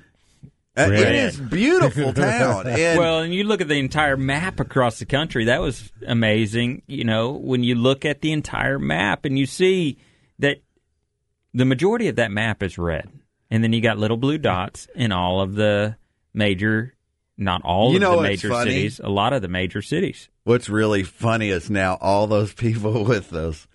uh, 0.77 0.83
It 0.83 0.90
Red. 0.90 1.14
is 1.14 1.40
beautiful 1.40 2.12
town, 2.12 2.66
and 2.68 2.98
well, 2.98 3.20
and 3.20 3.35
you 3.35 3.44
look 3.44 3.61
at 3.61 3.68
the 3.68 3.79
entire 3.79 4.16
map 4.16 4.61
across 4.61 4.98
the 4.98 5.07
country. 5.07 5.46
That 5.46 5.61
was 5.62 5.90
amazing. 6.07 6.83
You 6.87 7.05
know, 7.05 7.31
when 7.33 7.64
you 7.64 7.74
look 7.74 8.05
at 8.05 8.20
the 8.20 8.33
entire 8.33 8.79
map 8.79 9.24
and 9.24 9.38
you 9.38 9.46
see 9.46 9.96
that 10.40 10.59
the 11.55 11.64
majority 11.64 12.09
of 12.09 12.16
that 12.16 12.31
map 12.31 12.62
is 12.62 12.77
red, 12.77 13.09
and 13.51 13.64
then 13.64 13.72
you 13.72 13.81
got 13.81 13.96
little 13.98 14.18
blue 14.18 14.37
dots 14.38 14.88
in 14.94 15.11
all 15.11 15.40
of 15.40 15.55
the 15.55 15.96
major, 16.35 16.94
not 17.38 17.62
all 17.64 17.90
You 17.90 17.96
of 17.96 18.03
know 18.03 18.16
the 18.16 18.22
major 18.22 18.48
funny? 18.51 18.70
cities, 18.72 19.01
a 19.03 19.09
lot 19.09 19.33
of 19.33 19.40
the 19.42 19.48
major 19.48 19.81
cities. 19.81 20.29
What's 20.44 20.68
really 20.68 21.05
funny 21.05 21.48
is 21.51 21.70
now 21.70 21.96
all 22.01 22.27
those 22.27 22.53
people 22.53 23.05
with 23.07 23.31
those 23.31 23.66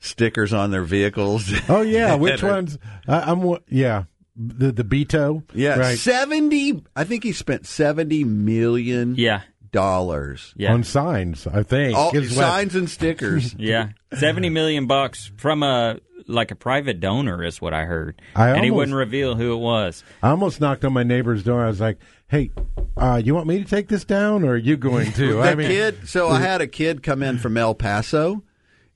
stickers 0.00 0.52
on 0.52 0.70
their 0.70 0.82
vehicles. 0.84 1.50
Oh 1.68 1.82
yeah, 1.82 2.14
which 2.16 2.42
are- 2.42 2.50
ones? 2.50 2.78
I, 3.08 3.20
I'm 3.30 3.56
yeah, 3.68 4.04
the 4.36 4.72
the 4.72 4.84
Beto. 4.84 5.42
Yeah, 5.54 5.78
right. 5.78 5.98
seventy. 5.98 6.82
I 6.96 7.04
think 7.04 7.22
he 7.24 7.32
spent 7.32 7.66
seventy 7.66 8.24
million. 8.24 9.14
Yeah, 9.16 9.42
dollars. 9.70 10.52
Yeah. 10.56 10.72
on 10.72 10.84
signs. 10.84 11.46
I 11.46 11.62
think 11.62 11.96
All, 11.96 12.14
is 12.16 12.30
what- 12.36 12.44
signs 12.44 12.74
and 12.74 12.88
stickers. 12.90 13.54
Yeah, 13.58 13.90
seventy 14.14 14.48
million 14.50 14.86
bucks 14.86 15.30
from 15.36 15.62
a 15.62 15.98
like 16.26 16.50
a 16.50 16.54
private 16.56 17.00
donor 17.00 17.44
is 17.44 17.60
what 17.60 17.74
I 17.74 17.84
heard, 17.84 18.20
I 18.34 18.50
and 18.50 18.64
he 18.64 18.70
wouldn't 18.70 18.96
reveal 18.96 19.34
who 19.34 19.52
it 19.52 19.58
was. 19.58 20.02
I 20.22 20.30
almost 20.30 20.58
knocked 20.60 20.82
on 20.84 20.92
my 20.94 21.02
neighbor's 21.02 21.42
door. 21.42 21.62
I 21.62 21.68
was 21.68 21.80
like, 21.82 21.98
"Hey, 22.28 22.50
uh, 22.96 23.20
you 23.24 23.34
want 23.34 23.46
me 23.46 23.58
to 23.58 23.64
take 23.64 23.88
this 23.88 24.04
down, 24.04 24.44
or 24.44 24.52
are 24.52 24.56
you 24.56 24.76
going 24.76 25.12
to?" 25.12 25.32
the 25.34 25.40
I 25.40 25.54
mean, 25.54 25.68
kid. 25.68 26.08
So 26.08 26.28
I 26.28 26.40
had 26.40 26.60
a 26.60 26.66
kid 26.66 27.02
come 27.02 27.22
in 27.22 27.38
from 27.38 27.56
El 27.56 27.74
Paso, 27.74 28.42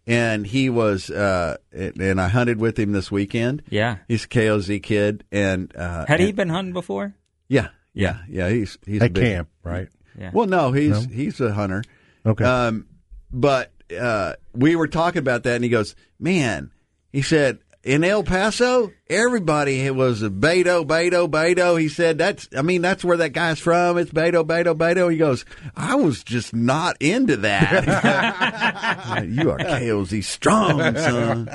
and 0.06 0.46
he 0.46 0.70
was, 0.70 1.10
uh, 1.10 1.56
and 1.72 2.20
I 2.20 2.28
hunted 2.28 2.58
with 2.58 2.78
him 2.78 2.92
this 2.92 3.10
weekend. 3.10 3.62
Yeah. 3.70 3.98
he's 4.08 4.24
a 4.24 4.28
KOZ 4.28 4.82
kid, 4.82 5.24
and 5.30 5.74
uh, 5.76 6.06
Had 6.06 6.20
he 6.20 6.28
and- 6.28 6.36
been 6.36 6.48
hunting 6.48 6.72
before? 6.72 7.14
Yeah, 7.48 7.68
yeah, 7.94 8.18
yeah. 8.28 8.48
He's 8.50 8.78
he's 8.86 9.00
a 9.02 9.06
At 9.06 9.12
big, 9.12 9.24
camp, 9.24 9.48
right? 9.62 9.88
Yeah. 10.18 10.30
Well, 10.32 10.46
no, 10.46 10.72
he's 10.72 11.06
No? 11.08 11.14
he's 11.14 11.40
a 11.40 11.52
hunter. 11.52 11.82
Okay. 12.26 12.44
Um, 12.44 12.86
but 13.30 13.72
uh, 13.98 14.34
we 14.52 14.74
were 14.76 14.88
talking 14.88 15.20
about 15.20 15.44
that, 15.44 15.54
and 15.54 15.64
he 15.64 15.70
goes, 15.70 15.94
"Man," 16.18 16.70
he 17.12 17.22
said. 17.22 17.58
In 17.88 18.04
El 18.04 18.22
Paso, 18.22 18.92
everybody 19.08 19.90
was 19.90 20.22
a 20.22 20.28
Beto, 20.28 20.86
Beto, 20.86 21.26
Beto. 21.26 21.80
He 21.80 21.88
said, 21.88 22.18
"That's, 22.18 22.46
I 22.54 22.60
mean, 22.60 22.82
that's 22.82 23.02
where 23.02 23.16
that 23.16 23.30
guy's 23.30 23.58
from. 23.58 23.96
It's 23.96 24.10
Beto, 24.10 24.44
Beto, 24.46 24.76
Beto." 24.76 25.10
He 25.10 25.16
goes, 25.16 25.46
"I 25.74 25.94
was 25.94 26.22
just 26.22 26.52
not 26.52 27.00
into 27.00 27.38
that." 27.38 29.24
you 29.26 29.50
are 29.50 29.56
KOZ 29.56 30.22
strong, 30.22 30.78
son. 30.96 31.48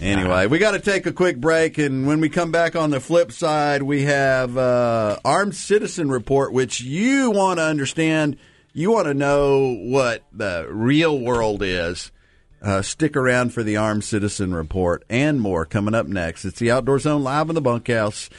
Anyway, 0.00 0.46
we 0.46 0.60
got 0.60 0.72
to 0.72 0.80
take 0.80 1.06
a 1.06 1.12
quick 1.12 1.40
break, 1.40 1.76
and 1.76 2.06
when 2.06 2.20
we 2.20 2.28
come 2.28 2.52
back 2.52 2.76
on 2.76 2.90
the 2.90 3.00
flip 3.00 3.32
side, 3.32 3.82
we 3.82 4.04
have 4.04 4.56
uh, 4.56 5.18
Armed 5.24 5.56
Citizen 5.56 6.08
Report, 6.08 6.52
which 6.52 6.80
you 6.80 7.32
want 7.32 7.58
to 7.58 7.64
understand. 7.64 8.36
You 8.74 8.92
want 8.92 9.08
to 9.08 9.14
know 9.14 9.74
what 9.74 10.22
the 10.32 10.68
real 10.70 11.18
world 11.18 11.64
is. 11.64 12.12
Uh, 12.62 12.80
stick 12.80 13.16
around 13.16 13.52
for 13.52 13.64
the 13.64 13.76
Armed 13.76 14.04
Citizen 14.04 14.54
Report 14.54 15.02
and 15.10 15.40
more 15.40 15.64
coming 15.66 15.94
up 15.94 16.06
next. 16.06 16.44
It's 16.44 16.60
the 16.60 16.70
Outdoor 16.70 17.00
Zone 17.00 17.24
live 17.24 17.48
in 17.48 17.56
the 17.56 17.60
bunkhouse. 17.60 18.30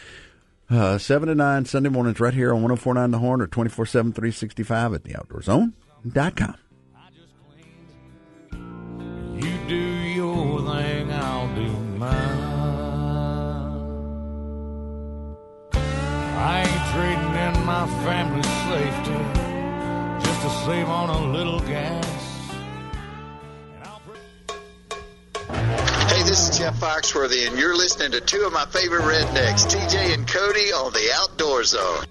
Uh, 0.70 0.98
7 0.98 1.28
to 1.28 1.36
9 1.36 1.66
Sunday 1.66 1.90
mornings 1.90 2.22
right 2.22 2.34
here 2.34 2.50
on 2.50 2.62
1049 2.64 3.12
The 3.12 3.20
Horn 3.20 3.42
or 3.42 3.48
24 3.48 3.86
7 3.86 4.14
365 4.14 4.94
at 4.94 5.04
theoutdoorzone.com. 5.04 6.56
You 9.36 9.58
do 9.68 9.76
your 9.76 10.60
thing, 10.60 11.12
I'll 11.12 11.56
do 11.56 11.68
mine. 11.98 12.54
I 16.38 16.62
ain't 16.62 16.94
trading 16.94 17.60
in 17.60 17.66
my 17.66 17.88
family's 18.06 18.46
safety 18.72 19.20
just 20.26 20.42
to 20.44 20.50
save 20.66 20.88
on 20.88 21.10
a 21.10 21.32
little 21.34 21.60
gas. 21.60 22.03
This 26.34 26.50
is 26.50 26.58
Jeff 26.58 26.74
Foxworthy, 26.80 27.48
and 27.48 27.60
you're 27.60 27.78
listening 27.78 28.12
to 28.12 28.20
two 28.20 28.42
of 28.42 28.52
my 28.52 28.66
favorite 28.66 29.04
rednecks, 29.04 29.72
TJ 29.72 30.16
and 30.16 30.28
Cody, 30.28 30.72
on 30.72 30.92
the 30.92 31.12
Outdoor 31.14 31.64
Zone. 31.64 32.06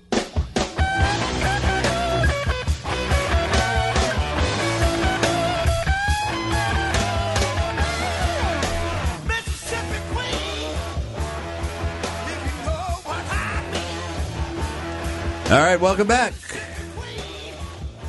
All 15.50 15.58
right, 15.58 15.80
welcome 15.80 16.06
back. 16.06 16.32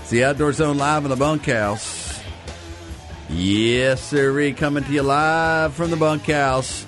It's 0.02 0.12
the 0.12 0.26
Outdoor 0.26 0.54
Zone 0.54 0.78
live 0.78 1.06
in 1.06 1.10
the 1.10 1.16
bunkhouse. 1.16 1.93
Yes, 3.36 4.10
sir. 4.10 4.54
Coming 4.54 4.84
to 4.84 4.92
you 4.92 5.02
live 5.02 5.74
from 5.74 5.90
the 5.90 5.98
bunkhouse. 5.98 6.86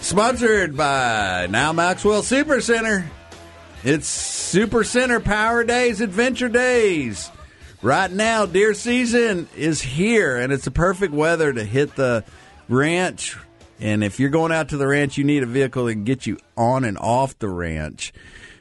Sponsored 0.00 0.76
by 0.76 1.46
Nile 1.50 1.74
Maxwell 1.74 2.22
Super 2.22 2.62
Center. 2.62 3.08
It's 3.84 4.08
Super 4.08 4.82
Center 4.82 5.20
Power 5.20 5.64
Days, 5.64 6.00
Adventure 6.00 6.48
Days. 6.48 7.30
Right 7.82 8.10
now, 8.10 8.46
deer 8.46 8.72
season 8.72 9.46
is 9.56 9.82
here, 9.82 10.36
and 10.36 10.52
it's 10.52 10.64
the 10.64 10.70
perfect 10.70 11.12
weather 11.12 11.52
to 11.52 11.64
hit 11.64 11.94
the 11.96 12.24
ranch. 12.68 13.36
And 13.78 14.02
if 14.02 14.18
you're 14.18 14.30
going 14.30 14.52
out 14.52 14.70
to 14.70 14.78
the 14.78 14.86
ranch, 14.86 15.18
you 15.18 15.24
need 15.24 15.42
a 15.42 15.46
vehicle 15.46 15.84
that 15.84 15.92
can 15.92 16.04
get 16.04 16.26
you 16.26 16.38
on 16.56 16.84
and 16.84 16.96
off 16.96 17.38
the 17.38 17.48
ranch 17.48 18.12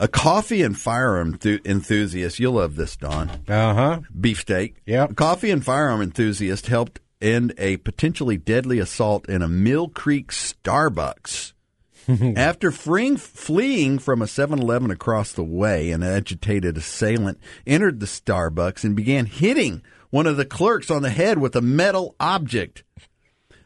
A 0.00 0.08
coffee 0.08 0.62
and 0.62 0.76
firearm 0.76 1.38
thu- 1.38 1.60
enthusiast, 1.64 2.40
you'll 2.40 2.54
love 2.54 2.74
this, 2.74 2.96
Don. 2.96 3.30
Uh 3.46 3.74
huh. 3.74 4.00
Beefsteak. 4.18 4.76
Yeah. 4.84 5.06
Coffee 5.08 5.52
and 5.52 5.64
firearm 5.64 6.02
enthusiast 6.02 6.66
helped 6.66 6.98
end 7.22 7.54
a 7.56 7.76
potentially 7.76 8.36
deadly 8.36 8.80
assault 8.80 9.28
in 9.28 9.42
a 9.42 9.48
Mill 9.48 9.88
Creek 9.88 10.32
Starbucks. 10.32 11.52
After 12.36 12.70
freeing, 12.70 13.16
fleeing 13.16 13.98
from 13.98 14.22
a 14.22 14.26
7 14.26 14.58
Eleven 14.58 14.90
across 14.90 15.32
the 15.32 15.44
way, 15.44 15.90
an 15.90 16.02
agitated 16.02 16.76
assailant 16.76 17.38
entered 17.66 18.00
the 18.00 18.06
Starbucks 18.06 18.84
and 18.84 18.96
began 18.96 19.26
hitting 19.26 19.82
one 20.10 20.26
of 20.26 20.36
the 20.36 20.44
clerks 20.44 20.90
on 20.90 21.02
the 21.02 21.10
head 21.10 21.38
with 21.38 21.54
a 21.54 21.60
metal 21.60 22.16
object. 22.18 22.82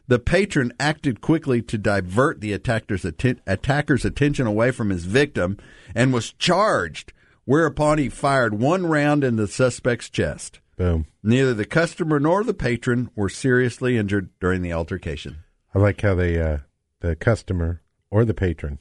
The 0.07 0.19
patron 0.19 0.71
acted 0.79 1.19
quickly 1.21 1.61
to 1.63 1.77
divert 1.77 2.39
the 2.39 2.53
attacker's, 2.53 3.03
atten- 3.03 3.41
attacker's 3.47 4.05
attention 4.05 4.45
away 4.45 4.71
from 4.71 4.89
his 4.89 5.05
victim 5.05 5.57
and 5.95 6.13
was 6.13 6.33
charged, 6.33 7.11
whereupon 7.45 7.97
he 7.97 8.09
fired 8.09 8.59
one 8.59 8.85
round 8.85 9.23
in 9.23 9.35
the 9.35 9.47
suspect's 9.47 10.09
chest. 10.09 10.59
Boom. 10.77 11.07
Neither 11.23 11.53
the 11.53 11.65
customer 11.65 12.19
nor 12.19 12.43
the 12.43 12.53
patron 12.53 13.09
were 13.15 13.29
seriously 13.29 13.97
injured 13.97 14.29
during 14.39 14.61
the 14.61 14.73
altercation. 14.73 15.37
I 15.73 15.79
like 15.79 16.01
how 16.01 16.13
they, 16.13 16.39
uh, 16.39 16.59
the 16.99 17.15
customer 17.15 17.81
or 18.11 18.25
the 18.25 18.33
patron. 18.33 18.79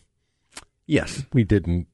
Yes. 0.86 1.24
We 1.32 1.44
didn't 1.44 1.86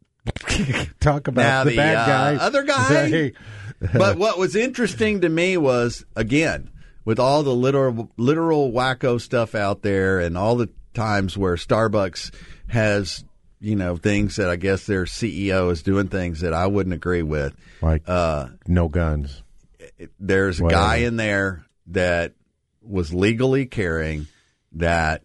talk 1.01 1.29
about 1.29 1.43
Now 1.43 1.65
the, 1.65 1.71
the, 1.71 1.77
bad 1.77 1.97
uh, 1.97 2.07
guy. 2.07 2.45
other 2.45 2.63
guy? 2.65 3.33
Hey. 3.81 3.99
but 3.99 4.19
what 4.19 4.37
was 4.39 4.55
interesting 4.57 5.23
to 5.23 5.29
me 5.31 5.57
was 5.57 6.05
again 6.15 6.71
with 7.07 7.19
all 7.19 7.43
the 7.43 7.55
literal 7.55 8.11
literal 8.19 8.71
wacko 8.71 9.19
stuff 9.19 9.55
out 9.55 9.81
there 9.81 10.21
and 10.21 10.37
all 10.37 10.57
the 10.57 10.69
times 10.93 11.39
where 11.39 11.55
Starbucks 11.55 12.31
has 12.69 13.25
you 13.59 13.77
know 13.77 13.97
things 13.97 14.37
that 14.37 14.51
I 14.51 14.57
guess 14.57 14.85
their 14.85 15.05
CEO 15.07 15.71
is 15.71 15.83
doing 15.83 16.09
things 16.09 16.41
that 16.41 16.53
I 16.53 16.67
wouldn't 16.67 16.93
agree 16.95 17.23
with. 17.23 17.55
Like 17.81 18.03
uh, 18.07 18.49
no 18.67 18.89
guns. 18.89 19.43
There's 20.19 20.61
a 20.61 20.65
Whatever. 20.65 20.83
guy 20.83 20.97
in 20.97 21.17
there 21.17 21.65
that 21.87 22.35
was 22.83 23.15
legally 23.15 23.65
carrying 23.65 24.27
that 24.73 25.23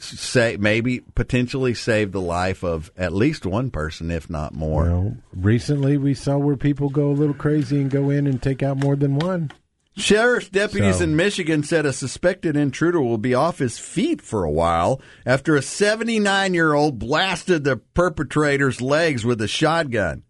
say 0.00 0.56
maybe 0.58 1.00
potentially 1.14 1.74
save 1.74 2.12
the 2.12 2.20
life 2.20 2.62
of 2.64 2.90
at 2.96 3.12
least 3.12 3.46
one 3.46 3.70
person, 3.70 4.10
if 4.10 4.28
not 4.28 4.54
more. 4.54 4.84
Well, 4.84 5.16
recently 5.34 5.96
we 5.96 6.14
saw 6.14 6.38
where 6.38 6.56
people 6.56 6.88
go 6.88 7.10
a 7.10 7.12
little 7.12 7.34
crazy 7.34 7.80
and 7.80 7.90
go 7.90 8.10
in 8.10 8.26
and 8.26 8.42
take 8.42 8.62
out 8.62 8.76
more 8.76 8.96
than 8.96 9.16
one. 9.16 9.52
Sheriff's 9.96 10.48
deputies 10.48 10.98
So- 10.98 11.04
in 11.04 11.16
Michigan 11.16 11.62
said 11.62 11.84
a 11.84 11.92
suspected 11.92 12.56
intruder 12.56 13.00
will 13.00 13.18
be 13.18 13.34
off 13.34 13.58
his 13.58 13.78
feet 13.78 14.22
for 14.22 14.44
a 14.44 14.50
while 14.50 15.00
after 15.26 15.56
a 15.56 15.62
79 15.62 16.54
year 16.54 16.72
old 16.72 16.98
blasted 16.98 17.64
the 17.64 17.76
perpetrator's 17.76 18.80
legs 18.80 19.24
with 19.24 19.40
a 19.40 19.48
shotgun. 19.48 20.22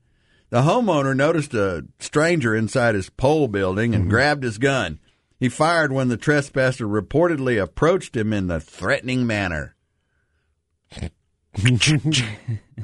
The 0.51 0.63
homeowner 0.63 1.15
noticed 1.15 1.55
a 1.55 1.87
stranger 2.01 2.57
inside 2.57 2.97
his 2.97 3.09
pole 3.09 3.47
building 3.47 3.95
and 3.95 4.05
mm-hmm. 4.05 4.11
grabbed 4.11 4.43
his 4.43 4.59
gun. 4.59 4.99
He 5.41 5.49
fired 5.49 5.91
when 5.91 6.09
the 6.09 6.19
trespasser 6.19 6.87
reportedly 6.87 7.61
approached 7.61 8.15
him 8.15 8.33
in 8.35 8.51
a 8.51 8.61
threatening 8.61 9.27
manner. 9.27 9.75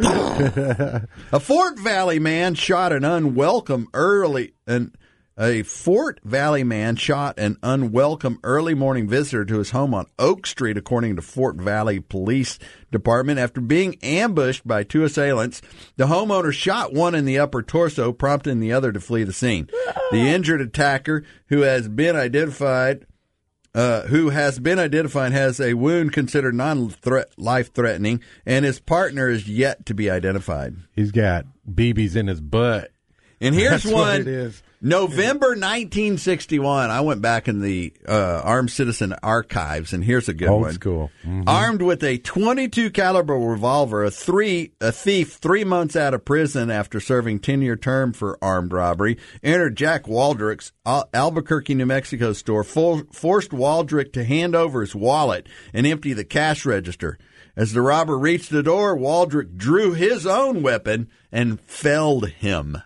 a 0.01 1.39
Fort 1.39 1.79
Valley 1.79 2.19
man 2.19 2.55
shot 2.55 2.93
an 2.93 3.05
unwelcome 3.05 3.89
early 3.93 4.55
an 4.67 4.95
a 5.39 5.63
Fort 5.63 6.21
Valley 6.25 6.65
man 6.65 6.97
shot 6.97 7.39
an 7.39 7.59
unwelcome 7.63 8.39
early 8.43 8.75
morning 8.75 9.09
visitor 9.09 9.45
to 9.45 9.59
his 9.59 9.71
home 9.71 9.93
on 9.93 10.07
Oak 10.19 10.47
Street, 10.47 10.79
according 10.79 11.17
to 11.17 11.23
Fort 11.23 11.57
Valley 11.57 12.01
Police 12.01 12.59
Department. 12.91 13.39
After 13.39 13.61
being 13.61 13.97
ambushed 14.03 14.67
by 14.67 14.83
two 14.83 15.05
assailants, 15.05 15.61
the 15.97 16.07
homeowner 16.07 16.53
shot 16.53 16.93
one 16.95 17.15
in 17.15 17.27
the 17.27 17.39
upper 17.39 17.63
torso, 17.63 18.13
prompting 18.13 18.61
the 18.61 18.73
other 18.73 18.93
to 18.93 19.01
flee 19.01 19.25
the 19.25 19.33
scene. 19.33 19.69
The 20.11 20.29
injured 20.29 20.61
attacker, 20.61 21.25
who 21.49 21.63
has 21.63 21.89
been 21.89 22.17
identified, 22.17 23.07
uh, 23.75 24.03
who 24.03 24.31
has 24.31 24.59
been 24.59 24.79
identified 24.79 25.33
has 25.33 25.61
a 25.61 25.75
wound 25.75 26.15
considered 26.15 26.55
non-life 26.55 27.75
threatening, 27.75 28.23
and 28.47 28.65
his 28.65 28.81
partner 28.81 29.29
is 29.29 29.47
yet 29.47 29.85
to 29.85 29.93
be 29.93 30.09
identified. 30.09 30.77
He's 30.93 31.13
got 31.13 31.45
BBs 31.71 32.17
in 32.17 32.29
his 32.29 32.41
butt. 32.41 32.93
And 33.39 33.55
here's 33.55 33.83
That's 33.83 33.95
what 33.95 34.25
one. 34.25 34.55
November 34.89 35.49
1961. 35.49 36.91
I 36.91 37.01
went 37.01 37.21
back 37.21 37.49
in 37.49 37.61
the 37.61 37.93
uh, 38.09 38.41
Armed 38.45 38.71
Citizen 38.71 39.15
archives, 39.23 39.93
and 39.93 40.05
here's 40.05 40.29
a 40.29 40.33
good 40.35 40.49
Old 40.49 40.63
one. 40.63 40.73
school. 40.75 41.11
Mhm. 41.25 41.43
Armed 41.47 41.83
with 41.83 42.05
a 42.05 42.19
22 42.19 42.91
caliber 42.91 43.35
revolver, 43.35 44.05
a 44.05 44.11
three 44.13 44.73
a 44.81 44.93
thief 44.93 45.33
three 45.35 45.65
months 45.65 45.97
out 45.97 46.15
of 46.15 46.25
prison 46.25 46.71
after 46.71 47.01
serving 47.01 47.41
10 47.41 47.63
year 47.63 47.75
term 47.77 48.13
for 48.13 48.39
armed 48.41 48.73
robbery 48.73 49.19
entered 49.43 49.77
Jack 49.77 50.05
Waldrick's 50.05 50.71
Al- 50.87 51.09
Albuquerque, 51.13 51.75
New 51.75 51.87
Mexico 51.87 52.33
store, 52.33 52.63
forced 52.63 53.51
Waldrick 53.51 54.13
to 54.13 54.23
hand 54.25 54.55
over 54.55 54.83
his 54.83 54.95
wallet 54.95 55.49
and 55.75 55.85
empty 55.87 56.13
the 56.13 56.25
cash 56.25 56.65
register. 56.65 57.19
As 57.57 57.73
the 57.73 57.81
robber 57.83 58.17
reached 58.17 58.51
the 58.51 58.63
door, 58.63 58.97
Waldrick 58.97 59.57
drew 59.57 59.95
his 59.95 60.27
own 60.27 60.63
weapon 60.63 61.09
and 61.33 61.61
felled 61.63 62.29
him. 62.29 62.79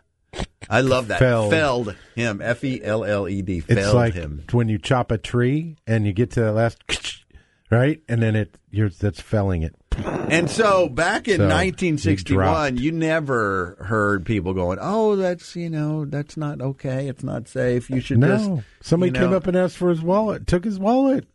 I 0.69 0.83
love 0.83 1.09
that. 1.09 1.19
Felled. 1.19 1.51
Felled 1.51 1.97
him. 2.15 2.41
F 2.43 2.63
E 2.65 2.81
L 2.83 3.05
L 3.05 3.29
E 3.29 3.43
D. 3.43 3.59
It's 3.59 3.67
Felled 3.67 3.95
like 3.95 4.15
him. 4.15 4.45
when 4.53 4.69
you 4.69 4.79
chop 4.79 5.11
a 5.11 5.19
tree 5.19 5.77
and 5.87 6.07
you 6.07 6.13
get 6.13 6.31
to 6.33 6.41
the 6.41 6.53
last, 6.53 6.79
right, 7.71 8.01
and 8.09 8.23
then 8.23 8.37
it 8.37 8.59
you're 8.71 8.91
that's 8.91 9.21
felling 9.21 9.63
it. 9.63 9.75
And 9.97 10.49
so 10.49 10.89
back 10.89 11.27
in 11.27 11.39
So, 11.39 11.45
1961, 11.49 12.77
you 12.79 12.93
never 12.93 13.77
heard 13.81 14.25
people 14.25 14.55
going, 14.55 14.79
"Oh, 14.81 15.17
that's 15.17 15.57
you 15.57 15.69
know, 15.69 16.05
that's 16.05 16.37
not 16.37 16.61
okay. 16.61 17.09
It's 17.09 17.25
not 17.25 17.49
safe. 17.49 17.91
You 17.91 18.01
should 18.01 18.19
no, 18.19 18.29
just." 18.29 18.49
somebody 18.89 19.11
you 19.13 19.19
came 19.19 19.33
up 19.33 19.47
and 19.47 19.57
asked 19.57 19.77
for 19.77 19.91
his 19.91 20.01
wallet, 20.01 20.47
took 20.47 20.65
his 20.65 20.79
wallet. 20.79 21.27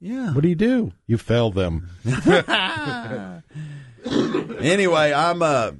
Yeah. 0.00 0.32
What 0.34 0.42
do 0.42 0.48
you 0.48 0.54
do? 0.54 0.92
You 1.06 1.18
fell 1.18 1.50
them. 1.50 1.88
anyway, 4.60 5.12
I'm 5.12 5.42
uh, 5.42 5.72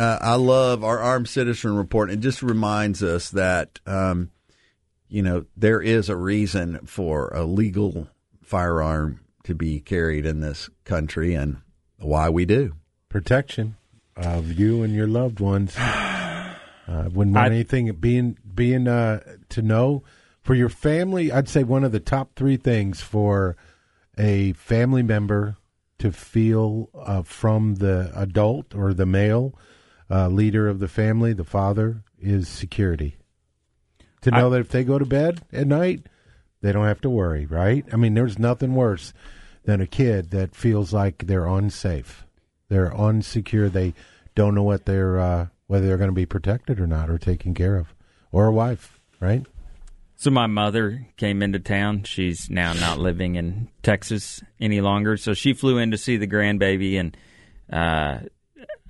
uh, 0.00 0.18
I 0.20 0.34
love 0.36 0.82
our 0.82 0.98
armed 0.98 1.28
citizen 1.28 1.76
report. 1.76 2.10
It 2.10 2.20
just 2.20 2.42
reminds 2.42 3.02
us 3.02 3.30
that 3.30 3.80
um, 3.86 4.30
you 5.08 5.22
know 5.22 5.44
there 5.56 5.82
is 5.82 6.08
a 6.08 6.16
reason 6.16 6.86
for 6.86 7.28
a 7.28 7.44
legal 7.44 8.08
firearm 8.42 9.20
to 9.44 9.54
be 9.54 9.78
carried 9.80 10.24
in 10.24 10.40
this 10.40 10.70
country, 10.84 11.34
and 11.34 11.58
why 11.98 12.30
we 12.30 12.46
do. 12.46 12.74
Protection 13.10 13.76
of 14.16 14.52
you 14.52 14.82
and 14.82 14.94
your 14.94 15.06
loved 15.06 15.40
ones. 15.40 15.76
Uh, 16.88 17.08
wouldn't 17.12 17.36
want 17.36 17.52
I- 17.52 17.54
anything 17.54 17.92
being 17.92 18.36
being 18.52 18.88
uh, 18.88 19.20
to 19.50 19.62
know 19.62 20.02
for 20.42 20.56
your 20.56 20.68
family. 20.68 21.30
I'd 21.30 21.48
say 21.48 21.62
one 21.62 21.84
of 21.84 21.92
the 21.92 22.00
top 22.00 22.34
three 22.34 22.56
things 22.56 23.00
for 23.00 23.56
a 24.18 24.54
family 24.54 25.04
member 25.04 25.56
to 25.98 26.10
feel 26.10 26.88
uh, 26.94 27.22
from 27.22 27.76
the 27.76 28.10
adult 28.16 28.74
or 28.74 28.92
the 28.92 29.06
male 29.06 29.54
uh, 30.10 30.28
leader 30.28 30.68
of 30.68 30.80
the 30.80 30.88
family, 30.88 31.32
the 31.32 31.44
father, 31.44 32.02
is 32.20 32.48
security. 32.48 33.16
To 34.22 34.30
know 34.30 34.50
that 34.50 34.60
if 34.60 34.68
they 34.68 34.84
go 34.84 34.98
to 34.98 35.06
bed 35.06 35.40
at 35.52 35.66
night, 35.66 36.06
they 36.60 36.72
don't 36.72 36.86
have 36.86 37.00
to 37.02 37.10
worry, 37.10 37.46
right? 37.46 37.86
I 37.92 37.96
mean, 37.96 38.14
there's 38.14 38.38
nothing 38.38 38.74
worse 38.74 39.14
than 39.64 39.80
a 39.80 39.86
kid 39.86 40.30
that 40.30 40.54
feels 40.54 40.92
like 40.92 41.26
they're 41.26 41.46
unsafe. 41.46 42.26
They're 42.68 42.90
unsecure. 42.90 43.72
They 43.72 43.94
don't 44.34 44.54
know 44.54 44.62
what 44.62 44.84
they're 44.84 45.18
uh, 45.18 45.46
whether 45.68 45.86
they're 45.86 45.96
going 45.96 46.10
to 46.10 46.14
be 46.14 46.26
protected 46.26 46.80
or 46.80 46.86
not, 46.86 47.08
or 47.08 47.16
taken 47.16 47.54
care 47.54 47.76
of, 47.76 47.94
or 48.32 48.46
a 48.46 48.52
wife, 48.52 48.98
right? 49.20 49.46
So 50.16 50.30
my 50.30 50.46
mother 50.46 51.06
came 51.16 51.42
into 51.42 51.60
town. 51.60 52.02
She's 52.02 52.50
now 52.50 52.72
not 52.72 52.98
living 52.98 53.36
in 53.36 53.68
Texas 53.82 54.42
any 54.60 54.80
longer. 54.80 55.16
So 55.16 55.32
she 55.32 55.54
flew 55.54 55.78
in 55.78 55.92
to 55.92 55.96
see 55.96 56.16
the 56.16 56.26
grandbaby, 56.26 56.98
and 56.98 57.16
uh, 57.72 58.26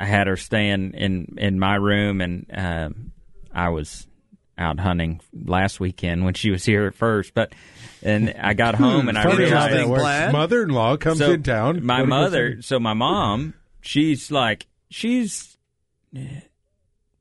I 0.01 0.07
had 0.07 0.27
her 0.27 0.37
staying 0.37 0.95
in 0.95 1.37
in 1.39 1.59
my 1.61 1.77
room, 1.77 2.21
and 2.21 2.47
um 2.53 3.13
I 3.55 3.69
was 3.69 4.07
out 4.59 4.79
hunting 4.81 5.21
last 5.33 5.79
weekend 5.81 6.25
when 6.25 6.35
she 6.35 6.51
was 6.51 6.65
here 6.65 6.87
at 6.87 6.95
first. 6.95 7.35
But 7.35 7.53
and 8.03 8.35
I 8.41 8.55
got 8.55 8.75
home 8.75 9.09
and 9.09 9.17
I 9.19 9.23
Funny 9.25 9.49
how 9.49 9.67
realized 9.69 10.05
that. 10.05 10.33
Mother-in-law 10.33 10.97
comes 10.97 11.19
So, 11.19 11.33
in 11.33 11.43
town. 11.43 11.85
My 11.85 11.95
What 11.95 11.99
do 11.99 12.03
you 12.03 12.09
mother, 12.09 12.63
so 12.63 12.81
my 12.81 12.95
mom, 12.95 13.55
she's 13.83 14.31
like 14.31 14.67
she's 14.91 15.57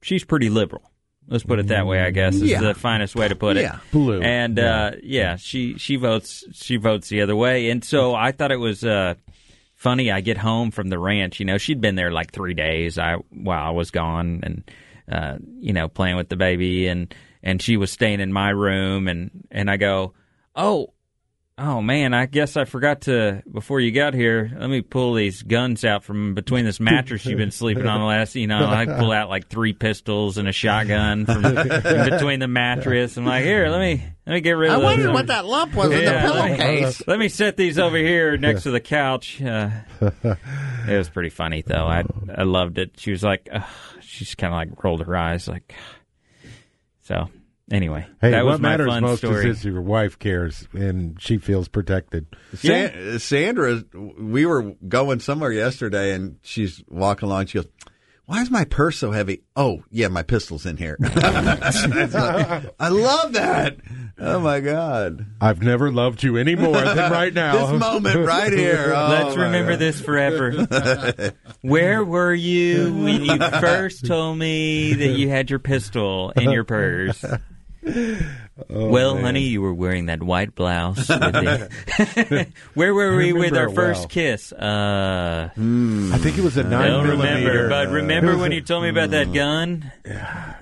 she's 0.01 0.23
pretty 0.23 0.49
liberal. 0.49 0.83
Let's 1.27 1.43
put 1.43 1.59
it 1.59 1.67
that 1.67 1.85
way. 1.85 2.01
I 2.01 2.09
guess 2.09 2.35
is 2.35 2.41
Yeah. 2.43 2.61
the 2.61 2.73
finest 2.73 3.15
way 3.15 3.27
to 3.27 3.35
put 3.35 3.55
it. 3.57 3.61
Yeah. 3.61 3.79
Blue. 3.91 4.19
And 4.21 4.57
uh, 4.57 4.91
yeah, 5.03 5.35
she 5.35 5.77
she 5.77 5.95
votes 5.95 6.43
she 6.53 6.77
votes 6.77 7.09
the 7.09 7.21
other 7.21 7.35
way. 7.35 7.69
And 7.69 7.83
so 7.83 8.15
I 8.15 8.31
thought 8.31 8.51
it 8.51 8.59
was 8.59 8.83
uh, 8.83 9.13
funny. 9.79 10.11
I 10.11 10.21
get 10.21 10.37
home 10.37 10.69
from 10.69 10.89
the 10.89 10.99
ranch. 10.99 11.39
You 11.39 11.47
know, 11.47 11.57
she'd 11.57 11.81
been 11.81 11.95
there 11.95 12.11
like 12.11 12.31
three 12.31 12.53
days. 12.53 12.99
I 12.99 13.15
while 13.31 13.65
I 13.65 13.71
was 13.71 13.89
gone, 13.89 14.41
and 14.43 14.71
uh, 15.11 15.37
you 15.59 15.73
know, 15.73 15.87
playing 15.87 16.17
with 16.17 16.29
the 16.29 16.35
baby, 16.35 16.87
and 16.87 17.13
and 17.41 17.59
she 17.59 17.77
was 17.77 17.91
staying 17.91 18.19
in 18.19 18.31
my 18.31 18.49
room, 18.49 19.07
and 19.07 19.31
and 19.49 19.71
I 19.71 19.77
go, 19.77 20.13
oh. 20.55 20.93
Oh 21.61 21.81
man, 21.81 22.13
I 22.13 22.25
guess 22.25 22.55
I 22.55 22.63
forgot 22.63 23.01
to 23.01 23.43
before 23.51 23.81
you 23.81 23.91
got 23.91 24.13
here. 24.13 24.49
Let 24.57 24.69
me 24.69 24.81
pull 24.81 25.13
these 25.13 25.41
guns 25.43 25.83
out 25.83 26.05
from 26.05 26.33
between 26.33 26.63
this 26.63 26.79
mattress 26.79 27.25
you've 27.25 27.37
been 27.37 27.51
sleeping 27.51 27.85
on 27.85 27.99
the 27.99 28.05
last. 28.05 28.35
You 28.35 28.47
know, 28.47 28.65
I 28.65 28.85
pull 28.85 29.11
out 29.11 29.27
like 29.27 29.49
three 29.49 29.73
pistols 29.73 30.37
and 30.37 30.47
a 30.47 30.53
shotgun 30.53 31.25
from 31.25 31.43
in 31.45 32.09
between 32.09 32.39
the 32.39 32.47
mattress. 32.47 33.17
I'm 33.17 33.25
like, 33.25 33.43
here, 33.43 33.67
let 33.67 33.81
me 33.81 34.01
let 34.25 34.33
me 34.35 34.39
get 34.41 34.51
rid 34.53 34.69
of. 34.69 34.77
I 34.77 34.79
those. 34.79 34.85
wondered 34.85 35.13
what 35.13 35.27
that 35.27 35.45
lump 35.45 35.73
was 35.75 35.91
in 35.91 35.97
the 35.97 36.03
Yeah, 36.05 36.29
let 36.31 36.51
me- 36.51 36.57
pillowcase. 36.57 37.03
Let 37.07 37.19
me 37.19 37.27
set 37.27 37.57
these 37.57 37.77
over 37.77 37.97
here 37.97 38.37
next 38.37 38.63
to 38.63 38.71
the 38.71 38.79
couch. 38.79 39.41
Uh, 39.41 39.69
it 40.01 40.97
was 40.97 41.09
pretty 41.09 41.29
funny 41.29 41.61
though. 41.61 41.85
I 41.85 42.05
I 42.33 42.43
loved 42.43 42.77
it. 42.77 42.91
She 42.97 43.11
was 43.11 43.21
like, 43.21 43.49
ugh, 43.51 43.63
she 43.99 44.23
just 44.23 44.37
kind 44.37 44.53
of 44.53 44.57
like 44.57 44.81
rolled 44.81 45.01
her 45.05 45.15
eyes, 45.17 45.47
like. 45.49 45.73
So 47.01 47.27
anyway, 47.71 48.05
Hey, 48.21 48.31
that 48.31 48.45
what 48.45 48.51
was 48.53 48.59
my 48.59 48.69
matters 48.69 48.87
fun 48.87 49.01
most 49.03 49.19
story. 49.19 49.49
is 49.49 49.59
if 49.59 49.65
your 49.71 49.81
wife 49.81 50.17
cares 50.19 50.67
and 50.73 51.21
she 51.21 51.37
feels 51.37 51.67
protected. 51.67 52.25
San- 52.55 53.19
Sandra, 53.19 53.83
we 54.19 54.45
were 54.45 54.73
going 54.87 55.19
somewhere 55.19 55.51
yesterday, 55.51 56.13
and 56.13 56.37
she's 56.41 56.83
walking 56.87 57.27
along. 57.29 57.47
She 57.47 57.57
goes, 57.59 57.67
"Why 58.25 58.41
is 58.41 58.49
my 58.51 58.65
purse 58.65 58.97
so 58.97 59.11
heavy?" 59.11 59.43
Oh, 59.55 59.83
yeah, 59.91 60.07
my 60.07 60.23
pistol's 60.23 60.65
in 60.65 60.77
here. 60.77 60.97
Like, 61.79 62.65
I 62.79 62.89
love 62.89 63.33
that. 63.33 63.77
Oh 64.21 64.39
my 64.39 64.59
god! 64.59 65.25
I've 65.39 65.61
never 65.61 65.91
loved 65.91 66.23
you 66.23 66.35
any 66.37 66.55
more 66.55 66.73
than 66.81 66.97
right 67.11 67.33
now. 67.33 67.67
this 67.71 67.79
moment 67.79 68.25
right 68.27 68.51
here. 68.51 68.93
Oh, 68.95 69.07
Let's 69.09 69.37
remember 69.37 69.71
God. 69.73 69.79
this 69.79 70.01
forever. 70.01 71.33
Where 71.61 72.03
were 72.03 72.33
you 72.33 72.93
when 72.93 73.23
you 73.23 73.37
first 73.37 74.05
told 74.05 74.37
me 74.37 74.93
that 74.93 75.11
you 75.17 75.29
had 75.29 75.49
your 75.49 75.59
pistol 75.59 76.31
in 76.31 76.51
your 76.51 76.63
purse? 76.65 77.23
Oh, 77.85 78.89
well, 78.89 79.15
man. 79.15 79.23
honey, 79.23 79.41
you 79.43 79.61
were 79.61 79.73
wearing 79.73 80.07
that 80.07 80.21
white 80.21 80.53
blouse. 80.53 80.97
With 81.09 81.19
the... 81.19 82.47
Where 82.73 82.93
were 82.93 83.15
we 83.15 83.31
with 83.31 83.55
our 83.55 83.69
first 83.69 84.01
well. 84.01 84.07
kiss? 84.09 84.51
Uh, 84.51 85.49
I 85.55 86.17
think 86.17 86.37
it 86.37 86.43
was 86.43 86.57
a 86.57 86.63
nine 86.63 86.91
don't 86.91 87.07
remember, 87.07 87.69
but 87.69 87.87
remember 87.89 88.31
It 88.31 88.33
was 88.33 88.41
when 88.41 88.51
a- 88.51 88.55
you 88.55 88.61
told 88.61 88.83
me 88.83 88.89
about 88.89 89.11
that 89.11 89.31
gun? 89.33 89.91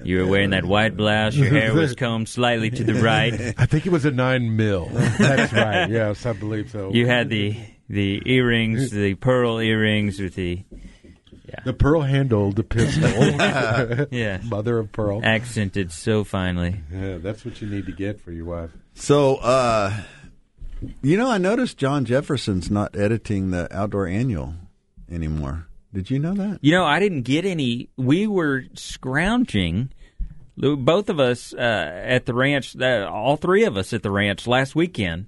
You 0.03 0.19
were 0.19 0.27
wearing 0.27 0.51
that 0.51 0.65
white 0.65 0.95
blouse. 0.95 1.35
Your 1.35 1.49
hair 1.49 1.73
was 1.73 1.95
combed 1.97 2.29
slightly 2.29 2.69
to 2.69 2.83
the 2.83 2.95
right. 2.95 3.33
I 3.57 3.65
think 3.65 3.85
it 3.87 3.91
was 3.91 4.05
a 4.05 4.11
nine 4.11 4.55
mil. 4.55 4.85
That's 4.91 5.51
right. 5.53 5.89
Yes, 5.89 6.25
I 6.25 6.33
believe 6.33 6.69
so. 6.69 6.91
You 6.93 7.07
had 7.07 7.29
the 7.29 7.57
the 7.89 8.21
earrings, 8.25 8.91
the 8.91 9.15
pearl 9.15 9.59
earrings 9.59 10.19
with 10.19 10.35
the 10.35 10.63
the 11.65 11.73
pearl 11.73 12.01
handled 12.01 12.67
pistol. 12.69 13.09
Yeah. 14.11 14.39
mother 14.43 14.79
of 14.79 14.91
pearl. 14.91 15.21
accented 15.23 15.91
so 15.91 16.23
finely. 16.23 16.81
Yeah, 16.91 17.17
that's 17.17 17.43
what 17.45 17.61
you 17.61 17.67
need 17.67 17.85
to 17.87 17.91
get 17.91 18.19
for 18.21 18.31
your 18.31 18.45
wife. 18.45 18.71
So, 18.95 19.35
uh, 19.37 19.93
you 21.01 21.17
know, 21.17 21.29
I 21.29 21.37
noticed 21.37 21.77
John 21.77 22.05
Jefferson's 22.05 22.69
not 22.71 22.95
editing 22.95 23.51
the 23.51 23.67
Outdoor 23.75 24.07
Annual 24.07 24.53
anymore. 25.11 25.67
Did 25.93 26.09
you 26.11 26.19
know 26.19 26.33
that? 26.33 26.59
You 26.61 26.71
know, 26.73 26.85
I 26.85 26.99
didn't 26.99 27.23
get 27.23 27.45
any. 27.45 27.89
We 27.97 28.27
were 28.27 28.65
scrounging, 28.73 29.89
both 30.57 31.09
of 31.09 31.19
us 31.19 31.53
uh, 31.53 31.57
at 32.05 32.25
the 32.25 32.33
ranch, 32.33 32.75
uh, 32.79 33.09
all 33.11 33.37
three 33.37 33.63
of 33.63 33.77
us 33.77 33.93
at 33.93 34.03
the 34.03 34.11
ranch 34.11 34.45
last 34.47 34.75
weekend. 34.75 35.27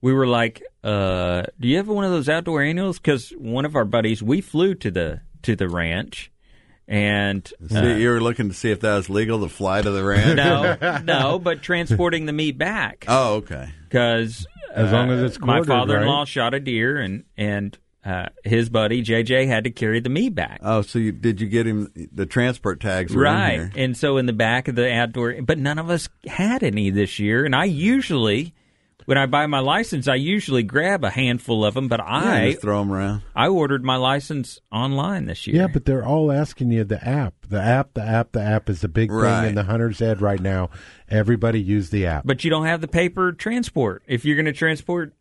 We 0.00 0.12
were 0.12 0.26
like, 0.26 0.62
uh, 0.84 1.42
"Do 1.58 1.68
you 1.68 1.76
have 1.76 1.88
one 1.88 2.04
of 2.04 2.10
those 2.10 2.28
outdoor 2.28 2.62
annuals?" 2.62 2.98
Because 2.98 3.30
one 3.30 3.64
of 3.64 3.74
our 3.76 3.84
buddies, 3.84 4.22
we 4.22 4.40
flew 4.40 4.74
to 4.76 4.90
the 4.90 5.20
to 5.42 5.56
the 5.56 5.68
ranch, 5.68 6.30
and 6.86 7.50
uh, 7.70 7.74
See, 7.74 8.00
you 8.02 8.08
were 8.10 8.20
looking 8.20 8.48
to 8.48 8.54
see 8.54 8.70
if 8.70 8.80
that 8.80 8.94
was 8.96 9.10
legal 9.10 9.40
to 9.40 9.48
fly 9.48 9.82
to 9.82 9.90
the 9.90 10.02
ranch. 10.04 10.36
no, 10.36 11.00
no, 11.04 11.38
but 11.38 11.62
transporting 11.62 12.26
the 12.26 12.32
meat 12.32 12.56
back. 12.58 13.04
Oh, 13.08 13.34
okay. 13.36 13.68
because 13.88 14.46
As 14.72 14.92
long 14.92 15.10
as 15.10 15.22
it's 15.22 15.40
my 15.40 15.62
father-in-law 15.62 16.20
right? 16.20 16.28
shot 16.28 16.54
a 16.54 16.60
deer, 16.60 16.96
and 16.98 17.24
and 17.36 17.76
uh, 18.04 18.28
his 18.42 18.70
buddy 18.70 19.02
JJ 19.02 19.48
had 19.48 19.64
to 19.64 19.70
carry 19.70 20.00
the 20.00 20.08
meat 20.08 20.34
back. 20.34 20.60
Oh, 20.62 20.80
so 20.80 20.98
you, 20.98 21.12
did 21.12 21.40
you 21.42 21.46
get 21.46 21.66
him 21.66 21.92
the 22.12 22.24
transport 22.24 22.80
tags? 22.80 23.14
Right. 23.14 23.70
And 23.76 23.94
so 23.96 24.16
in 24.16 24.24
the 24.24 24.32
back 24.32 24.68
of 24.68 24.76
the 24.76 24.90
outdoor, 24.90 25.42
but 25.42 25.58
none 25.58 25.78
of 25.78 25.90
us 25.90 26.08
had 26.26 26.62
any 26.62 26.88
this 26.88 27.18
year. 27.18 27.44
And 27.44 27.54
I 27.54 27.64
usually, 27.64 28.54
when 29.08 29.16
I 29.16 29.24
buy 29.24 29.46
my 29.46 29.60
license, 29.60 30.06
I 30.06 30.16
usually 30.16 30.62
grab 30.62 31.02
a 31.02 31.08
handful 31.08 31.64
of 31.64 31.72
them. 31.72 31.88
But 31.88 31.98
Yeah, 32.00 32.04
I, 32.30 32.50
just 32.50 32.60
throw 32.60 32.80
them 32.80 32.92
around. 32.92 33.22
I 33.34 33.48
ordered 33.48 33.82
my 33.82 33.96
license 33.96 34.60
online 34.70 35.24
this 35.24 35.46
year. 35.46 35.56
Yeah, 35.56 35.66
but 35.66 35.86
they're 35.86 36.04
all 36.04 36.30
asking 36.30 36.72
you 36.72 36.84
the 36.84 37.02
app. 37.02 37.32
The 37.48 37.58
app, 37.58 37.94
the 37.94 38.02
app, 38.02 38.32
the 38.32 38.42
app 38.42 38.68
is 38.68 38.82
the 38.82 38.88
big 38.88 39.10
Right. 39.10 39.40
thing 39.40 39.48
in 39.48 39.54
the 39.54 39.62
hunter's 39.62 40.00
head 40.00 40.20
right 40.20 40.38
now. 40.38 40.68
Everybody 41.08 41.58
use 41.58 41.88
the 41.88 42.04
app. 42.04 42.26
But 42.26 42.44
you 42.44 42.50
don't 42.50 42.66
have 42.66 42.82
the 42.82 42.86
paper 42.86 43.32
transport. 43.32 44.02
If 44.06 44.26
you're 44.26 44.36
going 44.36 44.44
to 44.44 44.52
transport 44.52 45.14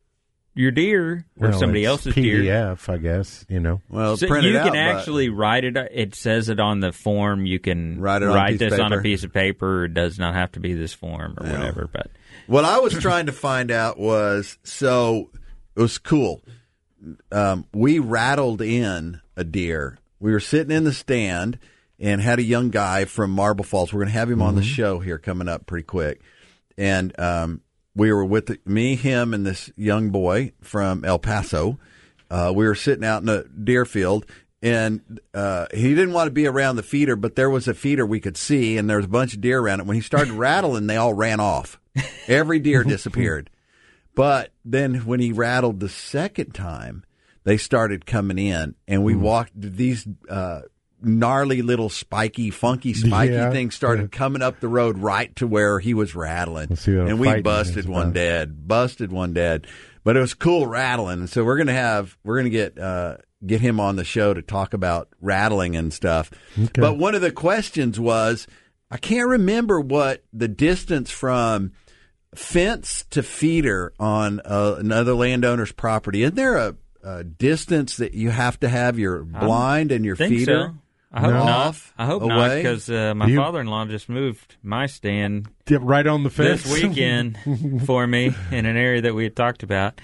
your 0.58 0.72
deer 0.72 1.26
or 1.39 1.50
Well, 1.50 1.60
somebody 1.60 1.84
it's 1.84 1.89
else's 1.89 2.15
deer, 2.15 2.39
PDF, 2.41 2.89
I 2.91 2.98
guess. 2.98 3.46
You 3.48 3.60
know. 3.60 3.82
Well, 3.89 4.17
So 4.17 4.28
print 4.28 4.46
you 4.46 4.52
it 4.52 4.60
can 4.63 4.67
out, 4.67 4.74
but- 4.74 4.78
actually 5.00 5.30
write 5.30 5.63
it. 5.63 5.78
It 5.93 6.15
says 6.15 6.50
it 6.50 6.60
on 6.60 6.80
the 6.82 6.91
form. 6.91 7.46
You 7.46 7.60
can 7.60 8.00
Write 8.02 8.22
it 8.24 8.30
on 8.30 8.38
a 8.38 8.48
piece 8.52 8.62
of 8.62 8.70
this 8.72 8.80
on 8.80 8.88
a 8.91 8.96
paper. 8.98 9.02
piece 9.04 9.24
of 9.24 9.34
paper. 9.34 9.86
It 9.86 9.93
does 9.93 10.20
not 10.20 10.34
have 10.34 10.52
to 10.54 10.60
be 10.60 10.74
this 10.74 10.93
form 10.93 11.36
or 11.39 11.48
whatever. 11.50 11.89
But 11.91 12.10
What 12.48 12.65
I 12.65 12.80
was 12.80 12.93
trying 12.93 13.28
to 13.28 13.32
find 13.32 13.72
out 13.72 13.98
was 14.00 14.58
so 14.63 15.30
it 15.76 15.82
was 15.82 15.98
cool. 15.98 16.41
Um, 17.32 17.65
we 17.74 18.00
rattled 18.00 18.62
in 18.62 19.22
a 19.36 19.43
deer. 19.43 20.00
We 20.20 20.32
were 20.32 20.39
sitting 20.39 20.76
in 20.76 20.84
the 20.84 20.93
stand 20.93 21.60
and 22.00 22.22
had 22.22 22.39
a 22.39 22.43
young 22.43 22.70
guy 22.72 23.06
from 23.06 23.32
Marble 23.32 23.63
Falls. 23.63 23.93
We're 23.93 24.00
going 24.02 24.13
to 24.13 24.17
have 24.20 24.30
him 24.32 24.41
on 24.41 24.56
the 24.56 24.63
show 24.63 25.00
here 25.00 25.17
coming 25.20 25.48
up 25.48 25.65
pretty 25.67 25.86
quick. 25.86 26.22
And 26.78 27.17
um, 27.20 27.62
we 27.97 28.13
were 28.13 28.23
with 28.23 28.45
the, 28.45 28.60
me, 28.63 28.95
him, 28.95 29.33
and 29.33 29.45
this 29.45 29.71
young 29.75 30.12
boy 30.12 30.53
from 30.62 31.03
El 31.03 31.17
Paso. 31.17 31.79
Uh, 32.29 32.53
we 32.55 32.65
were 32.65 32.75
sitting 32.75 33.03
out 33.03 33.23
in 33.23 33.29
a 33.29 33.43
deer 33.43 33.86
field, 33.86 34.25
and 34.62 35.19
uh, 35.33 35.65
he 35.73 35.95
didn't 35.95 36.13
want 36.13 36.27
to 36.27 36.31
be 36.31 36.45
around 36.45 36.75
the 36.75 36.83
feeder, 36.83 37.15
but 37.15 37.36
there 37.36 37.49
was 37.49 37.67
a 37.67 37.73
feeder 37.73 38.05
we 38.05 38.19
could 38.19 38.38
see, 38.38 38.77
and 38.77 38.88
there 38.88 38.97
was 38.97 39.07
a 39.07 39.10
bunch 39.10 39.33
of 39.33 39.41
deer 39.41 39.60
around 39.60 39.79
it. 39.79 39.88
When 39.88 39.95
he 39.95 40.01
started 40.01 40.31
rattling, 40.33 40.86
they 40.86 40.97
all 40.97 41.13
ran 41.13 41.39
off. 41.39 41.79
Every 42.28 42.59
deer 42.59 42.84
disappeared. 42.84 43.49
But 44.13 44.51
then 44.63 45.05
when 45.05 45.19
he 45.19 45.32
rattled 45.32 45.80
the 45.80 45.89
second 45.89 46.53
time, 46.53 47.03
they 47.45 47.57
started 47.57 48.05
coming 48.05 48.38
in, 48.38 48.76
and 48.88 49.03
we 49.03 49.15
walked 49.15 49.51
these 49.55 50.07
uh, 50.30 50.61
gnarly 51.02 51.62
little 51.62 51.89
spiky, 51.89 52.50
funky, 52.50 52.93
spiky 52.93 53.34
Yeah. 53.34 53.52
things 53.52 53.76
started 53.76 54.12
coming 54.12 54.41
up 54.41 54.60
the 54.60 54.68
road 54.68 54.98
right 54.98 55.36
to 55.36 55.45
where 55.48 55.80
he 55.80 55.93
was 55.93 56.16
rattling, 56.16 56.68
Let's 56.70 56.82
see 56.82 56.95
what 56.98 57.08
and 57.08 57.20
we 57.20 57.41
busted 57.41 57.88
one 57.88 58.04
about. 58.04 58.14
dead, 58.14 58.68
busted 58.68 59.12
one 59.12 59.34
dead. 59.34 59.68
But 60.04 60.16
it 60.18 60.22
was 60.22 60.34
cool 60.34 60.66
rattling, 60.68 61.20
and 61.20 61.30
so 61.30 61.43
we're 61.43 61.58
gonna 61.58 61.74
have 61.74 62.18
we're 62.24 62.38
gonna 62.38 62.50
get 62.50 62.80
uh, 62.80 63.18
get 63.45 63.60
him 63.62 63.80
on 63.80 63.98
the 63.98 64.06
show 64.06 64.34
to 64.34 64.41
talk 64.41 64.74
about 64.74 65.10
rattling 65.22 65.76
and 65.76 65.93
stuff. 65.93 66.32
But 66.74 66.98
one 66.98 67.14
of 67.14 67.22
the 67.22 67.32
questions 67.32 68.00
was, 68.00 68.48
I 68.89 68.98
can't 68.98 69.28
remember 69.28 69.80
what 69.82 70.24
the 70.32 70.48
distance 70.48 71.12
from 71.12 71.74
fence 72.36 73.06
to 73.12 73.24
feeder 73.24 73.93
on 74.00 74.41
uh, 74.45 74.76
another 74.80 75.14
landowner's 75.14 75.72
property. 75.72 76.24
Isn't 76.24 76.36
there 76.36 76.56
a, 76.58 76.76
a 77.04 77.24
distance 77.24 77.98
that 77.98 78.14
you 78.14 78.30
have 78.30 78.60
to 78.62 78.70
have 78.70 78.98
your 79.00 79.24
blind 79.24 79.91
and 79.91 80.06
your 80.06 80.16
think 80.16 80.34
feeder 80.36 80.74
so. 80.74 80.76
I 81.12 81.22
hope 81.22 81.30
No. 81.32 81.45
not. 81.45 81.49
off? 81.68 81.93
I 81.97 82.05
hope 82.05 82.24
not 82.24 82.38
away? 82.38 82.62
because 82.62 82.89
uh, 82.89 83.14
my 83.16 83.28
You- 83.28 83.38
father-in-law 83.38 83.86
just 83.86 84.10
moved 84.10 84.58
my 84.62 84.88
stand 84.88 85.47
Get 85.66 85.82
right 85.82 86.05
on 86.05 86.24
the 86.24 86.30
fence 86.30 86.64
this 86.64 86.84
weekend 86.84 87.38
for 87.86 88.05
me 88.05 88.34
in 88.51 88.66
an 88.66 88.76
area 88.78 89.01
that 89.01 89.16
we 89.16 89.24
had 89.24 89.36
talked 89.36 89.64
about. 89.64 89.99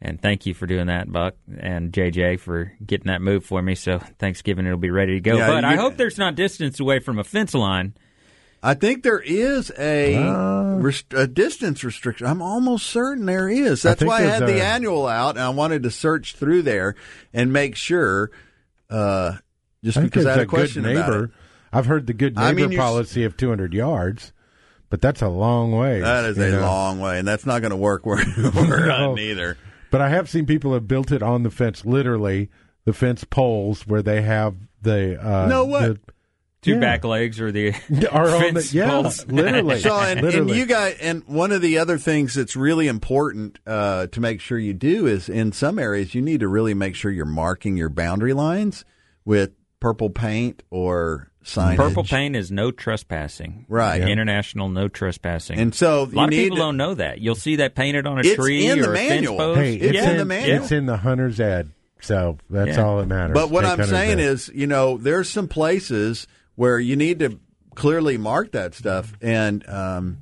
And 0.00 0.20
thank 0.20 0.46
you 0.46 0.54
for 0.54 0.66
doing 0.66 0.86
that, 0.86 1.10
Buck, 1.10 1.34
and 1.58 1.92
JJ 1.92 2.38
for 2.40 2.72
getting 2.84 3.06
that 3.08 3.20
move 3.20 3.44
for 3.44 3.60
me. 3.62 3.74
So 3.74 3.98
Thanksgiving 4.18 4.64
it'll 4.66 4.78
be 4.78 4.90
ready 4.90 5.14
to 5.14 5.20
go. 5.20 5.36
Yeah, 5.36 5.46
but 5.48 5.64
I 5.64 5.74
you- 5.74 5.80
hope 5.80 5.96
there's 5.96 6.18
not 6.18 6.34
distance 6.36 6.78
away 6.80 6.98
from 7.00 7.18
a 7.18 7.24
fence 7.24 7.54
line. 7.54 7.94
I 8.60 8.74
think 8.74 9.04
there 9.04 9.20
is 9.20 9.70
a, 9.78 10.16
Uh. 10.16 10.76
rest- 10.78 11.14
a 11.14 11.28
distance 11.28 11.84
restriction. 11.84 12.26
I'm 12.26 12.42
almost 12.42 12.86
certain 12.86 13.26
there 13.26 13.48
is. 13.48 13.82
That's 13.82 14.00
think 14.00 14.08
why 14.08 14.18
I 14.18 14.22
had 14.22 14.42
there's 14.42 14.52
the 14.52 14.58
a- 14.58 14.64
annual 14.64 15.06
out, 15.06 15.36
and 15.36 15.44
I 15.44 15.50
wanted 15.50 15.84
to 15.84 15.90
search 15.92 16.34
through 16.34 16.62
there 16.62 16.96
and 17.32 17.52
make 17.52 17.76
sure. 17.76 18.30
Uh, 18.90 19.34
just 19.84 19.98
I 19.98 20.02
because 20.02 20.26
I 20.26 20.34
there's 20.34 20.36
had 20.36 20.40
a 20.40 20.42
a 20.42 20.46
question 20.46 20.82
good 20.82 20.96
about 20.96 21.10
neighbor. 21.10 21.24
it. 21.24 21.30
I've 21.72 21.86
heard 21.86 22.06
the 22.06 22.14
good 22.14 22.36
I 22.38 22.52
neighbor 22.52 22.68
mean, 22.70 22.78
policy 22.78 23.24
of 23.24 23.36
200 23.36 23.74
yards, 23.74 24.32
but 24.90 25.00
that's 25.00 25.20
a 25.22 25.28
long 25.28 25.72
way. 25.72 26.00
That 26.00 26.24
is 26.24 26.38
a 26.38 26.50
know. 26.52 26.60
long 26.62 26.98
way, 27.00 27.18
and 27.18 27.28
that's 27.28 27.44
not 27.46 27.60
going 27.60 27.70
to 27.72 27.76
work 27.76 28.06
where 28.06 28.24
we're 28.54 28.86
No. 28.86 29.12
at 29.12 29.18
either. 29.18 29.56
But 29.90 30.00
I 30.00 30.08
have 30.10 30.28
seen 30.28 30.46
people 30.46 30.72
have 30.74 30.86
built 30.88 31.12
it 31.12 31.22
on 31.22 31.42
the 31.42 31.50
fence, 31.50 31.84
literally 31.84 32.50
the 32.84 32.92
fence 32.92 33.24
poles 33.24 33.86
where 33.86 34.02
they 34.02 34.22
have 34.22 34.54
the 34.82 35.18
uh, 35.24 35.46
No 35.48 35.64
what. 35.64 35.82
the- 35.82 36.00
Two 36.60 36.72
Yeah. 36.72 36.80
back 36.80 37.04
legs 37.04 37.40
or 37.40 37.52
the 37.52 37.72
Are 38.10 38.26
on 38.26 38.32
the- 38.32 38.38
fence 38.60 38.74
yeah, 38.74 38.90
poles. 38.90 39.24
literally. 39.28 39.78
So, 39.80 39.96
and, 40.00 40.18
and 40.26 40.50
you 40.50 40.66
guys, 40.66 40.96
and 41.00 41.22
one 41.28 41.52
of 41.52 41.62
the 41.62 41.78
other 41.78 41.98
things 41.98 42.34
that's 42.34 42.56
really 42.56 42.88
important 42.88 43.60
uh, 43.64 44.08
to 44.08 44.20
make 44.20 44.40
sure 44.40 44.58
you 44.58 44.74
do 44.74 45.06
is 45.06 45.28
in 45.28 45.52
some 45.52 45.78
areas 45.78 46.16
you 46.16 46.20
need 46.20 46.40
to 46.40 46.48
really 46.48 46.74
make 46.74 46.96
sure 46.96 47.12
you're 47.12 47.24
marking 47.26 47.76
your 47.76 47.88
boundary 47.88 48.32
lines 48.32 48.84
with 49.24 49.52
purple 49.80 50.10
paint 50.10 50.62
or 50.70 51.30
signage. 51.44 51.76
Purple 51.76 52.04
paint 52.04 52.36
is 52.36 52.50
no 52.50 52.70
trespassing. 52.70 53.64
Right. 53.68 54.00
Yeah. 54.00 54.08
International 54.08 54.68
no 54.68 54.88
trespassing. 54.88 55.58
And 55.58 55.74
so 55.74 56.02
a 56.02 56.04
lot 56.04 56.12
you 56.12 56.22
of 56.24 56.30
need 56.30 56.36
people 56.44 56.56
to- 56.56 56.62
don't 56.62 56.76
know 56.76 56.94
that. 56.94 57.20
You'll 57.20 57.34
see 57.34 57.56
that 57.56 57.74
painted 57.74 58.06
on 58.06 58.18
a 58.18 58.22
It's 58.22 58.34
tree 58.34 58.66
in 58.66 58.80
the 58.80 58.88
or 58.90 58.94
a 58.94 58.96
fence 58.96 59.10
manual. 59.10 59.36
post. 59.38 59.60
Hey, 59.60 59.74
it's 59.76 59.94
yeah. 59.94 60.10
in, 60.10 60.16
the 60.18 60.24
manual. 60.24 60.62
It's 60.62 60.72
in 60.72 60.86
the 60.86 60.96
hunter's 60.98 61.40
ed, 61.40 61.70
so 62.00 62.38
that's 62.50 62.76
Yeah. 62.76 62.84
all 62.84 62.98
that 62.98 63.06
matters. 63.06 63.34
But 63.34 63.50
what 63.50 63.62
Take 63.62 63.78
I'm 63.80 63.86
saying 63.86 64.12
ed. 64.18 64.20
is, 64.20 64.50
you 64.54 64.66
know, 64.66 64.98
there's 64.98 65.30
some 65.30 65.48
places 65.48 66.26
where 66.56 66.78
you 66.78 66.96
need 66.96 67.20
to 67.20 67.38
clearly 67.74 68.18
mark 68.18 68.52
that 68.52 68.74
stuff 68.74 69.12
and 69.22 69.66
um, 69.68 70.18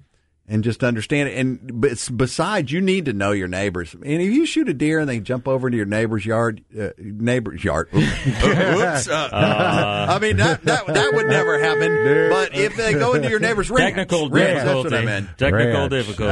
and 0.48 0.62
just 0.62 0.84
understand 0.84 1.28
it. 1.28 1.38
And 1.38 2.16
besides, 2.16 2.70
you 2.70 2.80
need 2.80 3.06
to 3.06 3.12
know 3.12 3.32
your 3.32 3.48
neighbors. 3.48 3.94
And 3.94 4.04
if 4.22 4.32
you 4.32 4.46
shoot 4.46 4.68
a 4.68 4.74
deer 4.74 5.00
and 5.00 5.08
they 5.08 5.18
jump 5.20 5.48
over 5.48 5.66
into 5.68 5.76
your 5.76 5.86
neighbor's 5.86 6.24
yard, 6.24 6.62
uh, 6.78 6.90
neighbor's 6.98 7.64
yard, 7.64 7.88
whoops. 7.92 9.08
Uh, 9.08 9.28
I 10.08 10.18
mean 10.20 10.36
that, 10.36 10.62
that 10.64 10.86
that 10.86 11.10
would 11.14 11.26
never 11.26 11.58
happen. 11.58 12.30
But 12.30 12.54
if 12.54 12.76
they 12.76 12.92
go 12.92 13.14
into 13.14 13.28
your 13.30 13.40
neighbor's 13.40 13.70
ranch, 13.70 13.94
Technical 13.96 14.30
ranch, 14.30 14.64
that's 14.64 14.66
what 14.66 14.76
I 14.94 15.02
difficulty. 15.02 15.04
meant. 15.06 15.38
Technical 15.38 15.80
Ranch. 15.80 15.90
difficulties. 15.90 16.30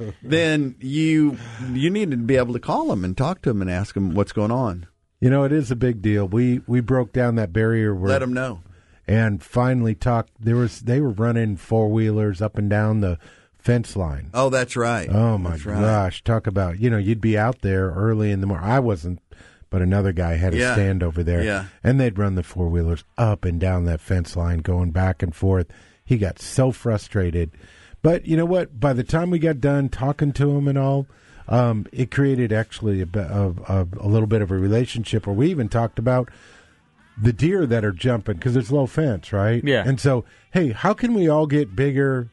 Uh, 0.00 0.12
then 0.22 0.76
you 0.80 1.38
you 1.72 1.90
need 1.90 2.10
to 2.10 2.16
be 2.16 2.36
able 2.36 2.52
to 2.54 2.60
call 2.60 2.88
them 2.88 3.04
and 3.04 3.16
talk 3.16 3.42
to 3.42 3.50
them 3.50 3.62
and 3.62 3.70
ask 3.70 3.94
them 3.94 4.14
what's 4.14 4.32
going 4.32 4.50
on. 4.50 4.86
you 5.20 5.30
know, 5.30 5.44
it 5.44 5.52
is 5.52 5.70
a 5.70 5.76
big 5.76 6.02
deal. 6.02 6.26
We 6.28 6.60
we 6.66 6.80
broke 6.80 7.12
down 7.12 7.36
that 7.36 7.52
barrier. 7.52 7.94
Where, 7.94 8.10
Let 8.10 8.18
them 8.20 8.32
know. 8.34 8.60
And 9.08 9.42
finally 9.42 9.94
talked. 9.94 10.30
There 10.40 10.56
was 10.56 10.80
they 10.80 11.00
were 11.00 11.10
running 11.10 11.56
four 11.56 11.88
wheelers 11.88 12.40
up 12.42 12.58
and 12.58 12.68
down 12.70 13.00
the 13.00 13.18
fence 13.58 13.96
line. 13.96 14.30
Oh, 14.34 14.48
that's 14.50 14.76
right. 14.76 15.08
Oh 15.10 15.38
my 15.38 15.56
right. 15.56 15.64
gosh! 15.80 16.22
Talk 16.24 16.46
about 16.46 16.78
you 16.78 16.90
know 16.90 16.98
you'd 16.98 17.20
be 17.20 17.36
out 17.38 17.60
there 17.62 17.90
early 17.90 18.30
in 18.30 18.40
the 18.40 18.46
morning. 18.46 18.66
I 18.68 18.80
wasn't, 18.80 19.20
but 19.70 19.82
another 19.82 20.12
guy 20.12 20.34
had 20.34 20.54
a 20.54 20.58
Yeah. 20.58 20.72
stand 20.74 21.02
over 21.02 21.22
there, 21.22 21.42
Yeah. 21.42 21.64
and 21.82 21.98
they'd 22.00 22.18
run 22.18 22.34
the 22.34 22.42
four 22.42 22.68
wheelers 22.68 23.04
up 23.18 23.44
and 23.44 23.58
down 23.60 23.84
that 23.84 24.00
fence 24.00 24.36
line, 24.36 24.58
going 24.58 24.90
back 24.90 25.22
and 25.22 25.34
forth. 25.34 25.66
He 26.04 26.18
got 26.18 26.38
so 26.38 26.70
frustrated, 26.70 27.50
but 28.02 28.26
you 28.26 28.36
know 28.36 28.44
what? 28.44 28.78
By 28.78 28.92
the 28.92 29.02
time 29.04 29.30
we 29.30 29.40
got 29.40 29.60
done 29.60 29.88
talking 29.88 30.32
to 30.34 30.50
him 30.56 30.68
and 30.68 30.78
all, 30.78 31.08
um, 31.48 31.86
it 31.92 32.12
created 32.12 32.52
actually 32.52 33.02
a, 33.02 33.08
of, 33.20 33.58
of 33.68 33.92
a 33.98 34.06
little 34.06 34.28
bit 34.28 34.40
of 34.42 34.52
a 34.52 34.56
relationship 34.56 35.26
where 35.26 35.34
we 35.34 35.50
even 35.50 35.68
talked 35.68 35.98
about 35.98 36.28
the 37.20 37.32
deer 37.32 37.66
that 37.66 37.84
are 37.84 37.92
jumping 37.92 38.36
because 38.36 38.56
it's 38.56 38.70
low 38.70 38.86
fence, 38.86 39.32
right? 39.32 39.62
Yeah. 39.64 39.84
And 39.86 40.00
so, 40.00 40.24
hey, 40.52 40.70
how 40.72 40.92
can 40.94 41.14
we 41.14 41.28
all 41.28 41.46
get 41.46 41.74
bigger 41.74 42.30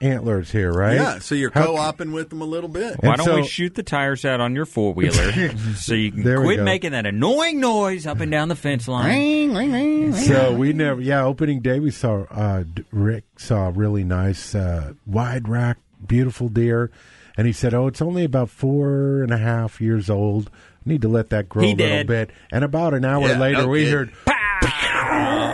antlers 0.00 0.50
here, 0.50 0.72
right? 0.72 0.96
Yeah, 0.96 1.18
so 1.20 1.34
you're 1.34 1.50
How- 1.50 1.66
co-oping 1.66 2.12
with 2.12 2.28
them 2.30 2.42
a 2.42 2.44
little 2.44 2.68
bit. 2.68 2.96
Why 3.02 3.14
And 3.14 3.22
don't 3.24 3.40
we 3.40 3.46
shoot 3.46 3.74
the 3.74 3.82
tires 3.82 4.24
out 4.24 4.40
on 4.40 4.54
your 4.54 4.66
four 4.66 4.92
wheeler 4.92 5.56
so 5.76 5.94
you 5.94 6.12
can 6.12 6.22
There 6.22 6.42
quit 6.42 6.60
making 6.62 6.90
that 6.92 7.06
annoying 7.06 7.60
noise 7.60 8.06
up 8.06 8.20
and 8.20 8.30
down 8.30 8.48
the 8.48 8.56
fence 8.56 8.88
line? 8.88 10.14
So 10.16 10.54
we 10.54 10.72
never, 10.72 11.00
yeah. 11.00 11.24
Opening 11.24 11.60
day, 11.60 11.80
we 11.80 11.90
saw 11.90 12.24
uh, 12.30 12.64
Rick 12.90 13.24
saw 13.38 13.68
a 13.68 13.70
really 13.70 14.04
nice 14.04 14.54
uh, 14.54 14.92
wide 15.06 15.48
rack, 15.48 15.78
beautiful 16.06 16.48
deer, 16.48 16.90
and 17.36 17.46
he 17.46 17.52
said, 17.52 17.74
"Oh, 17.74 17.86
it's 17.86 18.02
only 18.02 18.24
about 18.24 18.48
four 18.50 19.22
and 19.22 19.32
a 19.32 19.38
half 19.38 19.80
years 19.80 20.08
old. 20.10 20.50
Need 20.84 21.02
to 21.02 21.08
let 21.08 21.30
that 21.30 21.48
grow 21.48 21.64
He 21.64 21.72
a 21.72 21.76
little 21.76 21.96
did. 21.98 22.06
bit." 22.06 22.30
And 22.52 22.64
about 22.64 22.94
an 22.94 23.04
hour 23.04 23.28
Yeah, 23.28 23.38
later, 23.38 23.62
no 23.62 23.68
we 23.68 23.84
kidding. 23.84 23.92
heard, 23.98 24.12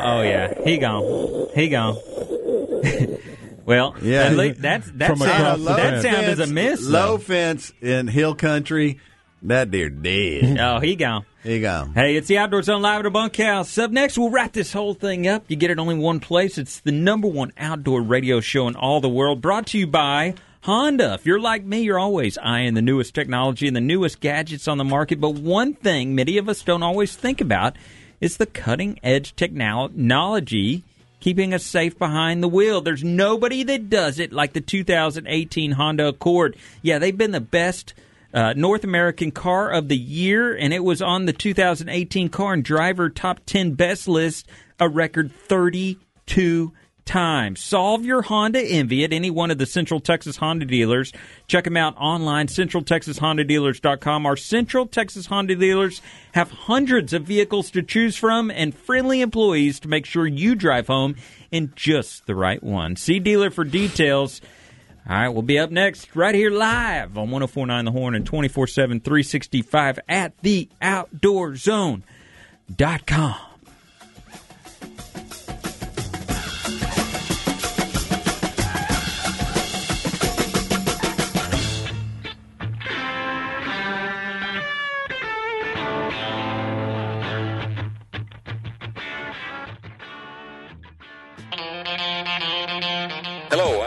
Oh 0.04 0.22
yeah, 0.22 0.54
he 0.64 0.78
gone. 0.78 1.48
He 1.54 1.68
gone. 1.68 1.96
well, 3.64 3.94
Yeah. 4.02 4.24
at 4.24 4.36
least 4.36 4.60
that's 4.60 4.90
that 4.92 5.10
From 5.10 5.22
across 5.22 5.38
sound, 5.38 5.62
the 5.62 5.74
that 5.74 6.02
fence. 6.02 6.02
sound 6.02 6.26
is 6.26 6.40
a 6.40 6.46
miss. 6.52 6.86
Low 6.86 7.12
though. 7.12 7.18
fence 7.18 7.72
in 7.80 8.08
hill 8.08 8.34
country. 8.34 9.00
That 9.44 9.70
deer 9.72 9.90
dead. 9.90 10.56
Oh, 10.60 10.78
he 10.78 10.94
gone. 10.94 11.24
Here 11.42 11.56
you 11.56 11.60
go. 11.62 11.88
Hey, 11.92 12.14
it's 12.14 12.28
the 12.28 12.38
Outdoor 12.38 12.62
Zone 12.62 12.82
live 12.82 13.00
at 13.00 13.02
the 13.02 13.10
bunkhouse. 13.10 13.76
Up 13.76 13.90
next, 13.90 14.16
we'll 14.16 14.30
wrap 14.30 14.52
this 14.52 14.72
whole 14.72 14.94
thing 14.94 15.26
up. 15.26 15.44
You 15.48 15.56
get 15.56 15.72
it 15.72 15.80
only 15.80 15.96
one 15.96 16.20
place. 16.20 16.58
It's 16.58 16.78
the 16.80 16.92
number 16.92 17.26
one 17.26 17.52
outdoor 17.58 18.02
radio 18.02 18.38
show 18.40 18.68
in 18.68 18.76
all 18.76 19.00
the 19.00 19.08
world, 19.08 19.40
brought 19.40 19.66
to 19.68 19.78
you 19.78 19.88
by 19.88 20.34
Honda. 20.62 21.14
If 21.14 21.26
you're 21.26 21.40
like 21.40 21.64
me, 21.64 21.80
you're 21.80 21.98
always 21.98 22.38
eyeing 22.38 22.74
the 22.74 22.82
newest 22.82 23.16
technology 23.16 23.66
and 23.66 23.74
the 23.74 23.80
newest 23.80 24.20
gadgets 24.20 24.68
on 24.68 24.78
the 24.78 24.84
market. 24.84 25.20
But 25.20 25.34
one 25.34 25.74
thing 25.74 26.14
many 26.14 26.38
of 26.38 26.48
us 26.48 26.62
don't 26.62 26.84
always 26.84 27.16
think 27.16 27.40
about 27.40 27.76
is 28.20 28.36
the 28.36 28.46
cutting 28.46 29.00
edge 29.02 29.34
technology 29.34 30.84
keeping 31.18 31.52
us 31.52 31.64
safe 31.64 31.98
behind 31.98 32.42
the 32.42 32.48
wheel. 32.48 32.80
There's 32.80 33.02
nobody 33.02 33.64
that 33.64 33.90
does 33.90 34.20
it 34.20 34.32
like 34.32 34.52
the 34.52 34.60
2018 34.60 35.72
Honda 35.72 36.08
Accord. 36.08 36.56
Yeah, 36.80 37.00
they've 37.00 37.16
been 37.16 37.32
the 37.32 37.40
best 37.40 37.94
uh, 38.32 38.52
North 38.56 38.84
American 38.84 39.32
Car 39.32 39.70
of 39.70 39.88
the 39.88 39.96
Year, 39.96 40.56
and 40.56 40.72
it 40.72 40.84
was 40.84 41.02
on 41.02 41.26
the 41.26 41.32
2018 41.32 42.28
Car 42.28 42.54
and 42.54 42.64
Driver 42.64 43.10
Top 43.10 43.40
10 43.46 43.74
Best 43.74 44.06
list 44.06 44.46
a 44.78 44.88
record 44.88 45.32
32 45.32 46.72
times. 47.04 47.60
Solve 47.60 48.04
your 48.04 48.22
Honda 48.22 48.60
envy 48.60 49.04
at 49.04 49.12
any 49.12 49.30
one 49.30 49.50
of 49.50 49.58
the 49.58 49.66
Central 49.66 50.00
Texas 50.00 50.36
Honda 50.36 50.64
dealers. 50.66 51.12
Check 51.46 51.64
them 51.64 51.76
out 51.76 51.96
online, 51.96 52.46
centraltexashondadealers.com. 52.46 54.26
Our 54.26 54.36
Central 54.36 54.86
Texas 54.86 55.26
Honda 55.26 55.56
dealers 55.56 56.00
have 56.32 56.50
hundreds 56.50 57.12
of 57.12 57.24
vehicles 57.24 57.70
to 57.72 57.82
choose 57.82 58.16
from 58.16 58.50
and 58.50 58.74
friendly 58.74 59.20
employees 59.20 59.80
to 59.80 59.88
make 59.88 60.06
sure 60.06 60.26
you 60.26 60.54
drive 60.54 60.86
home 60.86 61.16
in 61.50 61.72
just 61.76 62.26
the 62.26 62.34
right 62.34 62.62
one. 62.62 62.96
See 62.96 63.18
dealer 63.18 63.50
for 63.50 63.64
details. 63.64 64.40
All 65.08 65.16
right, 65.16 65.28
we'll 65.28 65.42
be 65.42 65.58
up 65.58 65.70
next 65.70 66.14
right 66.14 66.34
here 66.34 66.50
live 66.50 67.18
on 67.18 67.30
1049 67.30 67.84
The 67.84 67.90
Horn 67.90 68.14
and 68.14 68.24
24 68.24 68.68
7, 68.68 69.00
365 69.00 69.98
at 70.08 70.38
the 70.38 70.68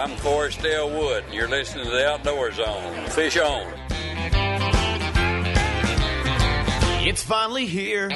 I'm 0.05 0.15
Forrest 0.17 0.63
L. 0.63 0.91
Wood, 0.91 1.23
and 1.23 1.33
you're 1.33 1.47
listening 1.47 1.85
to 1.85 1.89
the 1.89 2.07
Outdoor 2.07 2.51
Zone. 2.51 3.07
Fish 3.07 3.39
on. 3.39 3.73
It's 7.07 7.23
finally 7.23 7.65
here. 7.65 8.09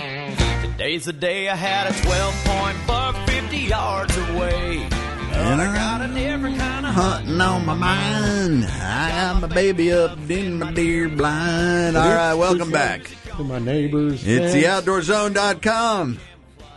Today's 0.62 1.06
the 1.06 1.14
day 1.14 1.50
I 1.50 1.56
had 1.56 1.88
a 1.88 2.02
12 2.04 2.46
point 2.46 2.78
buck 2.86 3.16
50 3.28 3.58
yards 3.58 4.16
away. 4.18 4.88
And 5.32 5.60
I 5.60 5.74
got 5.74 6.08
a 6.08 6.14
different 6.14 6.60
kind 6.60 6.86
of 6.86 6.94
hunting 6.94 7.42
on 7.42 7.66
my 7.66 7.74
mind. 7.74 8.66
I 8.66 9.10
got 9.10 9.42
my 9.42 9.48
baby 9.48 9.92
up 9.92 10.16
in 10.30 10.60
my 10.60 10.72
deer 10.72 11.10
blind. 11.10 11.98
All 11.98 12.08
right, 12.08 12.36
welcome 12.36 12.70
back. 12.70 13.10
to 13.36 13.44
my 13.44 13.58
neighbors. 13.58 14.28
It's 14.28 14.54
fence. 14.54 14.54
the 14.54 14.66
outdoorzone.com 14.66 16.20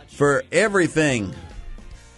for 0.07 0.43
everything. 0.51 1.35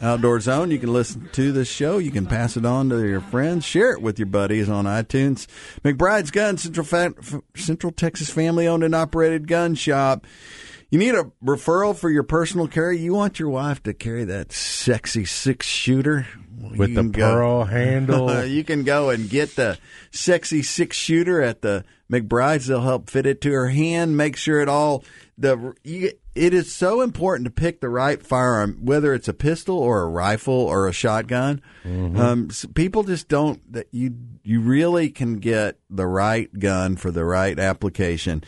Outdoor 0.02 0.40
Zone, 0.42 0.72
you 0.72 0.78
can 0.78 0.92
listen 0.92 1.30
to 1.34 1.52
this 1.52 1.70
show. 1.70 1.98
You 2.00 2.12
can 2.12 2.26
pass 2.26 2.58
it 2.58 2.66
on 2.66 2.90
to 2.90 3.08
your 3.08 3.22
friends. 3.22 3.64
Share 3.66 3.92
it 3.94 4.02
with 4.02 4.20
your 4.20 4.26
buddies 4.28 4.70
on 4.70 4.86
iTunes. 4.86 5.48
McBride's 5.84 6.32
Gun, 6.32 6.58
Central, 6.58 6.86
Fa- 6.86 7.14
Central 7.56 7.92
Texas 7.94 8.30
family 8.30 8.68
owned 8.68 8.84
and 8.84 8.94
operated 8.94 9.48
gun 9.48 9.74
shop. 9.74 10.28
You 10.92 11.00
need 11.00 11.16
a 11.16 11.32
referral 11.44 11.96
for 11.96 12.10
your 12.10 12.24
personal 12.24 12.68
carry. 12.68 13.00
You 13.00 13.14
want 13.14 13.40
your 13.40 13.50
wife 13.50 13.82
to 13.84 13.94
carry 13.94 14.26
that 14.26 14.52
sexy 14.52 15.26
six 15.26 15.66
shooter 15.66 16.28
With 16.78 16.94
the 16.94 17.04
go- 17.04 17.34
pearl 17.34 17.64
handle. 17.66 18.46
you 18.46 18.64
can 18.64 18.84
go 18.84 19.10
and 19.10 19.30
get 19.30 19.56
the 19.56 19.78
sexy 20.12 20.62
six 20.62 20.98
shooter 20.98 21.42
at 21.42 21.62
the 21.62 21.86
McBride's. 22.12 22.68
They'll 22.68 22.82
help 22.82 23.10
fit 23.10 23.26
it 23.26 23.42
to 23.42 23.52
her 23.52 23.70
hand. 23.70 24.16
Make 24.18 24.36
sure 24.38 24.60
it 24.60 24.70
all 24.70 25.04
the. 25.38 25.74
You, 25.84 26.12
it 26.36 26.54
is 26.54 26.76
so 26.76 27.02
important 27.02 27.46
to 27.46 27.52
pick 27.52 27.80
the 27.80 27.90
right 27.90 28.22
firearm, 28.22 28.78
whether 28.82 29.14
it's 29.14 29.28
a 29.30 29.34
pistol 29.34 29.78
or 29.80 30.04
a 30.04 30.10
rifle 30.10 30.54
or 30.54 30.88
a 30.88 30.92
shotgun. 30.94 31.62
Mm-hmm. 31.84 32.20
Um, 32.20 32.48
s- 32.52 32.66
people 32.76 33.04
just 33.04 33.28
don't. 33.28 33.72
That 33.72 33.88
you 33.92 34.16
you 34.44 34.60
really 34.62 35.10
can 35.10 35.38
get 35.38 35.80
the 35.90 36.06
right 36.06 36.52
gun 36.60 36.98
for 36.98 37.10
the 37.10 37.26
right 37.26 37.58
application, 37.58 38.44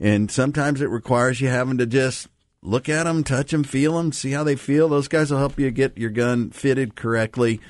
and 0.00 0.30
sometimes 0.30 0.80
it 0.80 0.88
requires 0.90 1.40
you 1.40 1.48
having 1.48 1.78
to 1.78 1.86
just 1.86 2.28
look 2.62 2.88
at 2.88 3.04
them, 3.04 3.22
touch 3.22 3.52
them, 3.52 3.62
feel 3.62 3.96
them, 3.96 4.10
see 4.12 4.32
how 4.32 4.42
they 4.42 4.56
feel. 4.56 4.88
Those 4.88 5.08
guys 5.08 5.30
will 5.30 5.38
help 5.38 5.58
you 5.60 5.70
get 5.70 5.98
your 5.98 6.10
gun 6.10 6.50
fitted 6.50 6.96
correctly. 6.96 7.60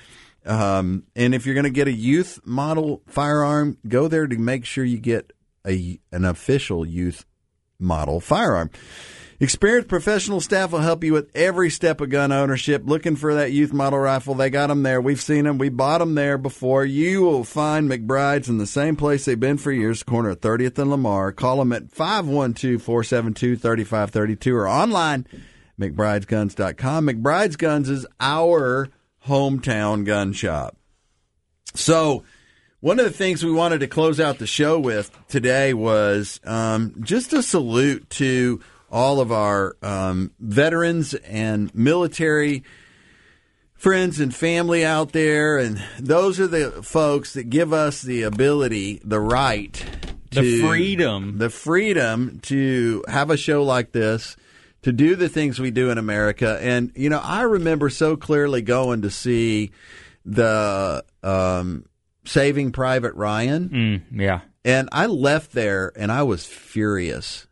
Um, 0.47 1.03
and 1.17 1.35
if 1.35 1.45
you're 1.45 1.57
going 1.57 1.65
to 1.65 1.71
get 1.71 1.89
a 1.89 1.93
youth 1.93 2.41
model 2.45 3.03
firearm, 3.09 3.79
go 3.87 4.07
there 4.07 4.29
to 4.29 4.39
make 4.39 4.65
sure 4.65 4.85
you 4.85 4.99
get 4.99 5.33
a 5.67 5.99
an 6.13 6.25
official 6.25 6.87
youth 6.87 7.27
model 7.79 8.21
firearm. 8.21 8.71
Experienced 9.39 9.89
professional 9.89 10.41
staff 10.41 10.73
will 10.73 10.79
help 10.79 11.05
you 11.05 11.13
with 11.13 11.31
every 11.35 11.69
step 11.69 12.01
of 12.01 12.09
gun 12.09 12.33
ownership. 12.33 12.85
Looking 12.87 13.17
for 13.17 13.35
that 13.35 13.53
youth 13.53 13.71
model 13.71 13.99
rifle, 13.99 14.35
they 14.35 14.49
got 14.49 14.69
them 14.69 14.83
there. 14.83 14.99
We've 14.99 15.21
seen 15.21 15.45
them. 15.45 15.59
We 15.59 15.69
bought 15.69 15.99
them 15.99 16.15
there 16.15 16.39
before. 16.39 16.87
You 16.87 17.21
will 17.23 17.45
find 17.45 17.91
McBride's 17.91 18.49
in 18.49 18.57
the 18.57 18.67
same 18.67 18.97
place 18.97 19.27
they've 19.27 19.39
been 19.39 19.59
for 19.59 19.71
years, 19.71 20.03
corner 20.03 20.31
of 20.31 20.41
30th 20.41 20.79
and 20.79 20.91
Lamar. 20.91 21.33
Call 21.33 21.59
them 21.59 21.73
at 21.73 21.91
512-472-3532 21.91 24.55
or 24.55 24.67
online, 24.67 25.27
McBridesGuns.com. 25.79 27.07
McBride's 27.07 27.57
Guns 27.57 27.91
is 27.91 28.07
our 28.19 28.89
hometown 29.27 30.07
gun 30.07 30.33
shop. 30.33 30.79
So, 31.75 32.25
one 32.81 32.99
of 32.99 33.05
the 33.05 33.11
things 33.11 33.45
we 33.45 33.53
wanted 33.53 33.81
to 33.81 33.87
close 33.87 34.19
out 34.19 34.39
the 34.39 34.47
show 34.47 34.79
with 34.79 35.11
today 35.29 35.75
was 35.75 36.41
um, 36.45 36.95
just 37.03 37.35
a 37.35 37.43
salute 37.43 38.09
to 38.11 38.61
all 38.91 39.21
of 39.21 39.33
our 39.33 39.77
um, 39.83 40.31
veterans 40.39 41.15
and 41.15 41.75
military 41.75 42.63
friends 43.75 44.21
and 44.21 44.35
family 44.35 44.85
out 44.85 45.13
there. 45.13 45.59
And 45.59 45.83
those 45.99 46.41
are 46.41 46.47
the 46.47 46.71
folks 46.83 47.35
that 47.35 47.51
give 47.51 47.73
us 47.73 48.03
the 48.03 48.23
ability, 48.23 49.01
the 49.05 49.21
right, 49.21 49.73
The 50.31 50.41
to- 50.43 50.67
freedom. 50.67 51.39
the 51.39 51.51
freedom 51.51 52.39
to 52.45 53.05
have 53.09 53.31
a 53.31 53.37
show 53.37 53.63
like 53.65 53.93
this, 53.93 54.37
to 54.83 54.93
do 54.93 55.17
the 55.17 55.29
things 55.29 55.59
we 55.59 55.71
do 55.71 55.91
in 55.91 55.99
America. 55.99 56.59
And, 56.63 56.93
you 56.95 57.11
know, 57.11 57.21
I 57.23 57.43
remember 57.43 57.91
so 57.91 58.17
clearly 58.17 58.63
going 58.63 59.03
to 59.03 59.11
see 59.11 59.73
the 60.25 61.05
um, 61.23 61.87
Saving 62.25 62.73
Private 62.73 63.15
Ryan. 63.15 63.69
Mm, 63.69 64.21
yeah. 64.23 64.41
And 64.65 64.89
I 64.93 65.07
left 65.07 65.53
there 65.53 65.93
and 65.97 66.11
I 66.11 66.23
was 66.25 66.45
furious. 66.47 67.47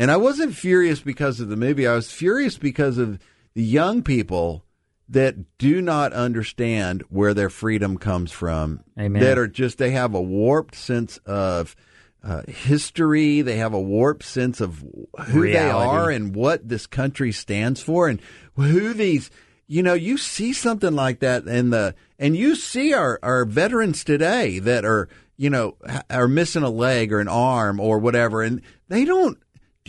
And 0.00 0.10
I 0.10 0.16
wasn't 0.16 0.54
furious 0.54 1.00
because 1.00 1.40
of 1.40 1.50
the 1.50 1.56
movie. 1.56 1.86
I 1.86 1.94
was 1.94 2.10
furious 2.10 2.56
because 2.56 2.96
of 2.96 3.18
the 3.52 3.62
young 3.62 4.02
people 4.02 4.64
that 5.10 5.58
do 5.58 5.82
not 5.82 6.14
understand 6.14 7.02
where 7.10 7.34
their 7.34 7.50
freedom 7.50 7.98
comes 7.98 8.32
from. 8.32 8.82
Amen. 8.98 9.22
That 9.22 9.36
are 9.36 9.46
just, 9.46 9.76
they 9.76 9.90
have 9.90 10.14
a 10.14 10.22
warped 10.22 10.74
sense 10.74 11.18
of 11.26 11.76
uh, 12.24 12.44
history. 12.48 13.42
They 13.42 13.56
have 13.56 13.74
a 13.74 13.80
warped 13.80 14.22
sense 14.22 14.62
of 14.62 14.82
who 15.26 15.42
they 15.42 15.68
are 15.68 16.08
and 16.08 16.34
what 16.34 16.66
this 16.66 16.86
country 16.86 17.30
stands 17.30 17.82
for 17.82 18.08
and 18.08 18.22
who 18.56 18.94
these, 18.94 19.30
you 19.66 19.82
know, 19.82 19.92
you 19.92 20.16
see 20.16 20.54
something 20.54 20.94
like 20.94 21.20
that 21.20 21.44
in 21.44 21.68
the, 21.68 21.94
and 22.18 22.34
you 22.34 22.54
see 22.54 22.94
our, 22.94 23.18
our 23.22 23.44
veterans 23.44 24.02
today 24.02 24.60
that 24.60 24.86
are, 24.86 25.10
you 25.36 25.50
know, 25.50 25.76
are 26.08 26.26
missing 26.26 26.62
a 26.62 26.70
leg 26.70 27.12
or 27.12 27.20
an 27.20 27.28
arm 27.28 27.78
or 27.78 27.98
whatever. 27.98 28.40
And 28.42 28.62
they 28.88 29.04
don't, 29.04 29.36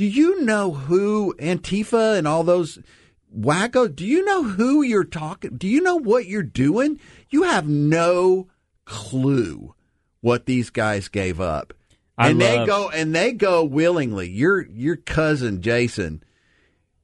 do 0.01 0.07
you 0.07 0.41
know 0.41 0.71
who 0.71 1.35
Antifa 1.37 2.17
and 2.17 2.27
all 2.27 2.43
those 2.43 2.79
wacko, 3.31 3.95
do 3.95 4.03
you 4.03 4.25
know 4.25 4.41
who 4.41 4.81
you're 4.81 5.03
talking? 5.03 5.57
Do 5.57 5.67
you 5.67 5.79
know 5.79 5.95
what 5.97 6.25
you're 6.25 6.41
doing? 6.41 6.99
You 7.29 7.43
have 7.43 7.69
no 7.69 8.47
clue 8.83 9.75
what 10.19 10.47
these 10.47 10.71
guys 10.71 11.07
gave 11.07 11.39
up. 11.39 11.75
I 12.17 12.29
and 12.29 12.41
they 12.41 12.65
go 12.65 12.89
and 12.89 13.13
they 13.13 13.31
go 13.31 13.63
willingly. 13.63 14.27
Your 14.27 14.65
your 14.65 14.95
cousin 14.95 15.61
Jason, 15.61 16.23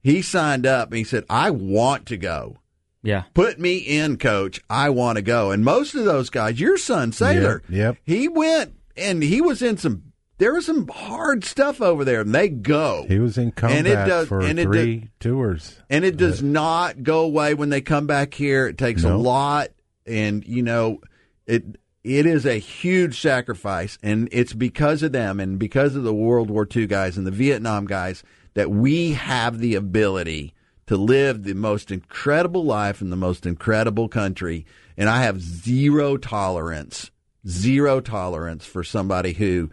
he 0.02 0.20
signed 0.20 0.66
up 0.66 0.88
and 0.88 0.98
he 0.98 1.04
said, 1.04 1.22
"I 1.30 1.50
want 1.50 2.04
to 2.06 2.16
go. 2.16 2.56
Yeah. 3.04 3.22
Put 3.32 3.60
me 3.60 3.76
in, 3.76 4.16
coach. 4.16 4.60
I 4.68 4.90
want 4.90 5.18
to 5.18 5.22
go." 5.22 5.52
And 5.52 5.64
most 5.64 5.94
of 5.94 6.04
those 6.04 6.30
guys, 6.30 6.58
your 6.58 6.76
son 6.76 7.12
Sailor, 7.12 7.62
Yep, 7.68 7.78
yep. 7.78 7.96
he 8.04 8.26
went 8.26 8.74
and 8.96 9.22
he 9.22 9.40
was 9.40 9.62
in 9.62 9.76
some. 9.76 10.02
There 10.38 10.54
was 10.54 10.66
some 10.66 10.86
hard 10.88 11.44
stuff 11.44 11.80
over 11.80 12.04
there, 12.04 12.20
and 12.20 12.32
they 12.34 12.48
go. 12.48 13.04
He 13.08 13.18
was 13.18 13.36
in 13.36 13.50
combat 13.52 13.78
And 13.78 13.86
it 13.88 13.94
does- 14.06 14.28
for 14.28 14.40
and 14.40 14.58
it 14.58 14.64
three 14.64 15.10
tours. 15.20 15.80
And 15.90 16.04
it 16.04 16.16
does 16.16 16.40
uh, 16.42 16.46
not 16.46 17.02
go 17.02 17.20
away 17.20 17.54
when 17.54 17.70
they 17.70 17.80
come 17.80 18.06
back 18.06 18.34
here. 18.34 18.66
It 18.68 18.78
takes 18.78 19.02
a 19.04 19.16
lot, 19.16 19.68
and 20.06 20.44
you 20.46 20.62
know, 20.62 21.00
it 21.46 21.64
it 22.04 22.24
is 22.24 22.46
a 22.46 22.58
huge 22.58 23.20
sacrifice, 23.20 23.98
and 24.02 24.28
it's 24.30 24.52
because 24.52 25.02
of 25.02 25.12
them 25.12 25.40
and 25.40 25.58
because 25.58 25.96
of 25.96 26.04
the 26.04 26.14
World 26.14 26.50
War 26.50 26.66
II 26.74 26.86
guys 26.86 27.18
and 27.18 27.26
the 27.26 27.32
Vietnam 27.32 27.86
guys 27.86 28.22
that 28.54 28.70
we 28.70 29.12
have 29.12 29.58
the 29.58 29.74
ability 29.74 30.54
to 30.86 30.96
live 30.96 31.42
the 31.42 31.54
most 31.54 31.90
incredible 31.90 32.64
life 32.64 33.02
in 33.02 33.10
the 33.10 33.16
most 33.16 33.44
incredible 33.44 34.08
country. 34.08 34.64
And 34.96 35.08
I 35.08 35.22
have 35.22 35.40
zero 35.40 36.16
tolerance, 36.16 37.10
zero 37.46 38.00
tolerance 38.00 38.64
for 38.64 38.82
somebody 38.82 39.32
who 39.34 39.70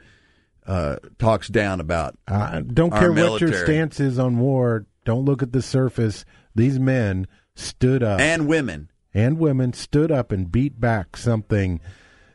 uh, 0.68 0.98
talks 1.20 1.48
down 1.48 1.80
about. 1.80 2.18
I 2.28 2.62
don't 2.62 2.92
care 2.92 3.12
what 3.12 3.42
your 3.42 3.54
stance 3.54 4.00
is 4.00 4.18
on 4.20 4.40
war. 4.40 4.86
Don't 5.04 5.26
look 5.26 5.44
at 5.44 5.52
the 5.52 5.62
surface. 5.62 6.26
These 6.56 6.80
men 6.80 7.28
stood 7.56 8.02
up, 8.04 8.20
and 8.20 8.48
women, 8.48 8.90
and 9.14 9.38
women 9.38 9.74
stood 9.74 10.12
up 10.12 10.32
and 10.32 10.52
beat 10.52 10.80
back 10.80 11.18
something. 11.18 11.80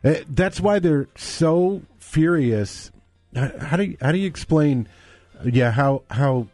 Eh, 0.04 0.22
That's 0.28 0.60
why 0.60 0.78
they're 0.78 1.08
so 1.16 1.82
furious. 1.98 2.90
How 3.34 3.76
do 3.76 3.84
you, 3.84 3.96
how 4.00 4.12
do 4.12 4.18
you 4.18 4.26
explain? 4.26 4.88
Yeah, 5.44 5.70
how 5.70 6.02
how 6.10 6.48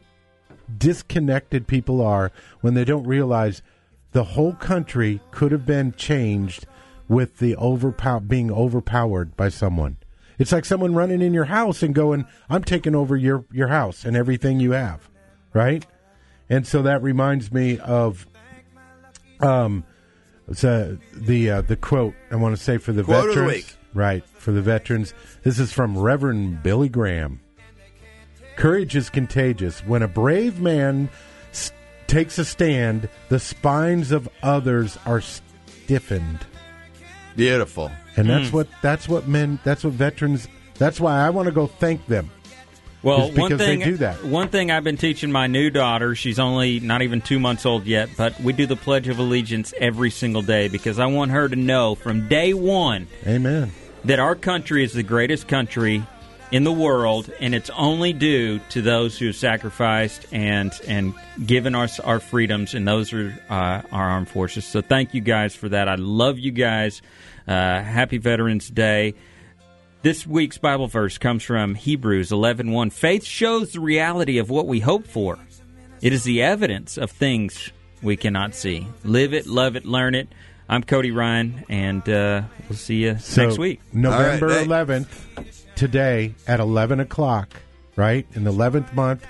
disconnected 0.78 1.66
people 1.66 2.00
are 2.00 2.32
when 2.60 2.74
they 2.74 2.84
don't 2.84 3.04
realize 3.04 3.62
the 4.12 4.24
whole 4.24 4.54
country 4.54 5.20
could 5.30 5.52
have 5.52 5.66
been 5.66 5.92
changed 5.92 6.66
with 7.08 7.38
the 7.38 7.56
overpower 7.56 8.20
being 8.20 8.50
overpowered 8.50 9.36
by 9.36 9.48
someone. 9.48 9.96
It's 10.38 10.52
like 10.52 10.64
someone 10.64 10.94
running 10.94 11.22
in 11.22 11.32
your 11.34 11.46
house 11.46 11.82
and 11.82 11.94
going, 11.94 12.26
"I'm 12.50 12.62
taking 12.64 12.94
over 12.94 13.16
your 13.16 13.44
your 13.52 13.68
house 13.68 14.04
and 14.04 14.16
everything 14.16 14.60
you 14.60 14.72
have," 14.72 15.08
right? 15.54 15.84
And 16.50 16.66
so 16.66 16.82
that 16.82 17.02
reminds 17.02 17.50
me 17.52 17.78
of 17.78 18.26
um 19.40 19.84
uh, 20.62 20.92
the 21.12 21.50
uh, 21.50 21.60
the 21.62 21.76
quote 21.76 22.14
I 22.30 22.36
want 22.36 22.56
to 22.56 22.62
say 22.62 22.78
for 22.78 22.92
the 22.92 23.02
Quote 23.02 23.24
the 23.28 23.34
veterans, 23.34 23.52
week. 23.52 23.76
right? 23.94 24.24
For 24.38 24.52
the 24.52 24.62
veterans, 24.62 25.12
this 25.42 25.58
is 25.58 25.72
from 25.72 25.98
Reverend 25.98 26.62
Billy 26.62 26.88
Graham. 26.88 27.40
Courage 28.56 28.94
is 28.96 29.10
contagious. 29.10 29.80
When 29.80 30.02
a 30.02 30.08
brave 30.08 30.60
man 30.60 31.10
s- 31.50 31.72
takes 32.06 32.38
a 32.38 32.44
stand, 32.44 33.08
the 33.28 33.40
spines 33.40 34.12
of 34.12 34.28
others 34.42 34.96
are 35.04 35.20
stiffened. 35.20 36.46
Beautiful. 37.36 37.90
And 38.16 38.28
that's 38.28 38.48
Mm. 38.48 38.52
what 38.54 38.68
that's 38.82 39.08
what 39.08 39.28
men 39.28 39.58
that's 39.62 39.84
what 39.84 39.92
veterans 39.92 40.48
that's 40.78 40.98
why 41.00 41.20
I 41.24 41.30
want 41.30 41.46
to 41.46 41.52
go 41.52 41.66
thank 41.66 42.06
them. 42.06 42.30
Well, 43.02 43.24
Is 43.24 43.30
because 43.30 43.50
one 43.50 43.58
thing 43.58 43.78
they 43.80 43.84
do 43.84 43.96
that. 43.98 44.24
one 44.24 44.48
thing 44.48 44.70
I've 44.70 44.82
been 44.82 44.96
teaching 44.96 45.30
my 45.30 45.46
new 45.46 45.70
daughter. 45.70 46.14
She's 46.14 46.38
only 46.38 46.80
not 46.80 47.02
even 47.02 47.20
two 47.20 47.38
months 47.38 47.64
old 47.64 47.86
yet, 47.86 48.08
but 48.16 48.40
we 48.40 48.52
do 48.52 48.66
the 48.66 48.74
Pledge 48.74 49.06
of 49.08 49.18
Allegiance 49.18 49.72
every 49.78 50.10
single 50.10 50.42
day 50.42 50.68
because 50.68 50.98
I 50.98 51.06
want 51.06 51.30
her 51.30 51.48
to 51.48 51.54
know 51.56 51.94
from 51.94 52.26
day 52.26 52.52
one 52.54 53.06
Amen. 53.26 53.70
that 54.06 54.18
our 54.18 54.34
country 54.34 54.82
is 54.82 54.92
the 54.92 55.02
greatest 55.04 55.46
country 55.46 56.02
in 56.52 56.64
the 56.64 56.72
world, 56.72 57.30
and 57.40 57.54
it's 57.54 57.70
only 57.70 58.12
due 58.12 58.60
to 58.70 58.80
those 58.82 59.18
who 59.18 59.26
have 59.26 59.36
sacrificed 59.36 60.26
and 60.32 60.72
and 60.86 61.14
given 61.44 61.74
us 61.74 61.98
our 62.00 62.20
freedoms, 62.20 62.74
and 62.74 62.86
those 62.86 63.12
are 63.12 63.36
uh, 63.50 63.82
our 63.90 64.08
armed 64.10 64.28
forces. 64.28 64.64
So 64.64 64.80
thank 64.80 65.14
you 65.14 65.20
guys 65.20 65.54
for 65.56 65.68
that. 65.70 65.88
I 65.88 65.96
love 65.96 66.38
you 66.38 66.52
guys. 66.52 67.02
Uh, 67.48 67.82
happy 67.82 68.18
Veterans 68.18 68.68
Day. 68.68 69.14
This 70.02 70.26
week's 70.26 70.58
Bible 70.58 70.86
verse 70.86 71.18
comes 71.18 71.42
from 71.42 71.74
Hebrews 71.74 72.30
11:1. 72.30 72.92
Faith 72.92 73.24
shows 73.24 73.72
the 73.72 73.80
reality 73.80 74.38
of 74.38 74.48
what 74.50 74.66
we 74.66 74.80
hope 74.80 75.06
for. 75.06 75.38
It 76.00 76.12
is 76.12 76.22
the 76.24 76.42
evidence 76.42 76.96
of 76.98 77.10
things 77.10 77.72
we 78.02 78.16
cannot 78.16 78.54
see. 78.54 78.86
Live 79.02 79.34
it, 79.34 79.46
love 79.46 79.74
it, 79.74 79.84
learn 79.84 80.14
it. 80.14 80.28
I'm 80.68 80.82
Cody 80.82 81.10
Ryan, 81.10 81.64
and 81.68 82.08
uh, 82.08 82.42
we'll 82.68 82.76
see 82.76 83.04
you 83.04 83.18
So, 83.18 83.46
next 83.46 83.58
week. 83.58 83.80
November 83.92 84.46
All 84.46 84.52
right, 84.52 84.60
hey. 84.66 84.66
11th, 84.66 85.55
today 85.76 86.34
at 86.48 86.58
11 86.58 87.00
o'clock, 87.00 87.48
right? 87.94 88.26
In 88.34 88.44
the 88.44 88.52
11th 88.52 88.92
month, 88.94 89.24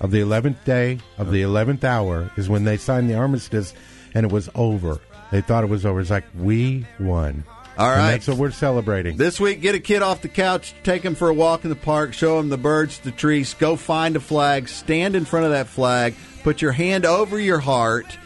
of 0.00 0.10
the 0.10 0.20
eleventh 0.20 0.64
day 0.64 0.98
of 1.18 1.30
the 1.30 1.42
eleventh 1.42 1.84
hour 1.84 2.30
is 2.36 2.48
when 2.48 2.64
they 2.64 2.76
signed 2.76 3.10
the 3.10 3.14
armistice, 3.14 3.74
and 4.14 4.24
it 4.24 4.32
was 4.32 4.48
over. 4.54 4.98
They 5.30 5.42
thought 5.42 5.62
it 5.62 5.68
was 5.68 5.86
over. 5.86 6.00
It's 6.00 6.10
like 6.10 6.24
we 6.36 6.86
won. 6.98 7.44
All 7.78 7.88
right. 7.88 8.00
And 8.00 8.14
that's 8.14 8.26
what 8.26 8.36
we're 8.36 8.50
celebrating. 8.50 9.16
This 9.16 9.38
week, 9.38 9.60
get 9.60 9.74
a 9.74 9.80
kid 9.80 10.02
off 10.02 10.22
the 10.22 10.28
couch, 10.28 10.74
take 10.82 11.02
him 11.02 11.14
for 11.14 11.28
a 11.28 11.34
walk 11.34 11.64
in 11.64 11.70
the 11.70 11.76
park, 11.76 12.12
show 12.14 12.38
him 12.38 12.48
the 12.48 12.58
birds, 12.58 12.98
the 12.98 13.12
trees, 13.12 13.54
go 13.54 13.76
find 13.76 14.16
a 14.16 14.20
flag, 14.20 14.68
stand 14.68 15.14
in 15.14 15.24
front 15.24 15.46
of 15.46 15.52
that 15.52 15.68
flag, 15.68 16.14
put 16.42 16.60
your 16.60 16.72
hand 16.72 17.06
over 17.06 17.38
your 17.38 17.60
heart, 17.60 18.18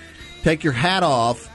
take 0.42 0.64
your 0.64 0.72
hat 0.72 1.02
off, 1.02 1.50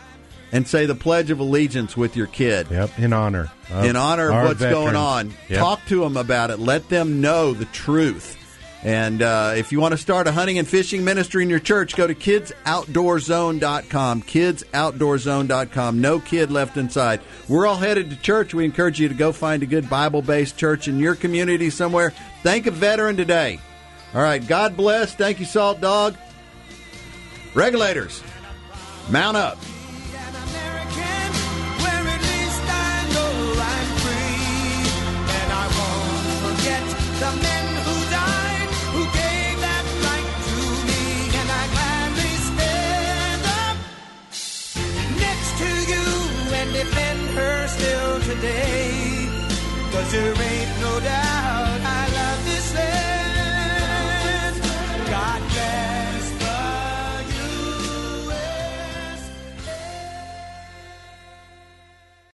and 0.51 0.67
say 0.67 0.85
the 0.85 0.95
Pledge 0.95 1.31
of 1.31 1.39
Allegiance 1.39 1.95
with 1.95 2.15
your 2.15 2.27
kid. 2.27 2.67
Yep, 2.69 2.99
in 2.99 3.13
honor. 3.13 3.51
of 3.71 3.85
in 3.85 3.95
honor 3.95 4.31
of 4.31 4.47
what's 4.47 4.61
going 4.61 4.95
on. 4.95 5.33
Yep. 5.49 5.59
Talk 5.59 5.85
to 5.87 6.01
them 6.01 6.17
about 6.17 6.51
it. 6.51 6.59
Let 6.59 6.89
them 6.89 7.21
know 7.21 7.53
the 7.53 7.65
truth. 7.65 8.35
And 8.81 9.21
uh, 9.21 9.55
if 9.57 9.73
you 9.73 9.81
want 9.81 9.91
to 9.91 9.97
start 9.97 10.27
a 10.27 10.31
hunting 10.31 10.57
and 10.57 10.65
fishing 10.65 11.03
ministry 11.03 11.43
in 11.43 11.49
your 11.49 11.59
church, 11.59 11.97
go 11.97 12.07
to 12.07 12.15
kidsoutdoorzone.com. 12.15 14.21
Kidsoutdoorzone.com. 14.23 16.01
No 16.01 16.19
kid 16.19 16.49
left 16.49 16.77
inside. 16.77 17.19
We're 17.49 17.67
all 17.67 17.75
headed 17.75 18.09
to 18.11 18.15
church. 18.15 18.53
We 18.53 18.63
encourage 18.63 18.99
you 18.99 19.09
to 19.09 19.13
go 19.13 19.33
find 19.33 19.63
a 19.63 19.65
good 19.65 19.89
Bible 19.89 20.21
based 20.21 20.57
church 20.57 20.87
in 20.87 20.99
your 20.99 21.15
community 21.15 21.69
somewhere. 21.69 22.13
Thank 22.41 22.67
a 22.67 22.71
veteran 22.71 23.17
today. 23.17 23.59
All 24.13 24.21
right. 24.21 24.45
God 24.45 24.77
bless. 24.77 25.13
Thank 25.13 25.41
you, 25.41 25.45
Salt 25.45 25.81
Dog. 25.81 26.15
Regulators, 27.53 28.23
mount 29.09 29.35
up. 29.35 29.57
Defend 46.73 47.19
her 47.37 47.67
still 47.67 48.19
today. 48.21 49.27
Cause 49.91 50.11
there 50.11 50.33
ain't 50.41 50.79
no 50.81 50.99
doubt 50.99 52.08